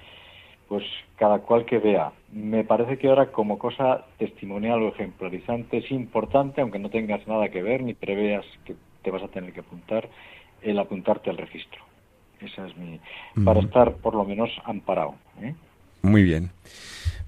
pues 0.68 0.84
cada 1.16 1.40
cual 1.40 1.64
que 1.64 1.78
vea. 1.78 2.12
Me 2.30 2.64
parece 2.64 2.98
que 2.98 3.08
ahora 3.08 3.32
como 3.32 3.58
cosa 3.58 4.04
testimonial 4.18 4.82
o 4.82 4.88
ejemplarizante 4.88 5.78
es 5.78 5.90
importante, 5.90 6.60
aunque 6.60 6.78
no 6.78 6.90
tengas 6.90 7.26
nada 7.26 7.48
que 7.48 7.62
ver 7.62 7.82
ni 7.82 7.94
preveas 7.94 8.44
que 8.64 8.76
te 9.02 9.10
vas 9.10 9.22
a 9.22 9.28
tener 9.28 9.52
que 9.52 9.60
apuntar, 9.60 10.08
el 10.62 10.78
apuntarte 10.78 11.30
al 11.30 11.38
registro. 11.38 11.87
Esa 12.40 12.66
es 12.66 12.76
mi. 12.76 13.00
para 13.44 13.60
estar 13.60 13.94
por 13.96 14.14
lo 14.14 14.24
menos 14.24 14.50
amparado. 14.64 15.14
¿eh? 15.42 15.54
Muy 16.02 16.22
bien. 16.22 16.50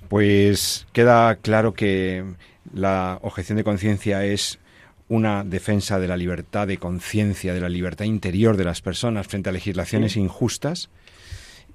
Pues 0.08 0.86
queda 0.92 1.36
claro 1.36 1.72
que 1.74 2.24
la 2.72 3.18
objeción 3.22 3.56
de 3.56 3.64
conciencia 3.64 4.24
es 4.24 4.58
una 5.08 5.42
defensa 5.42 5.98
de 5.98 6.08
la 6.08 6.16
libertad 6.16 6.68
de 6.68 6.78
conciencia, 6.78 7.52
de 7.52 7.60
la 7.60 7.68
libertad 7.68 8.04
interior 8.04 8.56
de 8.56 8.64
las 8.64 8.80
personas 8.80 9.26
frente 9.26 9.48
a 9.48 9.52
legislaciones 9.52 10.16
injustas 10.16 10.88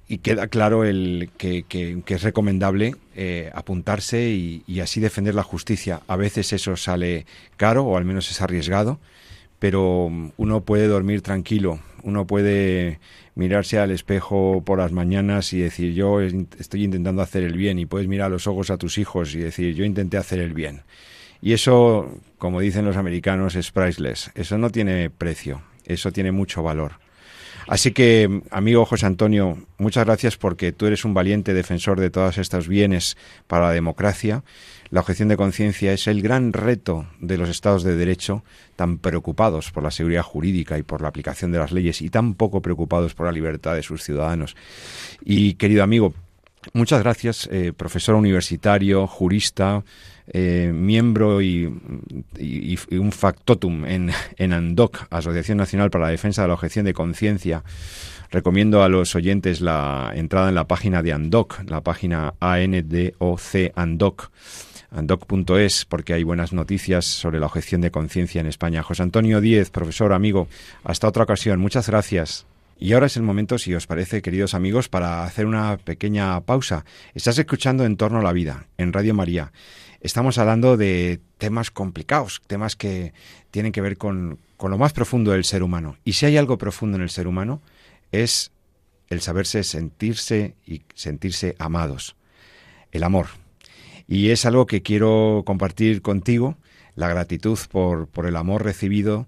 y 0.07 0.19
queda 0.19 0.47
claro 0.47 0.83
el 0.83 1.29
que, 1.37 1.65
es 2.05 2.23
recomendable 2.23 2.95
eh, 3.15 3.51
apuntarse 3.53 4.29
y, 4.29 4.63
y, 4.67 4.79
así 4.79 4.99
defender 4.99 5.35
la 5.35 5.43
justicia. 5.43 6.01
A 6.07 6.15
veces 6.15 6.53
eso 6.53 6.77
sale 6.77 7.25
caro 7.57 7.83
o 7.83 7.97
al 7.97 8.05
menos 8.05 8.29
es 8.31 8.41
arriesgado, 8.41 8.99
pero 9.59 10.09
uno 10.37 10.61
puede 10.61 10.87
dormir 10.87 11.21
tranquilo, 11.21 11.79
uno 12.05 12.27
puede 12.27 12.99
mirarse 13.33 13.79
al 13.79 13.91
espejo 13.91 14.61
por 14.63 14.77
las 14.77 14.91
mañanas 14.91 15.51
y 15.53 15.59
decir 15.59 15.93
yo 15.93 16.21
estoy 16.21 16.83
intentando 16.83 17.21
hacer 17.21 17.43
el 17.43 17.57
bien 17.57 17.79
y 17.79 17.87
puedes 17.87 18.07
mirar 18.07 18.27
a 18.27 18.29
los 18.29 18.47
ojos 18.47 18.69
a 18.69 18.77
tus 18.77 18.99
hijos 18.99 19.33
y 19.33 19.39
decir 19.39 19.73
yo 19.73 19.83
intenté 19.83 20.17
hacer 20.17 20.39
el 20.39 20.53
bien. 20.53 20.83
Y 21.41 21.53
eso, 21.53 22.09
como 22.37 22.61
dicen 22.61 22.85
los 22.85 22.95
americanos, 22.95 23.55
es 23.55 23.71
priceless. 23.71 24.31
Eso 24.35 24.57
no 24.57 24.69
tiene 24.69 25.09
precio, 25.09 25.63
eso 25.83 26.11
tiene 26.11 26.31
mucho 26.31 26.63
valor. 26.63 26.93
Así 27.67 27.91
que, 27.91 28.41
amigo 28.51 28.85
José 28.85 29.07
Antonio, 29.07 29.57
muchas 29.79 30.05
gracias 30.05 30.37
porque 30.37 30.71
tú 30.71 30.85
eres 30.85 31.03
un 31.03 31.15
valiente 31.15 31.55
defensor 31.55 31.99
de 31.99 32.11
todos 32.11 32.37
estos 32.37 32.67
bienes 32.67 33.17
para 33.47 33.65
la 33.67 33.71
democracia 33.71 34.43
la 34.95 35.01
objeción 35.01 35.27
de 35.27 35.35
conciencia 35.35 35.91
es 35.91 36.07
el 36.07 36.21
gran 36.21 36.53
reto 36.53 37.05
de 37.19 37.37
los 37.37 37.49
estados 37.49 37.83
de 37.83 37.97
derecho, 37.97 38.45
tan 38.77 38.97
preocupados 38.97 39.69
por 39.71 39.83
la 39.83 39.91
seguridad 39.91 40.23
jurídica 40.23 40.77
y 40.77 40.83
por 40.83 41.01
la 41.01 41.09
aplicación 41.09 41.51
de 41.51 41.57
las 41.57 41.73
leyes 41.73 42.01
y 42.01 42.09
tan 42.09 42.33
poco 42.33 42.61
preocupados 42.61 43.13
por 43.13 43.25
la 43.25 43.33
libertad 43.33 43.75
de 43.75 43.83
sus 43.83 44.03
ciudadanos. 44.03 44.55
Y 45.25 45.55
querido 45.55 45.83
amigo, 45.83 46.13
muchas 46.71 47.03
gracias, 47.03 47.49
eh, 47.51 47.73
profesor 47.75 48.15
universitario, 48.15 49.05
jurista, 49.05 49.83
eh, 50.27 50.71
miembro 50.73 51.41
y, 51.41 51.65
un 51.65 53.11
factotum 53.11 53.83
en, 53.83 54.11
en 54.37 54.53
ANDOC, 54.53 55.07
Asociación 55.09 55.57
Nacional 55.57 55.89
para 55.89 56.05
la 56.05 56.11
Defensa 56.11 56.43
de 56.43 56.47
la 56.47 56.53
Objeción 56.53 56.85
de 56.85 56.93
Conciencia. 56.93 57.65
Recomiendo 58.31 58.81
a 58.81 58.87
los 58.87 59.13
oyentes 59.13 59.59
la 59.59 60.13
entrada 60.15 60.47
en 60.47 60.55
la 60.55 60.67
página 60.67 61.03
de 61.03 61.11
ANDOC, 61.11 61.69
la 61.69 61.81
página 61.81 62.33
ANDOC 62.39 63.13
ANDOC 63.75 64.31
andoc.es 64.95 65.85
porque 65.85 66.13
hay 66.13 66.23
buenas 66.23 66.53
noticias 66.53 67.05
sobre 67.05 67.39
la 67.39 67.47
objeción 67.47 67.81
de 67.81 67.91
conciencia 67.91 68.41
en 68.41 68.47
España. 68.47 68.83
José 68.83 69.03
Antonio 69.03 69.41
Díez, 69.41 69.69
profesor, 69.69 70.13
amigo, 70.13 70.47
hasta 70.83 71.07
otra 71.07 71.23
ocasión. 71.23 71.59
Muchas 71.59 71.87
gracias. 71.87 72.45
Y 72.77 72.93
ahora 72.93 73.05
es 73.05 73.15
el 73.15 73.23
momento, 73.23 73.57
si 73.57 73.73
os 73.73 73.87
parece, 73.87 74.21
queridos 74.21 74.53
amigos, 74.53 74.89
para 74.89 75.23
hacer 75.23 75.45
una 75.45 75.77
pequeña 75.77 76.41
pausa. 76.41 76.85
Estás 77.13 77.37
escuchando 77.37 77.85
En 77.85 77.97
torno 77.97 78.19
a 78.19 78.23
la 78.23 78.33
vida, 78.33 78.67
en 78.77 78.91
Radio 78.91 79.13
María. 79.13 79.51
Estamos 80.01 80.37
hablando 80.37 80.77
de 80.77 81.19
temas 81.37 81.71
complicados, 81.71 82.41
temas 82.47 82.75
que 82.75 83.13
tienen 83.51 83.71
que 83.71 83.81
ver 83.81 83.97
con, 83.97 84.39
con 84.57 84.71
lo 84.71 84.77
más 84.77 84.93
profundo 84.93 85.31
del 85.31 85.45
ser 85.45 85.63
humano. 85.63 85.97
Y 86.03 86.13
si 86.13 86.25
hay 86.25 86.37
algo 86.37 86.57
profundo 86.57 86.97
en 86.97 87.03
el 87.03 87.09
ser 87.09 87.27
humano, 87.27 87.61
es 88.11 88.51
el 89.09 89.21
saberse 89.21 89.63
sentirse 89.63 90.55
y 90.65 90.81
sentirse 90.93 91.55
amados. 91.59 92.15
El 92.91 93.03
amor. 93.03 93.44
Y 94.07 94.29
es 94.29 94.45
algo 94.45 94.65
que 94.65 94.81
quiero 94.81 95.43
compartir 95.45 96.01
contigo, 96.01 96.57
la 96.95 97.09
gratitud 97.09 97.57
por, 97.71 98.07
por 98.07 98.25
el 98.25 98.35
amor 98.35 98.63
recibido, 98.63 99.27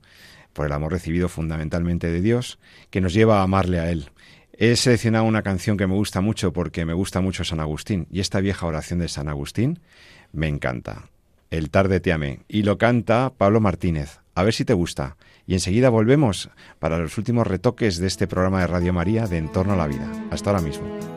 por 0.53 0.65
el 0.65 0.71
amor 0.71 0.91
recibido 0.91 1.29
fundamentalmente 1.29 2.07
de 2.07 2.21
Dios, 2.21 2.59
que 2.89 3.01
nos 3.01 3.13
lleva 3.13 3.39
a 3.39 3.43
amarle 3.43 3.79
a 3.79 3.91
Él. 3.91 4.09
He 4.59 4.75
seleccionado 4.75 5.25
una 5.25 5.43
canción 5.43 5.77
que 5.77 5.85
me 5.85 5.93
gusta 5.93 6.19
mucho 6.19 6.51
porque 6.51 6.83
me 6.83 6.93
gusta 6.93 7.21
mucho 7.21 7.43
San 7.43 7.59
Agustín 7.59 8.07
y 8.11 8.21
esta 8.21 8.39
vieja 8.39 8.65
oración 8.65 8.99
de 8.99 9.07
San 9.07 9.29
Agustín 9.29 9.79
me 10.31 10.47
encanta. 10.47 11.09
El 11.51 11.69
tarde 11.69 11.99
te 11.99 12.11
amé 12.11 12.39
y 12.47 12.63
lo 12.63 12.77
canta 12.79 13.31
Pablo 13.37 13.61
Martínez. 13.61 14.19
A 14.33 14.43
ver 14.43 14.53
si 14.53 14.65
te 14.65 14.73
gusta. 14.73 15.15
Y 15.45 15.53
enseguida 15.53 15.89
volvemos 15.89 16.49
para 16.79 16.97
los 16.97 17.17
últimos 17.17 17.47
retoques 17.47 17.97
de 17.97 18.07
este 18.07 18.27
programa 18.27 18.61
de 18.61 18.67
Radio 18.67 18.93
María 18.93 19.27
de 19.27 19.37
Entorno 19.37 19.73
a 19.73 19.77
la 19.77 19.87
Vida. 19.87 20.11
Hasta 20.31 20.49
ahora 20.49 20.61
mismo. 20.61 21.16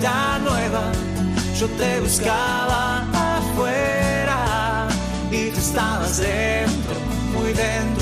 tan 0.00 0.44
nueva, 0.44 0.92
yo 1.58 1.66
te 1.68 2.00
buscaba 2.00 3.04
afuera 3.36 4.88
y 5.30 5.50
tú 5.50 5.58
estabas 5.58 6.18
dentro, 6.18 6.96
muy 7.32 7.52
dentro, 7.52 7.99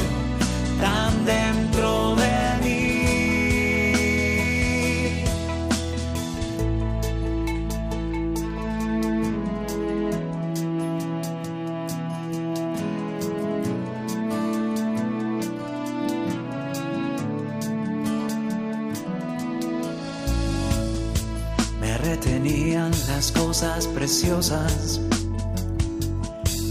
preciosas 24.08 25.02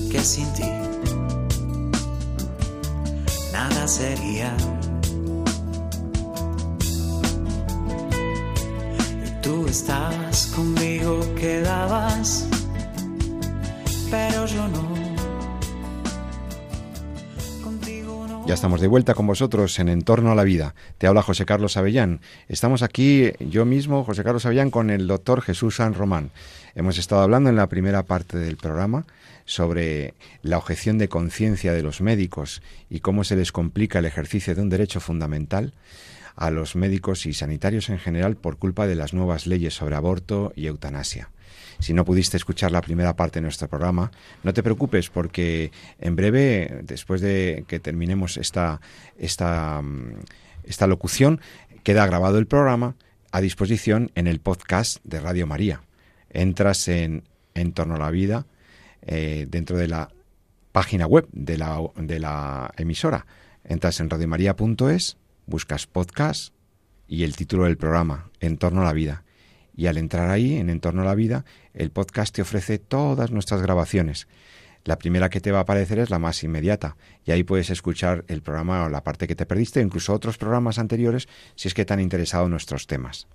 que 0.10 0.20
sin 0.24 0.52
ti 0.56 0.64
nada 3.54 3.88
sería. 3.88 4.77
Estamos 18.58 18.82
de 18.82 18.88
vuelta 18.88 19.14
con 19.14 19.28
vosotros 19.28 19.78
en 19.78 19.88
Entorno 19.88 20.32
a 20.32 20.36
la 20.36 20.44
Vida. 20.44 20.74
Te 20.98 21.06
habla 21.06 21.22
José 21.22 21.46
Carlos 21.46 21.78
Avellán. 21.78 22.22
Estamos 22.48 22.82
aquí, 22.82 23.30
yo 23.40 23.66
mismo, 23.66 24.04
José 24.04 24.24
Carlos 24.24 24.48
Avellán, 24.48 24.72
con 24.72 24.90
el 24.90 25.06
doctor 25.06 25.44
Jesús 25.44 25.76
San 25.76 25.94
Román. 25.94 26.32
Hemos 26.74 26.98
estado 26.98 27.22
hablando 27.22 27.52
en 27.52 27.56
la 27.56 27.68
primera 27.68 28.02
parte 28.02 28.40
del 28.40 28.58
programa 28.58 29.06
sobre 29.46 30.16
la 30.42 30.58
objeción 30.58 30.98
de 30.98 31.08
conciencia 31.08 31.72
de 31.72 31.84
los 31.84 32.02
médicos 32.02 32.64
y 32.90 33.02
cómo 33.02 33.24
se 33.24 33.36
les 33.36 33.52
complica 33.52 34.00
el 34.00 34.06
ejercicio 34.06 34.56
de 34.56 34.64
un 34.64 34.70
derecho 34.70 35.00
fundamental 35.02 35.76
a 36.36 36.50
los 36.50 36.76
médicos 36.76 37.28
y 37.28 37.34
sanitarios 37.34 37.90
en 37.90 38.00
general 38.00 38.38
por 38.38 38.58
culpa 38.58 38.88
de 38.88 38.96
las 38.96 39.14
nuevas 39.14 39.46
leyes 39.46 39.76
sobre 39.76 39.96
aborto 39.96 40.52
y 40.56 40.66
eutanasia. 40.66 41.30
Si 41.80 41.94
no 41.94 42.06
pudiste 42.06 42.38
escuchar 42.38 42.72
la 42.72 42.82
primera 42.82 43.16
parte 43.16 43.40
de 43.40 43.44
nuestro 43.44 43.68
programa, 43.68 44.12
no 44.44 44.54
te 44.54 44.64
preocupes 44.64 45.10
porque 45.10 45.72
en 46.00 46.16
breve, 46.16 46.82
después 46.84 47.22
de 47.22 47.66
que 47.68 47.80
terminemos 47.80 48.38
esta, 48.38 48.82
esta, 49.18 49.82
mm, 49.82 50.88
locución, 50.88 51.40
queda 51.84 52.06
grabado 52.08 52.40
el 52.40 52.48
programa 52.48 52.96
a 53.32 53.42
disposición 53.42 54.12
en 54.16 54.28
el 54.28 54.40
podcast 54.40 54.98
de 55.04 55.20
Radio 55.20 55.48
María. 55.48 55.82
Entras 56.30 56.88
en 56.88 57.24
En 57.54 57.74
torno 57.74 57.96
a 57.96 58.00
la 58.00 58.12
vida 58.12 58.46
eh, 59.02 59.48
dentro 59.50 59.78
de 59.78 59.88
la 59.88 60.10
página 60.72 61.08
web 61.08 61.28
de 61.32 61.58
la, 61.58 61.80
de 61.96 62.20
la 62.20 62.72
emisora. 62.78 63.26
Entras 63.64 64.00
en 64.00 64.10
radiomaria.es, 64.10 65.18
buscas 65.46 65.88
podcast 65.88 66.54
y 67.08 67.24
el 67.24 67.36
título 67.36 67.64
del 67.64 67.78
programa, 67.78 68.30
En 68.40 68.58
torno 68.58 68.82
a 68.82 68.86
la 68.86 68.94
vida. 68.94 69.24
Y 69.78 69.86
al 69.86 69.98
entrar 69.98 70.30
ahí, 70.30 70.58
en 70.58 70.70
Entorno 70.70 71.04
a 71.04 71.06
la 71.06 71.16
Vida, 71.16 71.46
el 71.74 71.92
podcast 71.92 72.36
te 72.36 72.42
ofrece 72.42 72.80
todas 72.80 73.32
nuestras 73.32 73.62
grabaciones. 73.62 74.28
La 74.84 74.98
primera 74.98 75.30
que 75.30 75.40
te 75.40 75.52
va 75.52 75.60
a 75.60 75.62
aparecer 75.62 76.00
es 76.00 76.10
la 76.10 76.20
más 76.20 76.44
inmediata, 76.44 76.98
y 77.26 77.32
ahí 77.32 77.44
puedes 77.44 77.70
escuchar 77.70 78.26
el 78.28 78.42
programa 78.42 78.84
o 78.86 78.90
la 78.90 79.04
parte 79.04 79.28
que 79.28 79.36
te 79.36 79.46
perdiste, 79.46 79.82
incluso 79.82 80.14
otros 80.14 80.38
programas 80.38 80.80
anteriores, 80.80 81.28
si 81.56 81.68
es 81.68 81.74
que 81.74 81.86
te 81.86 81.94
han 81.94 82.00
interesado 82.00 82.50
nuestros 82.50 82.88
temas. 82.88 83.28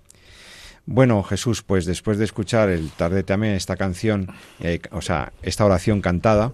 Bueno, 0.85 1.23
Jesús, 1.23 1.63
pues 1.63 1.85
después 1.85 2.17
de 2.17 2.25
escuchar 2.25 2.69
el 2.69 2.89
Tarde 2.89 3.23
Te 3.23 3.55
esta 3.55 3.77
canción, 3.77 4.27
eh, 4.59 4.81
o 4.91 5.01
sea, 5.01 5.31
esta 5.41 5.63
oración 5.63 6.01
cantada, 6.01 6.51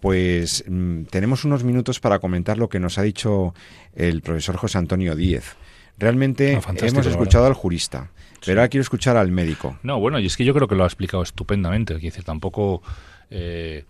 pues 0.00 0.64
mm, 0.68 1.04
tenemos 1.04 1.44
unos 1.44 1.64
minutos 1.64 1.98
para 1.98 2.20
comentar 2.20 2.58
lo 2.58 2.68
que 2.68 2.78
nos 2.78 2.98
ha 2.98 3.02
dicho 3.02 3.54
el 3.96 4.22
profesor 4.22 4.56
José 4.56 4.78
Antonio 4.78 5.16
Díez. 5.16 5.56
Realmente 5.98 6.56
ah, 6.56 6.74
hemos 6.80 7.06
escuchado 7.06 7.46
al 7.46 7.54
jurista, 7.54 8.10
pero 8.46 8.60
ahora 8.60 8.68
quiero 8.68 8.82
escuchar 8.82 9.16
al 9.16 9.30
médico. 9.30 9.76
No, 9.82 9.98
bueno, 9.98 10.18
y 10.18 10.26
es 10.26 10.36
que 10.36 10.44
yo 10.44 10.54
creo 10.54 10.68
que 10.68 10.74
lo 10.74 10.84
ha 10.84 10.86
explicado 10.86 11.22
estupendamente. 11.22 11.94
Es 11.94 12.02
decir, 12.02 12.24
tampoco 12.24 12.82
eh, 13.30 13.84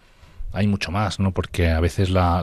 hay 0.52 0.66
mucho 0.66 0.90
más, 0.90 1.20
¿no? 1.20 1.32
Porque 1.32 1.70
a 1.70 1.80
veces 1.80 2.10
la, 2.10 2.42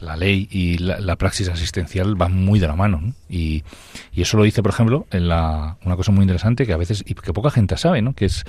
la, 0.00 0.16
ley 0.16 0.48
y 0.50 0.78
la, 0.78 1.16
praxis 1.16 1.48
asistencial 1.48 2.14
van 2.14 2.36
muy 2.36 2.60
de 2.60 2.68
la 2.68 2.76
mano. 2.76 3.14
Y, 3.28 3.64
y, 4.12 4.22
eso 4.22 4.36
lo 4.36 4.44
dice, 4.44 4.62
por 4.62 4.72
ejemplo, 4.72 5.06
en 5.10 5.28
la, 5.28 5.76
una 5.84 5.96
cosa 5.96 6.12
muy 6.12 6.22
interesante 6.22 6.66
que 6.66 6.72
a 6.72 6.76
veces, 6.76 7.02
y 7.06 7.14
que 7.14 7.32
poca 7.32 7.50
gente 7.50 7.76
sabe, 7.76 8.02
¿no? 8.02 8.14
Que 8.14 8.26
es, 8.26 8.44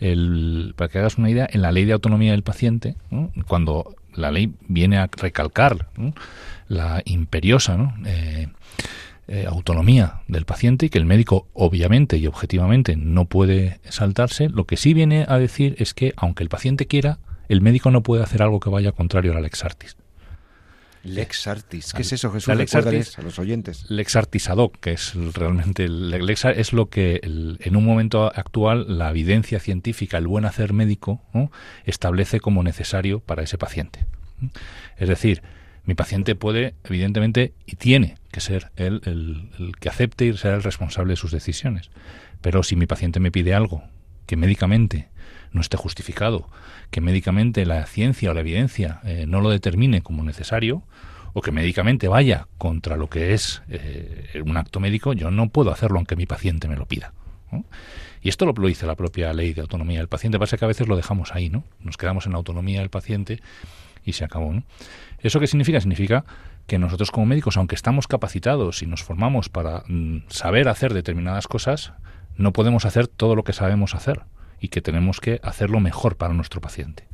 el, 0.00 0.74
para 0.76 0.88
que 0.88 0.98
hagas 0.98 1.18
una 1.18 1.30
idea, 1.30 1.48
en 1.50 1.62
la 1.62 1.72
ley 1.72 1.84
de 1.84 1.92
autonomía 1.92 2.32
del 2.32 2.42
paciente, 2.42 2.96
cuando 3.46 3.94
la 4.14 4.30
ley 4.30 4.52
viene 4.66 4.98
a 4.98 5.08
recalcar 5.12 5.88
la 6.68 7.02
imperiosa, 7.04 7.76
¿no? 7.76 7.94
Eh, 8.06 8.48
eh, 9.32 9.46
autonomía 9.46 10.22
del 10.26 10.44
paciente 10.44 10.86
y 10.86 10.88
que 10.88 10.98
el 10.98 11.04
médico 11.04 11.46
obviamente 11.52 12.16
y 12.16 12.26
objetivamente 12.26 12.96
no 12.96 13.26
puede 13.26 13.78
saltarse, 13.88 14.48
lo 14.48 14.64
que 14.64 14.76
sí 14.76 14.92
viene 14.92 15.24
a 15.28 15.38
decir 15.38 15.76
es 15.78 15.94
que 15.94 16.12
aunque 16.16 16.42
el 16.42 16.48
paciente 16.48 16.88
quiera, 16.88 17.20
el 17.48 17.60
médico 17.60 17.92
no 17.92 18.02
puede 18.02 18.24
hacer 18.24 18.42
algo 18.42 18.58
que 18.58 18.70
vaya 18.70 18.90
contrario 18.90 19.30
a 19.30 19.36
la 19.36 19.40
lex 19.42 19.64
artis. 19.64 19.96
Lex 21.04 21.46
artis, 21.46 21.92
¿qué 21.92 22.02
es 22.02 22.12
eso 22.12 22.32
Jesús? 22.32 22.52
lex 22.56 22.74
artis, 22.74 23.20
a 23.20 23.22
los 23.22 23.38
oyentes. 23.38 23.88
Lex 23.88 24.16
artis 24.16 24.50
ad 24.50 24.56
hoc, 24.56 24.80
que 24.80 24.94
es 24.94 25.14
realmente 25.14 25.88
lex 25.88 26.46
es 26.46 26.72
lo 26.72 26.90
que 26.90 27.20
en 27.22 27.76
un 27.76 27.84
momento 27.84 28.32
actual 28.34 28.98
la 28.98 29.10
evidencia 29.10 29.60
científica, 29.60 30.18
el 30.18 30.26
buen 30.26 30.44
hacer 30.44 30.72
médico, 30.72 31.22
establece 31.84 32.40
como 32.40 32.64
necesario 32.64 33.20
para 33.20 33.44
ese 33.44 33.58
paciente. 33.58 34.06
Es 34.96 35.08
decir, 35.08 35.40
mi 35.84 35.94
paciente 35.94 36.34
puede, 36.34 36.74
evidentemente, 36.84 37.54
y 37.66 37.76
tiene 37.76 38.16
que 38.30 38.40
ser 38.40 38.70
él 38.76 39.00
el, 39.04 39.72
que 39.80 39.88
acepte 39.88 40.26
y 40.26 40.36
ser 40.36 40.54
el 40.54 40.62
responsable 40.62 41.12
de 41.12 41.16
sus 41.16 41.32
decisiones. 41.32 41.90
Pero 42.40 42.62
si 42.62 42.76
mi 42.76 42.86
paciente 42.86 43.20
me 43.20 43.30
pide 43.30 43.54
algo 43.54 43.82
que 44.26 44.36
médicamente 44.36 45.08
no 45.52 45.60
esté 45.60 45.76
justificado, 45.76 46.48
que 46.90 47.00
médicamente 47.00 47.66
la 47.66 47.84
ciencia 47.86 48.30
o 48.30 48.34
la 48.34 48.40
evidencia 48.40 49.00
eh, 49.04 49.24
no 49.26 49.40
lo 49.40 49.50
determine 49.50 50.02
como 50.02 50.22
necesario, 50.22 50.82
o 51.32 51.42
que 51.42 51.52
médicamente 51.52 52.08
vaya 52.08 52.48
contra 52.58 52.96
lo 52.96 53.08
que 53.08 53.34
es 53.34 53.62
eh, 53.68 54.42
un 54.44 54.56
acto 54.56 54.80
médico, 54.80 55.12
yo 55.12 55.30
no 55.30 55.48
puedo 55.48 55.70
hacerlo 55.70 55.98
aunque 55.98 56.16
mi 56.16 56.26
paciente 56.26 56.68
me 56.68 56.76
lo 56.76 56.86
pida. 56.86 57.12
Y 58.22 58.28
esto 58.28 58.46
lo, 58.46 58.52
lo, 58.52 58.68
dice 58.68 58.86
la 58.86 58.94
propia 58.94 59.32
ley 59.32 59.54
de 59.54 59.60
autonomía 59.60 59.98
del 59.98 60.08
paciente. 60.08 60.38
Pasa 60.38 60.56
que 60.56 60.64
a 60.64 60.68
veces 60.68 60.86
lo 60.86 60.96
dejamos 60.96 61.34
ahí, 61.34 61.48
¿no? 61.48 61.64
Nos 61.80 61.96
quedamos 61.96 62.26
en 62.26 62.32
la 62.32 62.38
autonomía 62.38 62.80
del 62.80 62.90
paciente 62.90 63.40
y 64.04 64.12
se 64.12 64.24
acabó. 64.24 64.54
¿Eso 65.18 65.40
qué 65.40 65.46
significa? 65.46 65.80
Significa 65.80 66.24
que 66.66 66.78
nosotros 66.78 67.10
como 67.10 67.26
médicos, 67.26 67.56
aunque 67.56 67.74
estamos 67.74 68.06
capacitados 68.06 68.82
y 68.82 68.86
nos 68.86 69.02
formamos 69.02 69.48
para 69.48 69.82
mm, 69.88 70.24
saber 70.28 70.68
hacer 70.68 70.94
determinadas 70.94 71.48
cosas, 71.48 71.92
no 72.36 72.52
podemos 72.52 72.84
hacer 72.84 73.08
todo 73.08 73.34
lo 73.34 73.44
que 73.44 73.52
sabemos 73.52 73.94
hacer 73.94 74.22
y 74.60 74.68
que 74.68 74.80
tenemos 74.80 75.20
que 75.20 75.40
hacerlo 75.42 75.80
mejor 75.80 76.16
para 76.16 76.34
nuestro 76.34 76.60
paciente. 76.60 77.08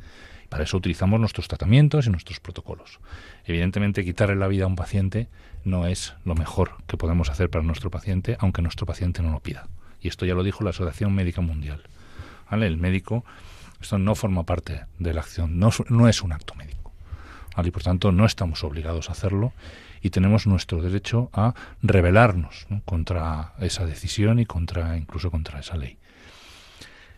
Para 0.48 0.64
eso 0.64 0.76
utilizamos 0.76 1.18
nuestros 1.18 1.48
tratamientos 1.48 2.06
y 2.06 2.10
nuestros 2.10 2.40
protocolos. 2.40 3.00
Evidentemente, 3.44 4.04
quitarle 4.04 4.36
la 4.36 4.46
vida 4.46 4.64
a 4.64 4.68
un 4.68 4.76
paciente 4.76 5.28
no 5.64 5.86
es 5.86 6.14
lo 6.24 6.34
mejor 6.34 6.72
que 6.86 6.96
podemos 6.96 7.30
hacer 7.30 7.50
para 7.50 7.64
nuestro 7.64 7.90
paciente, 7.90 8.36
aunque 8.38 8.62
nuestro 8.62 8.86
paciente 8.86 9.22
no 9.22 9.32
lo 9.32 9.40
pida. 9.40 9.68
Y 10.00 10.08
esto 10.08 10.24
ya 10.24 10.34
lo 10.34 10.44
dijo 10.44 10.62
la 10.62 10.70
Asociación 10.70 11.14
Médica 11.14 11.40
Mundial. 11.40 11.82
¿Vale? 12.50 12.66
El 12.66 12.76
médico, 12.76 13.24
esto 13.80 13.98
no 13.98 14.14
forma 14.14 14.44
parte 14.44 14.84
de 14.98 15.14
la 15.14 15.20
acción, 15.20 15.58
no, 15.58 15.70
no 15.88 16.08
es 16.08 16.22
un 16.22 16.32
acto 16.32 16.54
médico. 16.54 16.75
Y 17.64 17.70
por 17.70 17.82
tanto, 17.82 18.12
no 18.12 18.26
estamos 18.26 18.62
obligados 18.64 19.08
a 19.08 19.12
hacerlo 19.12 19.52
y 20.02 20.10
tenemos 20.10 20.46
nuestro 20.46 20.82
derecho 20.82 21.30
a 21.32 21.54
rebelarnos 21.82 22.66
contra 22.84 23.54
esa 23.60 23.86
decisión 23.86 24.38
y 24.38 24.46
contra 24.46 24.96
incluso 24.96 25.30
contra 25.30 25.60
esa 25.60 25.76
ley. 25.76 25.96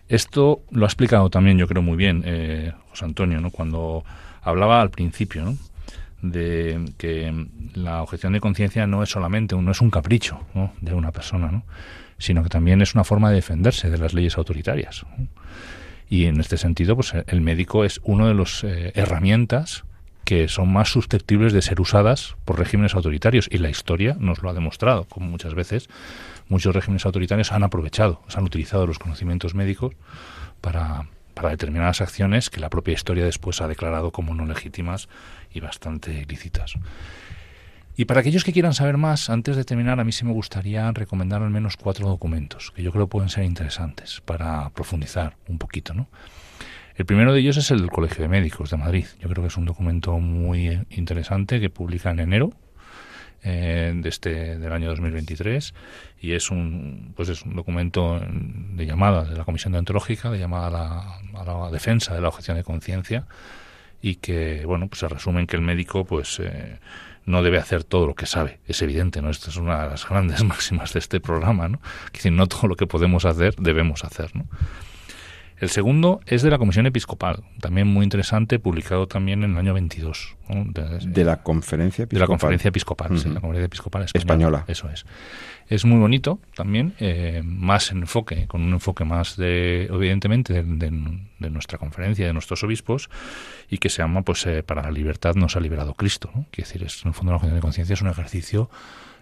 Esto 0.09 0.63
lo 0.71 0.87
ha 0.87 0.89
explicado 0.89 1.29
también, 1.29 1.59
yo 1.59 1.67
creo, 1.67 1.83
muy 1.83 1.97
bien 1.97 2.23
eh, 2.25 2.73
José 2.91 3.05
Antonio, 3.05 3.41
¿no? 3.41 3.51
cuando 3.51 4.05
hablaba 4.43 4.81
al 4.81 4.91
principio 4.91 5.55
de 6.23 6.93
que 6.97 7.47
la 7.75 8.03
objeción 8.03 8.33
de 8.33 8.41
conciencia 8.41 8.87
no 8.87 9.03
es 9.03 9.11
solamente 9.11 9.55
no 9.55 9.71
es 9.71 9.81
un 9.81 9.91
capricho 9.91 10.41
de 10.81 10.95
una 10.95 11.13
persona, 11.13 11.53
¿no? 11.53 11.65
sino 12.19 12.43
que 12.43 12.49
también 12.49 12.81
es 12.81 12.95
una 12.95 13.05
forma 13.05 13.29
de 13.29 13.37
defenderse 13.37 13.91
de 13.91 13.99
las 13.99 14.15
leyes 14.15 14.39
autoritarias. 14.39 15.05
Y 16.09 16.25
en 16.25 16.41
este 16.41 16.57
sentido, 16.57 16.97
pues 16.97 17.13
el 17.27 17.41
médico 17.43 17.85
es 17.85 18.01
una 18.03 18.29
de 18.29 18.35
las 18.35 18.65
eh, 18.65 18.93
herramientas 18.95 19.85
que 20.29 20.47
son 20.47 20.71
más 20.71 20.91
susceptibles 20.91 21.55
de 21.55 21.63
ser 21.63 21.81
usadas 21.81 22.37
por 22.45 22.59
regímenes 22.59 22.95
autoritarios 22.95 23.49
y 23.51 23.57
la 23.57 23.71
historia 23.71 24.15
nos 24.21 24.43
lo 24.43 24.51
ha 24.51 24.53
demostrado, 24.53 25.05
como 25.05 25.27
muchas 25.27 25.55
veces 25.55 25.89
muchos 26.51 26.75
regímenes 26.75 27.07
autoritarios 27.07 27.51
han 27.51 27.63
aprovechado, 27.63 28.21
han 28.37 28.45
utilizado 28.45 28.87
los 28.87 28.99
conocimientos 28.99 29.55
médicos 29.55 29.95
para, 30.61 31.07
para 31.33 31.49
determinadas 31.49 32.03
acciones 32.03 32.51
que 32.51 32.61
la 32.61 32.69
propia 32.69 32.93
historia 32.93 33.25
después 33.25 33.63
ha 33.63 33.69
declarado 33.69 34.11
como 34.11 34.35
no 34.35 34.45
legítimas 34.45 35.09
y 35.51 35.61
bastante 35.61 36.13
ilícitas. 36.13 36.75
Y 37.97 38.05
para 38.05 38.21
aquellos 38.21 38.45
que 38.45 38.53
quieran 38.53 38.75
saber 38.75 38.99
más, 38.99 39.31
antes 39.31 39.57
de 39.57 39.65
terminar, 39.65 39.99
a 39.99 40.05
mí 40.05 40.13
sí 40.13 40.27
me 40.27 40.33
gustaría 40.33 40.93
recomendar 40.93 41.43
al 41.43 41.49
menos 41.49 41.79
cuatro 41.79 42.07
documentos 42.07 42.71
que 42.77 42.83
yo 42.83 42.93
creo 42.93 43.07
pueden 43.07 43.31
ser 43.31 43.45
interesantes 43.45 44.21
para 44.27 44.69
profundizar 44.75 45.39
un 45.49 45.57
poquito, 45.57 45.95
¿no? 45.95 46.07
El 46.99 47.07
primero 47.07 47.33
de 47.33 47.39
ellos 47.39 47.57
es 47.57 47.71
el 47.71 47.79
del 47.79 47.91
Colegio 47.91 48.23
de 48.23 48.29
Médicos 48.29 48.71
de 48.71 48.77
Madrid. 48.77 49.07
Yo 49.21 49.29
creo 49.29 49.45
que 49.45 49.47
es 49.47 49.57
un 49.57 49.65
documento 49.65 50.19
muy 50.19 50.85
interesante 50.91 51.61
que 51.61 51.71
publica 51.71 52.11
en 52.11 52.19
enero 52.19 52.51
eh, 53.45 53.93
de 53.95 54.09
este 54.09 54.59
del 54.59 54.73
año 54.73 54.89
2023 54.89 55.75
y 56.21 56.33
es 56.33 56.51
un 56.51 57.13
pues 57.15 57.29
es 57.29 57.43
un 57.43 57.55
documento 57.55 58.21
de 58.21 58.85
llamada 58.85 59.23
de 59.23 59.37
la 59.37 59.45
Comisión 59.45 59.75
Deontológica 59.75 60.29
de 60.29 60.41
llamada 60.41 61.21
a 61.35 61.45
la, 61.45 61.71
defensa 61.71 62.17
de 62.17 62.21
la 62.21 62.29
objeción 62.31 62.57
de 62.57 62.65
conciencia 62.65 63.29
y 64.03 64.17
que 64.17 64.67
bueno 64.67 64.89
pues 64.89 64.99
se 64.99 65.07
resume 65.07 65.43
en 65.43 65.47
que 65.47 65.55
el 65.55 65.63
médico 65.63 66.05
pues 66.05 66.41
eh, 66.41 66.81
no 67.27 67.45
debe 67.45 67.59
hacer 67.59 67.85
todo 67.85 68.09
lo 68.09 68.17
que 68.17 68.27
sabe. 68.27 68.59
Es 68.67 68.83
evidente 68.83 69.23
no 69.23 69.31
esta 69.31 69.51
es 69.51 69.57
una 69.57 69.85
de 69.85 69.91
las 69.91 70.09
grandes 70.09 70.43
máximas 70.53 70.95
de 70.95 70.99
este 70.99 71.21
programa 71.21 71.69
no 71.69 71.81
es 72.07 72.13
decir 72.15 72.33
no 72.33 72.49
todo 72.49 72.67
lo 72.67 72.75
que 72.75 72.89
podemos 72.89 73.25
hacer 73.25 73.55
debemos 73.55 74.03
hacer 74.03 74.35
no 74.35 74.47
el 75.61 75.71
segundo 75.71 76.21
es 76.27 76.43
de 76.43 76.51
la 76.51 76.59
Comisión 76.59 76.87
Episcopal, 76.87 77.43
también 77.61 77.89
muy 77.89 78.05
interesante, 78.05 78.59
publicado 78.61 79.09
también 79.09 79.43
en 79.43 79.53
el 79.53 79.59
año 79.59 79.75
22. 79.75 80.37
De, 80.49 81.25
la 81.25 81.43
Conferencia 81.43 82.05
Episcopal. 82.05 82.17
De 82.17 82.21
la 82.21 82.27
Conferencia 82.27 82.69
Episcopal, 82.69 83.19
sí, 83.19 83.29
la 83.29 83.41
Conferencia 83.41 83.67
Episcopal 83.67 84.07
española, 84.15 84.65
Eso 84.69 84.89
es. 84.89 85.05
Es 85.69 85.85
muy 85.85 85.99
bonito 85.99 86.39
también, 86.55 86.95
eh, 87.01 87.43
más 87.45 87.91
enfoque, 87.91 88.47
con 88.47 88.63
un 88.63 88.73
enfoque 88.73 89.05
más 89.05 89.37
de, 89.37 89.87
evidentemente, 89.87 90.63
de, 90.63 91.51
nuestra 91.51 91.77
conferencia, 91.77 92.27
de 92.27 92.33
nuestros 92.33 92.63
obispos, 92.63 93.11
y 93.69 93.79
que 93.79 93.91
se 93.91 93.99
llama, 93.99 94.23
pues, 94.23 94.47
eh, 94.47 94.63
para 94.63 94.83
la 94.83 94.91
libertad 94.91 95.35
nos 95.35 95.57
ha 95.57 95.61
liberado 95.61 95.95
Cristo. 95.95 96.31
¿no? 96.35 96.47
Quiere 96.51 96.69
decir, 96.69 96.85
es, 96.85 97.03
en 97.03 97.09
el 97.09 97.15
fondo 97.15 97.33
la 97.33 97.39
de 97.39 97.61
conciencia 97.61 97.95
es 97.95 98.01
un 98.01 98.09
ejercicio, 98.09 98.71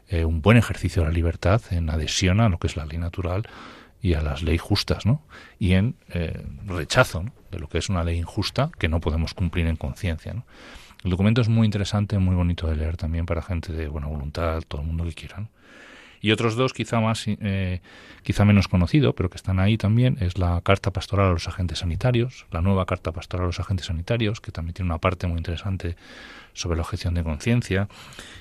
eh, 0.09 0.24
un 0.24 0.43
buen 0.43 0.59
ejercicio 0.59 1.03
de 1.03 1.09
la 1.09 1.14
libertad 1.14 1.62
en 1.70 1.91
adhesión 1.91 2.41
a 2.41 2.49
lo 2.49 2.59
que 2.59 2.66
es 2.66 2.76
la 2.76 2.84
ley 2.84 2.99
natural 2.99 3.49
y 4.07 4.14
a 4.14 4.22
las 4.22 4.44
leyes 4.44 4.62
justas, 4.62 5.04
¿no? 5.04 5.20
Y 5.59 5.72
en 5.72 5.96
eh, 6.11 6.46
rechazo 6.64 7.24
de 7.50 7.59
lo 7.59 7.68
que 7.68 7.78
es 7.78 7.88
una 7.88 8.04
ley 8.04 8.18
injusta 8.18 8.70
que 8.78 8.88
no 8.88 9.00
podemos 9.00 9.34
cumplir 9.34 9.66
en 9.66 9.74
conciencia. 9.74 10.44
El 11.02 11.11
documento 11.11 11.40
es 11.40 11.48
muy 11.48 11.64
interesante, 11.64 12.16
muy 12.18 12.36
bonito 12.36 12.68
de 12.68 12.76
leer 12.76 12.96
también 12.96 13.26
para 13.26 13.42
gente 13.42 13.72
de 13.72 13.88
buena 13.88 14.07
voluntad, 14.07 14.62
todo 14.68 14.82
el 14.82 14.86
mundo 14.86 15.02
que 15.02 15.12
quiera. 15.12 15.48
Y 16.21 16.33
otros 16.33 16.57
dos, 16.57 16.73
quizá 16.73 17.01
más, 17.01 17.25
eh, 17.27 17.81
quizá 18.23 18.45
menos 18.45 18.69
conocido, 18.69 19.14
pero 19.14 19.31
que 19.31 19.37
están 19.37 19.59
ahí 19.59 19.77
también, 19.77 20.17
es 20.21 20.39
la 20.39 20.61
Carta 20.62 20.93
Pastoral 20.93 21.29
a 21.29 21.33
los 21.33 21.49
Agentes 21.49 21.81
Sanitarios, 21.81 22.47
la 22.51 22.61
nueva 22.61 22.87
Carta 22.87 23.12
Pastoral 23.12 23.45
a 23.45 23.47
los 23.49 23.61
Agentes 23.61 23.87
Sanitarios, 23.87 24.41
que 24.41 24.53
también 24.53 24.75
tiene 24.75 24.91
una 24.91 24.99
parte 24.99 25.27
muy 25.27 25.39
interesante 25.39 25.97
sobre 26.57 26.77
la 26.77 26.83
objeción 26.83 27.14
de 27.14 27.23
conciencia 27.23 27.89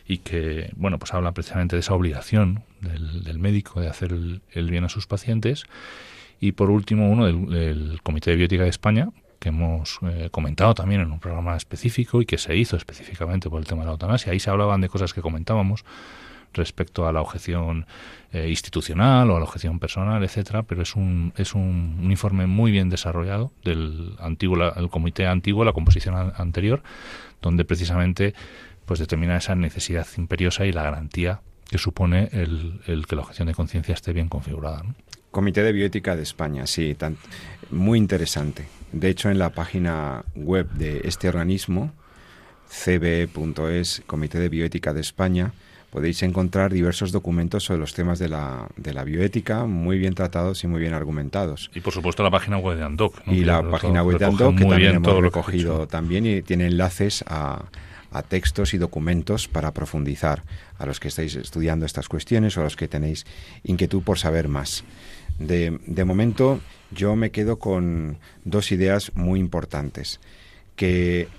y 0.07 0.19
que, 0.19 0.71
bueno, 0.75 0.97
pues 0.97 1.13
habla 1.13 1.33
precisamente 1.33 1.75
de 1.75 1.81
esa 1.81 1.93
obligación 1.93 2.63
del, 2.79 3.39
médico 3.39 3.81
de 3.81 3.89
hacer 3.89 4.11
el, 4.13 4.69
bien 4.69 4.85
a 4.85 4.89
sus 4.89 5.05
pacientes. 5.05 5.65
Y 6.39 6.53
por 6.53 6.69
último, 6.69 7.09
uno 7.09 7.25
del, 7.25 7.99
Comité 8.03 8.31
de 8.31 8.37
Biótica 8.37 8.63
de 8.63 8.69
España, 8.69 9.09
que 9.39 9.49
hemos 9.49 9.99
eh, 10.03 10.29
comentado 10.31 10.73
también 10.73 11.01
en 11.01 11.11
un 11.11 11.19
programa 11.19 11.55
específico 11.57 12.21
y 12.21 12.25
que 12.25 12.37
se 12.37 12.55
hizo 12.55 12.77
específicamente 12.77 13.49
por 13.49 13.59
el 13.59 13.67
tema 13.67 13.81
de 13.81 13.87
la 13.87 13.91
eutanasia. 13.91 14.31
Ahí 14.31 14.39
se 14.39 14.49
hablaban 14.49 14.81
de 14.81 14.89
cosas 14.89 15.13
que 15.13 15.21
comentábamos 15.21 15.83
respecto 16.55 17.07
a 17.07 17.13
la 17.13 17.21
objeción 17.21 17.85
eh, 18.31 18.49
institucional 18.49 19.29
o 19.29 19.35
a 19.37 19.39
la 19.39 19.45
objeción 19.45 19.79
personal, 19.79 20.23
etcétera, 20.23 20.63
pero 20.63 20.81
es 20.81 20.95
un, 20.95 21.33
es 21.37 21.53
un, 21.53 22.07
informe 22.09 22.47
muy 22.47 22.71
bien 22.71 22.89
desarrollado 22.89 23.51
del 23.63 24.15
antiguo 24.19 24.57
el 24.75 24.89
comité 24.89 25.27
antiguo, 25.27 25.63
la 25.63 25.73
composición 25.73 26.33
anterior, 26.35 26.83
donde 27.41 27.65
precisamente 27.65 28.33
pues 28.85 28.99
determina 28.99 29.37
esa 29.37 29.55
necesidad 29.55 30.07
imperiosa 30.17 30.65
y 30.65 30.71
la 30.71 30.83
garantía 30.83 31.41
que 31.69 31.77
supone 31.77 32.29
el, 32.31 33.05
que 33.07 33.15
la 33.15 33.23
objeción 33.23 33.47
de 33.47 33.53
conciencia 33.53 33.93
esté 33.93 34.13
bien 34.13 34.29
configurada. 34.29 34.83
Comité 35.31 35.63
de 35.63 35.71
Bioética 35.71 36.15
de 36.15 36.23
España, 36.23 36.67
sí, 36.67 36.95
muy 37.71 37.97
interesante. 37.97 38.67
De 38.91 39.09
hecho, 39.09 39.29
en 39.29 39.39
la 39.39 39.49
página 39.49 40.23
web 40.35 40.69
de 40.71 41.01
este 41.03 41.27
organismo, 41.27 41.91
cbe.es, 42.69 44.03
Comité 44.07 44.39
de 44.39 44.49
Bioética 44.49 44.93
de 44.93 45.01
España, 45.01 45.53
podéis 45.95 46.23
encontrar 46.23 46.73
diversos 46.73 47.13
documentos 47.13 47.63
sobre 47.63 47.79
los 47.79 47.93
temas 47.93 48.19
de 48.19 48.27
la, 48.27 48.67
de 48.75 48.93
la 48.93 49.05
bioética, 49.05 49.63
muy 49.63 49.97
bien 49.97 50.13
tratados 50.13 50.61
y 50.65 50.67
muy 50.67 50.81
bien 50.81 50.93
argumentados. 50.93 51.71
Y 51.73 51.79
por 51.79 51.93
supuesto 51.93 52.21
la 52.21 52.29
página 52.29 52.57
web 52.57 52.77
de 52.77 52.83
ANDOC. 52.83 53.21
Y 53.27 53.45
la 53.45 53.63
página 53.63 54.03
web 54.03 54.17
de 54.19 54.25
ANDOC, 54.25 54.57
que 54.57 54.65
también 54.65 54.95
hemos 54.95 55.21
recogido 55.21 55.87
también 55.87 56.25
y 56.25 56.41
tiene 56.41 56.67
enlaces 56.67 57.23
a, 57.27 57.63
a 58.11 58.23
textos 58.23 58.73
y 58.73 58.77
documentos 58.77 59.47
para 59.47 59.71
profundizar 59.73 60.43
a 60.77 60.85
los 60.85 60.99
que 60.99 61.07
estáis 61.07 61.33
estudiando 61.35 61.85
estas 61.85 62.09
cuestiones 62.09 62.57
o 62.57 62.59
a 62.59 62.65
los 62.65 62.75
que 62.75 62.89
tenéis 62.89 63.25
inquietud 63.63 64.03
por 64.03 64.19
saber 64.19 64.49
más. 64.49 64.83
De, 65.39 65.79
de 65.87 66.03
momento 66.03 66.59
yo 66.91 67.15
me 67.15 67.31
quedo 67.31 67.57
con 67.57 68.17
dos 68.43 68.73
ideas 68.73 69.13
muy 69.15 69.39
importantes. 69.39 70.19
Que 70.75 71.29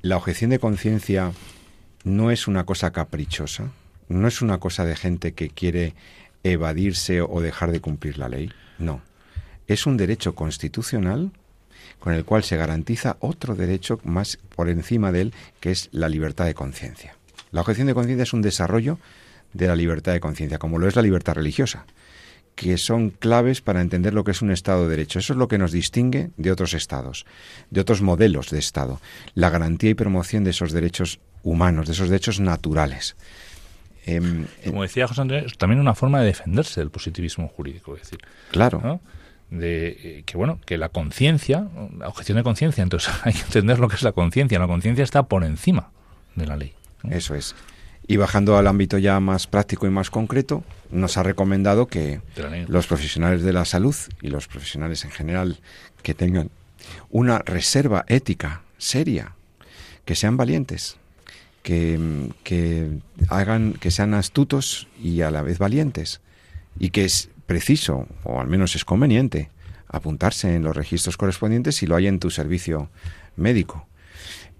la 0.00 0.16
objeción 0.16 0.48
de 0.48 0.58
conciencia 0.58 1.32
no 2.02 2.30
es 2.30 2.48
una 2.48 2.64
cosa 2.64 2.92
caprichosa, 2.92 3.72
no 4.10 4.26
es 4.28 4.42
una 4.42 4.58
cosa 4.58 4.84
de 4.84 4.96
gente 4.96 5.32
que 5.32 5.48
quiere 5.48 5.94
evadirse 6.42 7.22
o 7.22 7.40
dejar 7.40 7.70
de 7.70 7.80
cumplir 7.80 8.18
la 8.18 8.28
ley. 8.28 8.50
No. 8.78 9.00
Es 9.68 9.86
un 9.86 9.96
derecho 9.96 10.34
constitucional 10.34 11.30
con 12.00 12.12
el 12.14 12.24
cual 12.24 12.42
se 12.42 12.56
garantiza 12.56 13.16
otro 13.20 13.54
derecho 13.54 14.00
más 14.02 14.38
por 14.56 14.68
encima 14.68 15.12
de 15.12 15.20
él, 15.22 15.34
que 15.60 15.70
es 15.70 15.88
la 15.92 16.08
libertad 16.08 16.46
de 16.46 16.54
conciencia. 16.54 17.16
La 17.52 17.60
objeción 17.60 17.86
de 17.86 17.94
conciencia 17.94 18.24
es 18.24 18.32
un 18.32 18.42
desarrollo 18.42 18.98
de 19.52 19.68
la 19.68 19.76
libertad 19.76 20.12
de 20.12 20.20
conciencia, 20.20 20.58
como 20.58 20.78
lo 20.78 20.88
es 20.88 20.96
la 20.96 21.02
libertad 21.02 21.34
religiosa, 21.34 21.84
que 22.56 22.78
son 22.78 23.10
claves 23.10 23.60
para 23.60 23.80
entender 23.80 24.12
lo 24.12 24.24
que 24.24 24.32
es 24.32 24.42
un 24.42 24.50
Estado 24.50 24.84
de 24.84 24.90
Derecho. 24.90 25.18
Eso 25.18 25.34
es 25.34 25.38
lo 25.38 25.46
que 25.46 25.58
nos 25.58 25.72
distingue 25.72 26.30
de 26.36 26.50
otros 26.50 26.74
Estados, 26.74 27.26
de 27.70 27.80
otros 27.80 28.02
modelos 28.02 28.50
de 28.50 28.58
Estado, 28.58 29.00
la 29.34 29.50
garantía 29.50 29.90
y 29.90 29.94
promoción 29.94 30.42
de 30.42 30.50
esos 30.50 30.72
derechos 30.72 31.20
humanos, 31.42 31.86
de 31.86 31.92
esos 31.92 32.08
derechos 32.08 32.40
naturales. 32.40 33.16
Em, 34.16 34.46
Como 34.64 34.82
decía 34.82 35.06
José 35.06 35.20
Andrés, 35.20 35.56
también 35.58 35.80
una 35.80 35.94
forma 35.94 36.20
de 36.20 36.26
defenderse 36.26 36.80
del 36.80 36.90
positivismo 36.90 37.48
jurídico. 37.48 37.94
Es 37.94 38.02
decir, 38.02 38.20
claro. 38.50 39.00
de 39.50 39.88
eh, 39.88 40.22
que 40.26 40.36
bueno 40.36 40.60
que 40.64 40.78
la 40.78 40.90
conciencia 40.90 41.66
la 41.98 42.06
objeción 42.06 42.36
de 42.36 42.44
conciencia 42.44 42.84
entonces 42.84 43.12
hay 43.24 43.32
que 43.32 43.40
entender 43.40 43.80
lo 43.80 43.88
que 43.88 43.96
es 43.96 44.02
la 44.02 44.12
conciencia 44.12 44.60
la 44.60 44.68
conciencia 44.68 45.02
está 45.02 45.24
por 45.24 45.42
encima 45.42 45.90
de 46.36 46.46
la 46.46 46.56
ley 46.56 46.72
eso 47.10 47.34
es 47.34 47.56
y 48.06 48.16
bajando 48.16 48.56
al 48.56 48.66
ámbito 48.66 48.98
ya 48.98 49.18
más 49.18 49.46
práctico 49.46 49.86
y 49.86 49.90
más 49.90 50.10
concreto 50.10 50.62
nos 50.90 51.16
ha 51.16 51.22
recomendado 51.22 51.86
que 51.86 52.20
los 52.68 52.86
profesionales 52.86 53.42
de 53.42 53.52
la 53.52 53.64
salud 53.64 53.94
y 54.20 54.28
los 54.28 54.46
profesionales 54.46 55.04
en 55.04 55.10
general 55.10 55.58
que 56.02 56.14
tengan 56.14 56.50
una 57.10 57.38
reserva 57.40 58.04
ética 58.08 58.62
seria 58.78 59.34
que 60.04 60.16
sean 60.16 60.36
valientes 60.36 60.96
que, 61.62 62.98
hagan 63.28 63.74
que 63.74 63.90
sean 63.90 64.14
astutos 64.14 64.88
y 65.02 65.22
a 65.22 65.30
la 65.30 65.42
vez 65.42 65.58
valientes 65.58 66.20
y 66.78 66.90
que 66.90 67.04
es 67.04 67.30
preciso, 67.46 68.06
o 68.24 68.40
al 68.40 68.46
menos 68.46 68.76
es 68.76 68.84
conveniente, 68.84 69.50
apuntarse 69.88 70.54
en 70.54 70.62
los 70.62 70.76
registros 70.76 71.16
correspondientes 71.16 71.76
si 71.76 71.86
lo 71.86 71.96
hay 71.96 72.06
en 72.06 72.20
tu 72.20 72.30
servicio 72.30 72.88
médico. 73.36 73.86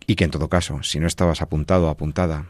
Y 0.06 0.16
que 0.16 0.24
en 0.24 0.30
todo 0.30 0.48
caso, 0.48 0.82
si 0.82 0.98
no 0.98 1.06
estabas 1.06 1.40
apuntado 1.40 1.86
o 1.86 1.90
apuntada 1.90 2.46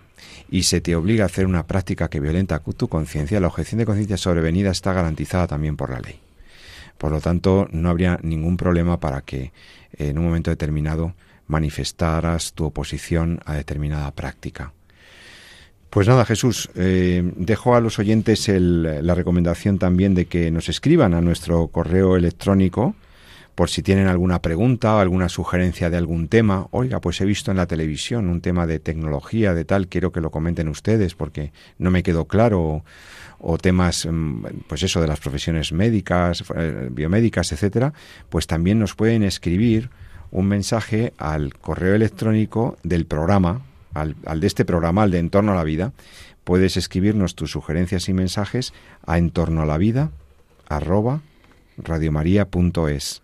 y 0.51 0.63
se 0.63 0.81
te 0.81 0.97
obliga 0.97 1.25
a 1.25 1.27
hacer 1.27 1.47
una 1.47 1.67
práctica 1.67 2.09
que 2.09 2.21
violenta 2.21 2.61
tu 2.61 2.89
conciencia, 2.89 3.39
la 3.39 3.49
objeción 3.49 3.79
de 3.79 3.87
conciencia 3.87 4.17
sobrevenida 4.17 4.71
está 4.71 4.93
garantizada 4.93 5.47
también 5.47 5.77
por 5.77 5.91
la 5.91 6.01
ley. 6.01 6.21
Por 6.97 7.13
lo 7.13 7.21
tanto, 7.21 7.69
no 7.71 7.91
habría 7.91 8.19
ningún 8.23 8.57
problema 8.57 8.99
para 9.01 9.23
que 9.23 9.53
en 9.97 10.19
un 10.19 10.25
momento 10.25 10.51
determinado 10.51 11.15
manifestaras 11.51 12.53
tu 12.55 12.65
oposición 12.65 13.41
a 13.45 13.55
determinada 13.55 14.11
práctica. 14.13 14.73
Pues 15.91 16.07
nada, 16.07 16.25
Jesús, 16.25 16.71
eh, 16.77 17.33
dejo 17.37 17.75
a 17.75 17.81
los 17.81 17.99
oyentes 17.99 18.49
la 18.49 19.15
recomendación 19.15 19.79
también 19.79 20.15
de 20.15 20.27
que 20.27 20.53
nos 20.53 20.69
escriban 20.69 21.15
a 21.15 21.21
nuestro 21.21 21.67
correo 21.67 22.17
electrónico 22.17 22.95
por 23.61 23.69
si 23.69 23.83
tienen 23.83 24.07
alguna 24.07 24.41
pregunta 24.41 24.95
o 24.95 25.01
alguna 25.01 25.29
sugerencia 25.29 25.91
de 25.91 25.97
algún 25.97 26.29
tema. 26.29 26.69
Oiga, 26.71 27.01
pues 27.01 27.21
he 27.21 27.25
visto 27.25 27.51
en 27.51 27.57
la 27.57 27.67
televisión 27.67 28.29
un 28.29 28.41
tema 28.41 28.67
de 28.67 28.79
tecnología, 28.79 29.53
de 29.53 29.65
tal, 29.65 29.89
quiero 29.89 30.13
que 30.13 30.21
lo 30.21 30.31
comenten 30.31 30.69
ustedes 30.69 31.15
porque 31.15 31.53
no 31.77 31.91
me 31.91 32.03
quedó 32.03 32.27
claro. 32.27 32.85
O, 33.43 33.59
temas, 33.59 34.07
mm, 34.11 34.45
pues 34.69 34.83
eso, 34.83 35.01
de 35.01 35.09
las 35.09 35.19
profesiones 35.19 35.73
médicas, 35.73 36.45
eh, 36.57 36.89
biomédicas, 36.91 37.53
etcétera, 37.53 37.93
pues 38.29 38.47
también 38.47 38.79
nos 38.79 38.95
pueden 38.95 39.23
escribir 39.23 39.91
un 40.31 40.47
mensaje 40.47 41.13
al 41.19 41.55
correo 41.55 41.95
electrónico 41.95 42.77
del 42.83 43.07
programa 43.07 43.63
al, 43.95 44.41
de 44.41 44.47
este 44.47 44.65
programa, 44.65 45.03
al 45.03 45.11
de 45.11 45.19
Entorno 45.19 45.53
a 45.53 45.57
la 45.57 45.65
Vida, 45.65 45.93
puedes 46.45 46.77
escribirnos 46.77 47.35
tus 47.35 47.51
sugerencias 47.51 48.09
y 48.09 48.13
mensajes 48.13 48.73
a 49.07 49.19
entorno 49.19 49.63
a 49.63 49.67
la 49.67 49.79
vida 49.79 50.11
arroba 50.69 51.23
radiomaria.es. 51.77 53.23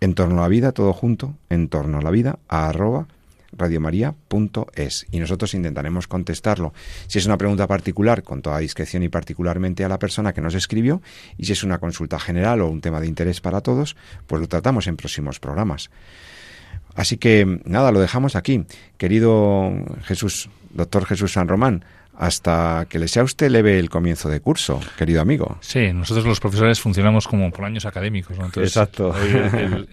Entorno 0.00 0.38
a 0.38 0.42
la 0.42 0.48
vida, 0.48 0.72
todo 0.72 0.92
junto, 0.92 1.34
entorno 1.50 1.98
a 1.98 2.02
la 2.02 2.10
vida 2.10 2.38
arroba 2.48 3.08
radiomaria.es 3.52 5.06
y 5.10 5.18
nosotros 5.18 5.54
intentaremos 5.54 6.06
contestarlo. 6.06 6.72
Si 7.06 7.18
es 7.18 7.26
una 7.26 7.38
pregunta 7.38 7.66
particular, 7.66 8.22
con 8.22 8.42
toda 8.42 8.58
discreción 8.58 9.02
y 9.02 9.08
particularmente 9.08 9.84
a 9.84 9.88
la 9.88 9.98
persona 9.98 10.32
que 10.32 10.40
nos 10.40 10.54
escribió, 10.54 11.00
y 11.36 11.46
si 11.46 11.52
es 11.52 11.64
una 11.64 11.78
consulta 11.78 12.18
general 12.18 12.60
o 12.60 12.68
un 12.68 12.80
tema 12.80 13.00
de 13.00 13.06
interés 13.06 13.40
para 13.40 13.60
todos, 13.60 13.96
pues 14.26 14.40
lo 14.40 14.48
tratamos 14.48 14.86
en 14.86 14.96
próximos 14.96 15.40
programas. 15.40 15.90
Así 16.98 17.16
que 17.16 17.60
nada, 17.64 17.92
lo 17.92 18.00
dejamos 18.00 18.34
aquí. 18.34 18.64
Querido 18.96 19.70
Jesús, 20.02 20.50
doctor 20.70 21.06
Jesús 21.06 21.32
San 21.32 21.46
Román, 21.46 21.84
hasta 22.16 22.86
que 22.88 22.98
le 22.98 23.06
sea 23.06 23.22
usted 23.22 23.50
leve 23.50 23.78
el 23.78 23.88
comienzo 23.88 24.28
de 24.28 24.40
curso, 24.40 24.80
querido 24.96 25.20
amigo. 25.20 25.58
Sí, 25.60 25.92
nosotros 25.92 26.26
los 26.26 26.40
profesores 26.40 26.80
funcionamos 26.80 27.28
como 27.28 27.52
por 27.52 27.66
años 27.66 27.86
académicos. 27.86 28.36
exacto. 28.56 29.14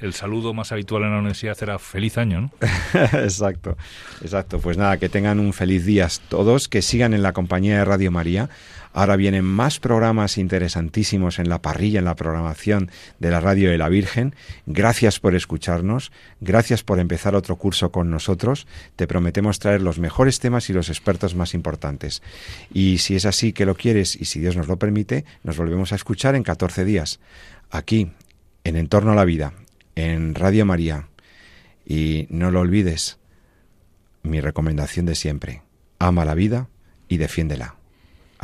el, 0.02 0.14
saludo 0.16 0.56
más 0.56 0.72
habitual 0.72 1.04
en 1.04 1.12
la 1.12 1.20
universidad 1.20 1.56
era 1.62 1.78
feliz 1.78 2.18
año, 2.18 2.42
¿no? 2.42 2.52
exacto, 3.14 3.78
exacto. 4.24 4.58
Pues 4.58 4.76
nada, 4.76 4.98
que 4.98 5.08
tengan 5.08 5.40
un 5.40 5.54
feliz 5.54 5.86
día 5.86 6.08
todos, 6.28 6.68
que 6.68 6.82
sigan 6.82 7.14
en 7.14 7.22
la 7.22 7.34
compañía 7.34 7.78
de 7.78 7.86
Radio 7.86 8.10
María. 8.10 8.50
Ahora 8.96 9.18
vienen 9.18 9.44
más 9.44 9.82
programas 9.82 10.38
interesantísimos 10.38 11.38
en 11.40 11.50
la 11.50 11.62
parrilla, 11.62 12.00
en 12.00 12.06
la 12.06 12.16
programación 12.16 12.90
de 13.20 13.30
la 13.30 13.42
Radio 13.42 13.70
de 13.70 13.78
la 13.78 13.90
Virgen. 13.90 14.34
Gracias 14.68 15.20
por 15.20 15.36
escucharnos, 15.36 16.14
gracias 16.40 16.82
por 16.82 17.02
empezar 17.02 17.36
otro 17.36 17.58
curso 17.58 17.92
con 17.92 18.10
nosotros. 18.10 18.68
Te 18.96 19.06
prometemos 19.06 19.60
traer 19.60 19.82
los 19.82 20.00
mejores 20.00 20.40
temas 20.40 20.70
y 20.70 20.74
los 20.74 20.88
expertos 20.88 21.36
más 21.36 21.54
importantes. 21.54 22.24
Y 22.74 23.00
si 23.00 23.18
es 23.18 23.26
así 23.26 23.52
que 23.52 23.66
lo 23.66 23.76
quieres 23.76 24.16
y 24.16 24.24
si 24.24 24.40
Dios 24.40 24.56
nos 24.56 24.70
lo 24.70 24.80
permite, 24.80 25.26
nos 25.44 25.58
volvemos 25.58 25.92
a 25.92 25.96
escuchar 25.96 26.36
en 26.36 26.44
14 26.44 26.86
días, 26.86 27.20
aquí, 27.72 28.12
en 28.64 28.78
Entorno 28.78 29.12
a 29.12 29.16
la 29.16 29.26
Vida, 29.26 29.52
en 29.96 30.36
Radio 30.36 30.66
María. 30.66 31.10
Y 31.86 32.28
no 32.30 32.50
lo 32.50 32.62
olvides, 32.62 33.20
mi 34.24 34.40
recomendación 34.40 35.06
de 35.06 35.16
siempre, 35.16 35.64
ama 36.00 36.24
la 36.24 36.34
vida 36.34 36.70
y 37.10 37.18
defiéndela. 37.18 37.76